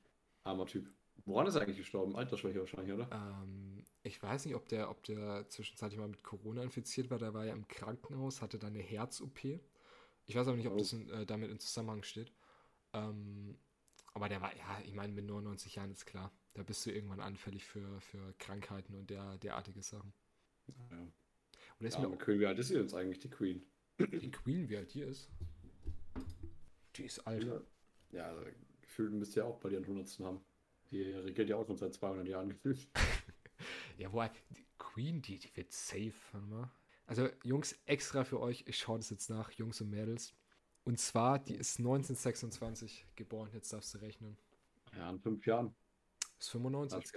Armer 0.43 0.65
Typ. 0.65 0.89
Woran 1.25 1.47
ist 1.47 1.55
er 1.55 1.61
eigentlich 1.61 1.77
gestorben? 1.77 2.15
Altersschwäche 2.15 2.59
wahrscheinlich, 2.59 2.93
oder? 2.93 3.07
Ähm, 3.11 3.83
ich 4.03 4.21
weiß 4.23 4.45
nicht, 4.45 4.55
ob 4.55 4.67
der, 4.69 4.89
ob 4.89 5.03
der 5.03 5.47
zwischenzeitlich 5.49 5.99
mal 5.99 6.07
mit 6.07 6.23
Corona 6.23 6.63
infiziert 6.63 7.11
war. 7.11 7.19
Der 7.19 7.33
war 7.33 7.45
ja 7.45 7.53
im 7.53 7.67
Krankenhaus, 7.67 8.41
hatte 8.41 8.57
da 8.57 8.67
eine 8.67 8.79
Herz-OP. 8.79 9.59
Ich 10.25 10.35
weiß 10.35 10.47
aber 10.47 10.57
nicht, 10.57 10.67
ob 10.67 10.73
oh. 10.73 10.77
das 10.77 10.93
in, 10.93 11.09
äh, 11.09 11.25
damit 11.25 11.51
in 11.51 11.59
Zusammenhang 11.59 12.03
steht. 12.03 12.31
Ähm, 12.93 13.57
aber 14.13 14.27
der 14.29 14.41
war, 14.41 14.55
ja, 14.55 14.81
ich 14.85 14.93
meine, 14.93 15.13
mit 15.13 15.25
99 15.25 15.75
Jahren 15.75 15.91
ist 15.91 16.05
klar. 16.05 16.31
Da 16.53 16.63
bist 16.63 16.85
du 16.85 16.91
irgendwann 16.91 17.21
anfällig 17.21 17.65
für, 17.65 18.01
für 18.01 18.33
Krankheiten 18.39 18.93
und 18.95 19.09
der, 19.09 19.37
derartige 19.37 19.81
Sachen. 19.81 20.13
Ja. 20.67 20.97
Und 21.79 21.85
ist 21.85 21.97
ja, 21.97 22.07
mir 22.07 22.17
Queen, 22.17 22.39
wie 22.39 22.45
alt 22.45 22.59
ist 22.59 22.67
sie 22.67 22.75
jetzt 22.75 22.93
eigentlich, 22.93 23.19
die 23.19 23.29
Queen? 23.29 23.65
Die 23.99 24.31
Queen, 24.31 24.67
wie 24.69 24.77
alt 24.77 24.93
die 24.93 25.01
ist? 25.01 25.29
Die 26.95 27.03
ist 27.03 27.19
alt. 27.25 27.47
Ja, 28.11 28.25
also, 28.25 28.43
gefühlt 28.81 29.13
müsst 29.13 29.35
ihr 29.35 29.45
auch 29.45 29.59
bei 29.59 29.69
den 29.69 29.83
100. 29.83 30.19
haben. 30.19 30.41
Die 30.89 31.01
regiert 31.03 31.49
ja 31.49 31.55
auch 31.55 31.65
schon 31.65 31.77
seit 31.77 31.93
200 31.93 32.27
Jahren 32.27 32.49
gefühlt. 32.49 32.87
ja, 33.97 34.11
wobei, 34.11 34.29
die 34.49 34.65
Queen, 34.77 35.21
die, 35.21 35.39
die 35.39 35.55
wird 35.55 35.71
safe. 35.71 36.13
Also, 37.05 37.29
Jungs, 37.43 37.79
extra 37.85 38.25
für 38.25 38.39
euch, 38.39 38.65
ich 38.67 38.77
schaue 38.77 38.97
das 38.97 39.09
jetzt 39.09 39.29
nach, 39.29 39.51
Jungs 39.51 39.79
und 39.79 39.89
Mädels. 39.89 40.33
Und 40.83 40.99
zwar, 40.99 41.39
die 41.39 41.55
ist 41.55 41.79
1926 41.79 43.05
geboren, 43.15 43.49
jetzt 43.53 43.71
darfst 43.71 43.93
du 43.93 43.99
rechnen. 43.99 44.37
Ja, 44.95 45.09
in 45.09 45.19
fünf 45.19 45.45
Jahren. 45.45 45.75
Ist 46.39 46.49
95. 46.49 47.15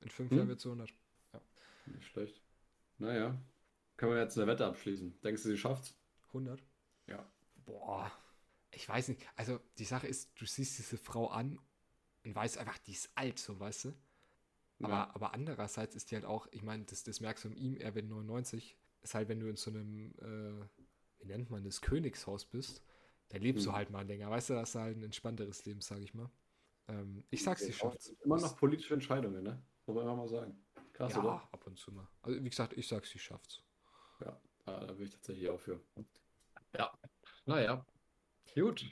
In 0.00 0.10
fünf 0.10 0.30
hm? 0.30 0.36
Jahren 0.36 0.48
wird 0.48 0.58
es 0.58 0.66
100. 0.66 0.90
Ja. 1.32 1.40
Nicht 1.86 2.06
schlecht. 2.06 2.42
Naja, 2.98 3.40
können 3.96 4.12
wir 4.12 4.20
jetzt 4.20 4.36
eine 4.36 4.46
Wette 4.46 4.66
abschließen. 4.66 5.18
Denkst 5.22 5.42
du, 5.42 5.48
sie 5.48 5.56
schafft's? 5.56 5.96
100? 6.28 6.62
Ja. 7.06 7.26
Boah, 7.64 8.12
ich 8.70 8.88
weiß 8.88 9.08
nicht. 9.08 9.26
Also, 9.36 9.60
die 9.78 9.84
Sache 9.84 10.06
ist, 10.06 10.30
du 10.38 10.44
siehst 10.44 10.78
diese 10.78 10.98
Frau 10.98 11.28
an 11.28 11.58
und 12.24 12.34
weißt 12.34 12.58
einfach, 12.58 12.78
die 12.78 12.92
ist 12.92 13.10
alt, 13.14 13.38
so 13.38 13.58
weißt 13.58 13.86
du. 13.86 13.94
Aber, 14.82 14.92
ja. 14.92 15.14
aber 15.14 15.34
andererseits 15.34 15.96
ist 15.96 16.10
die 16.10 16.16
halt 16.16 16.24
auch, 16.24 16.46
ich 16.50 16.62
meine, 16.62 16.84
das, 16.84 17.02
das 17.02 17.20
merkst 17.20 17.44
du 17.44 17.48
in 17.48 17.56
ihm, 17.56 17.76
er 17.76 17.94
wird 17.94 18.06
99, 18.06 18.76
ist 19.02 19.14
halt, 19.14 19.28
wenn 19.28 19.40
du 19.40 19.48
in 19.48 19.56
so 19.56 19.70
einem, 19.70 20.12
äh, 20.18 20.66
wie 21.18 21.26
nennt 21.26 21.50
man 21.50 21.64
das, 21.64 21.80
Königshaus 21.80 22.44
bist, 22.44 22.82
da 23.30 23.38
lebst 23.38 23.64
mhm. 23.64 23.70
du 23.70 23.76
halt 23.76 23.90
mal 23.90 24.06
länger. 24.06 24.30
Weißt 24.30 24.50
du, 24.50 24.54
das 24.54 24.70
ist 24.70 24.74
halt 24.74 24.96
ein 24.96 25.04
entspannteres 25.04 25.64
Leben, 25.64 25.80
sag 25.80 25.98
ich 25.98 26.14
mal. 26.14 26.30
Ähm, 26.88 27.24
ich 27.30 27.42
sag's, 27.42 27.64
sie 27.64 27.72
schafft's. 27.72 28.08
Immer 28.24 28.38
noch 28.38 28.56
politische 28.56 28.94
Entscheidungen, 28.94 29.42
ne? 29.42 29.62
Muss 29.86 29.96
man 29.96 30.16
mal 30.16 30.28
sagen. 30.28 30.56
Krass, 30.92 31.14
ja, 31.14 31.20
oder? 31.20 31.48
ab 31.52 31.66
und 31.66 31.78
zu 31.78 31.92
mal. 31.92 32.06
Also, 32.22 32.42
wie 32.44 32.50
gesagt, 32.50 32.76
ich 32.76 32.86
sag's, 32.86 33.10
sie 33.10 33.18
schafft's. 33.18 33.62
Ja, 34.20 34.38
da 34.66 34.92
bin 34.92 35.06
ich 35.06 35.10
tatsächlich 35.10 35.48
auch 35.48 35.60
für. 35.60 35.80
Ja. 36.76 36.92
Naja. 37.46 37.84
Gut. 38.54 38.84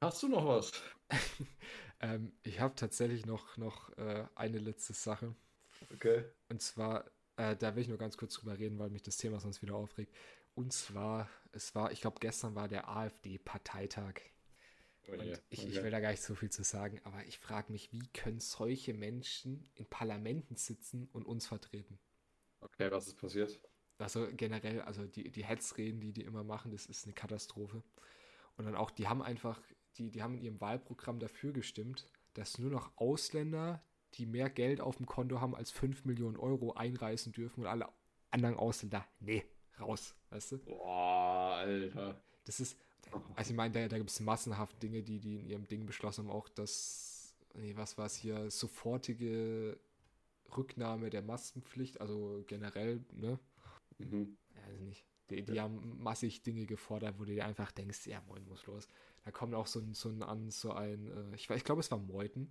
Hast 0.00 0.22
du 0.22 0.28
noch 0.28 0.46
was? 0.46 0.72
ähm, 2.00 2.32
ich 2.42 2.60
habe 2.60 2.74
tatsächlich 2.74 3.24
noch, 3.24 3.56
noch 3.56 3.96
äh, 3.96 4.26
eine 4.34 4.58
letzte 4.58 4.92
Sache. 4.92 5.34
Okay. 5.94 6.24
Und 6.48 6.60
zwar, 6.60 7.04
äh, 7.36 7.56
da 7.56 7.74
will 7.74 7.82
ich 7.82 7.88
nur 7.88 7.98
ganz 7.98 8.16
kurz 8.16 8.34
drüber 8.34 8.58
reden, 8.58 8.78
weil 8.78 8.90
mich 8.90 9.02
das 9.02 9.16
Thema 9.16 9.40
sonst 9.40 9.62
wieder 9.62 9.74
aufregt. 9.74 10.14
Und 10.56 10.72
zwar, 10.72 11.28
es 11.52 11.74
war, 11.74 11.92
ich 11.92 12.00
glaube, 12.00 12.16
gestern 12.18 12.54
war 12.54 12.66
der 12.66 12.88
AfD-Parteitag. 12.88 14.22
Oh 15.06 15.12
und 15.12 15.20
yeah. 15.20 15.38
ich, 15.50 15.60
okay. 15.60 15.68
ich 15.68 15.82
will 15.82 15.90
da 15.90 16.00
gar 16.00 16.10
nicht 16.10 16.22
so 16.22 16.34
viel 16.34 16.48
zu 16.48 16.64
sagen, 16.64 16.98
aber 17.04 17.22
ich 17.26 17.38
frage 17.38 17.70
mich, 17.70 17.92
wie 17.92 18.08
können 18.14 18.40
solche 18.40 18.94
Menschen 18.94 19.70
in 19.74 19.84
Parlamenten 19.84 20.56
sitzen 20.56 21.10
und 21.12 21.26
uns 21.26 21.46
vertreten? 21.46 21.98
Okay, 22.60 22.90
was 22.90 23.06
ist 23.06 23.18
passiert? 23.18 23.60
Also 23.98 24.26
generell, 24.32 24.80
also 24.80 25.04
die, 25.04 25.30
die 25.30 25.44
Hetzreden, 25.44 26.00
die 26.00 26.14
die 26.14 26.22
immer 26.22 26.42
machen, 26.42 26.72
das 26.72 26.86
ist 26.86 27.04
eine 27.04 27.12
Katastrophe. 27.12 27.82
Und 28.56 28.64
dann 28.64 28.74
auch, 28.74 28.90
die 28.90 29.08
haben 29.08 29.22
einfach, 29.22 29.60
die, 29.98 30.10
die 30.10 30.22
haben 30.22 30.36
in 30.36 30.40
ihrem 30.42 30.60
Wahlprogramm 30.62 31.18
dafür 31.18 31.52
gestimmt, 31.52 32.06
dass 32.32 32.58
nur 32.58 32.70
noch 32.70 32.96
Ausländer, 32.96 33.84
die 34.14 34.24
mehr 34.24 34.48
Geld 34.48 34.80
auf 34.80 34.96
dem 34.96 35.04
Konto 35.04 35.38
haben 35.38 35.54
als 35.54 35.70
5 35.70 36.06
Millionen 36.06 36.38
Euro, 36.38 36.72
einreisen 36.72 37.32
dürfen 37.32 37.60
und 37.60 37.66
alle 37.66 37.90
anderen 38.30 38.56
Ausländer, 38.56 39.06
nee, 39.20 39.44
raus, 39.80 40.14
weißt 40.30 40.52
du? 40.52 40.58
Boah, 40.58 41.56
Alter. 41.56 42.20
Das 42.44 42.60
ist, 42.60 42.78
also 43.34 43.50
ich 43.50 43.56
meine, 43.56 43.72
da, 43.72 43.88
da 43.88 43.98
gibt 43.98 44.10
es 44.10 44.20
massenhaft 44.20 44.82
Dinge, 44.82 45.02
die 45.02 45.20
die 45.20 45.40
in 45.40 45.48
ihrem 45.48 45.68
Ding 45.68 45.86
beschlossen 45.86 46.26
haben, 46.26 46.34
auch 46.34 46.48
das, 46.48 47.34
nee, 47.54 47.76
was 47.76 47.98
war 47.98 48.06
es 48.06 48.16
hier, 48.16 48.50
sofortige 48.50 49.78
Rücknahme 50.56 51.10
der 51.10 51.22
Maskenpflicht, 51.22 52.00
also 52.00 52.44
generell, 52.46 53.04
ne? 53.12 53.38
Mhm. 53.98 54.36
Also 54.66 54.84
nicht. 54.84 55.04
Die, 55.30 55.42
die 55.42 55.54
ja. 55.54 55.64
haben 55.64 56.00
massig 56.00 56.42
Dinge 56.42 56.66
gefordert, 56.66 57.18
wo 57.18 57.24
du 57.24 57.34
dir 57.34 57.44
einfach 57.44 57.72
denkst, 57.72 58.06
ja, 58.06 58.22
moin, 58.28 58.46
muss 58.46 58.64
los. 58.66 58.88
Da 59.24 59.32
kommt 59.32 59.54
auch 59.54 59.66
so 59.66 59.80
ein, 59.80 59.94
so 59.94 60.08
ein 60.08 60.22
an, 60.22 60.50
so 60.50 60.72
ein, 60.72 61.08
äh, 61.08 61.34
ich, 61.34 61.50
ich 61.50 61.64
glaube, 61.64 61.80
es 61.80 61.90
war 61.90 61.98
Meuthen, 61.98 62.48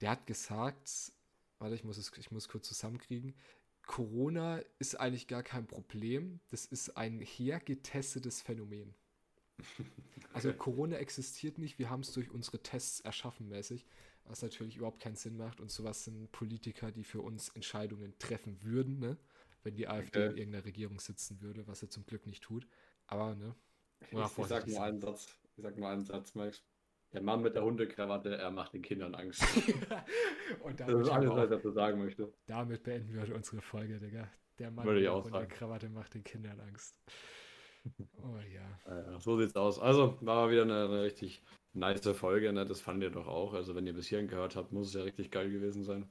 der 0.00 0.12
hat 0.12 0.26
gesagt, 0.26 1.12
warte, 1.58 1.74
ich 1.74 1.84
muss 1.84 1.98
es, 1.98 2.10
ich 2.16 2.30
muss 2.30 2.48
kurz 2.48 2.66
zusammenkriegen, 2.68 3.34
Corona 3.88 4.60
ist 4.78 5.00
eigentlich 5.00 5.26
gar 5.26 5.42
kein 5.42 5.66
Problem. 5.66 6.38
Das 6.50 6.66
ist 6.66 6.96
ein 6.96 7.20
hergetestetes 7.20 8.40
Phänomen. 8.40 8.94
Also 10.34 10.52
Corona 10.52 10.98
existiert 10.98 11.58
nicht, 11.58 11.78
wir 11.78 11.88
haben 11.88 12.02
es 12.02 12.12
durch 12.12 12.30
unsere 12.30 12.62
Tests 12.62 13.00
erschaffen 13.00 13.48
mäßig, 13.48 13.86
was 14.24 14.42
natürlich 14.42 14.76
überhaupt 14.76 15.00
keinen 15.00 15.16
Sinn 15.16 15.36
macht 15.36 15.58
und 15.58 15.70
sowas 15.70 16.04
sind 16.04 16.30
Politiker, 16.30 16.92
die 16.92 17.02
für 17.02 17.22
uns 17.22 17.48
Entscheidungen 17.48 18.16
treffen 18.18 18.62
würden, 18.62 19.00
ne? 19.00 19.16
wenn 19.62 19.74
die 19.74 19.88
AfD 19.88 20.18
okay. 20.18 20.30
in 20.30 20.36
irgendeiner 20.36 20.64
Regierung 20.66 21.00
sitzen 21.00 21.40
würde, 21.40 21.66
was 21.66 21.80
sie 21.80 21.88
zum 21.88 22.04
Glück 22.04 22.26
nicht 22.26 22.44
tut. 22.44 22.68
Aber, 23.06 23.34
ne? 23.34 23.56
Ich, 24.10 24.18
ich 24.18 24.46
sag 24.46 24.66
nur 24.68 24.82
einen 24.82 25.00
Satz. 25.00 25.34
Ich 25.56 25.62
sag 25.62 25.76
nur 25.76 25.88
einen 25.88 26.04
Satz, 26.04 26.34
Max. 26.34 26.62
Der 27.12 27.22
Mann 27.22 27.40
mit 27.42 27.54
der 27.54 27.62
Hundekrawatte, 27.64 28.36
er 28.36 28.50
macht 28.50 28.74
den 28.74 28.82
Kindern 28.82 29.14
Angst. 29.14 29.42
Und 30.60 30.78
das 30.78 30.88
ist 30.88 31.08
alles, 31.08 31.30
was 31.30 31.44
ich 31.44 31.50
dazu 31.50 31.70
sagen 31.70 31.98
möchte. 31.98 32.32
Damit 32.46 32.82
beenden 32.82 33.14
wir 33.14 33.34
unsere 33.34 33.62
Folge, 33.62 33.98
Digga. 33.98 34.28
Der 34.58 34.70
Mann 34.70 34.86
mit 34.86 35.02
der 35.02 35.14
Hundekrawatte 35.14 35.88
macht 35.88 36.14
den 36.14 36.24
Kindern 36.24 36.60
Angst. 36.60 36.96
Oh 38.22 38.36
ja. 38.52 38.78
ja. 39.12 39.20
So 39.20 39.38
sieht's 39.38 39.56
aus. 39.56 39.78
Also, 39.78 40.18
war 40.20 40.50
wieder 40.50 40.62
eine, 40.62 40.84
eine 40.84 41.02
richtig 41.02 41.42
nice 41.72 42.06
Folge, 42.08 42.52
ne? 42.52 42.66
Das 42.66 42.80
fand 42.80 43.02
ihr 43.02 43.10
doch 43.10 43.28
auch. 43.28 43.54
Also, 43.54 43.74
wenn 43.74 43.86
ihr 43.86 43.94
bis 43.94 44.08
hierhin 44.08 44.28
gehört 44.28 44.56
habt, 44.56 44.72
muss 44.72 44.88
es 44.88 44.94
ja 44.94 45.02
richtig 45.02 45.30
geil 45.30 45.50
gewesen 45.50 45.84
sein. 45.84 46.08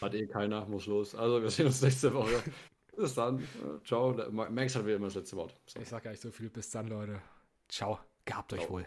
Hat 0.00 0.14
eh 0.14 0.26
keiner, 0.26 0.66
muss 0.66 0.86
los. 0.86 1.14
Also, 1.14 1.42
wir 1.42 1.50
sehen 1.50 1.66
uns 1.66 1.82
nächste 1.82 2.12
Woche. 2.14 2.42
Bis 2.96 3.14
dann. 3.14 3.46
Ciao. 3.84 4.12
Max 4.30 4.74
hat 4.74 4.86
wie 4.86 4.92
immer 4.92 5.06
das 5.06 5.16
letzte 5.16 5.36
Wort. 5.36 5.60
So. 5.66 5.80
Ich 5.80 5.88
sag 5.88 6.02
gar 6.02 6.12
nicht 6.12 6.22
so 6.22 6.30
viel. 6.30 6.48
Bis 6.48 6.70
dann, 6.70 6.88
Leute. 6.88 7.20
Ciao. 7.68 7.98
Gehabt 8.24 8.52
euch 8.54 8.60
Ciao. 8.60 8.70
wohl. 8.70 8.86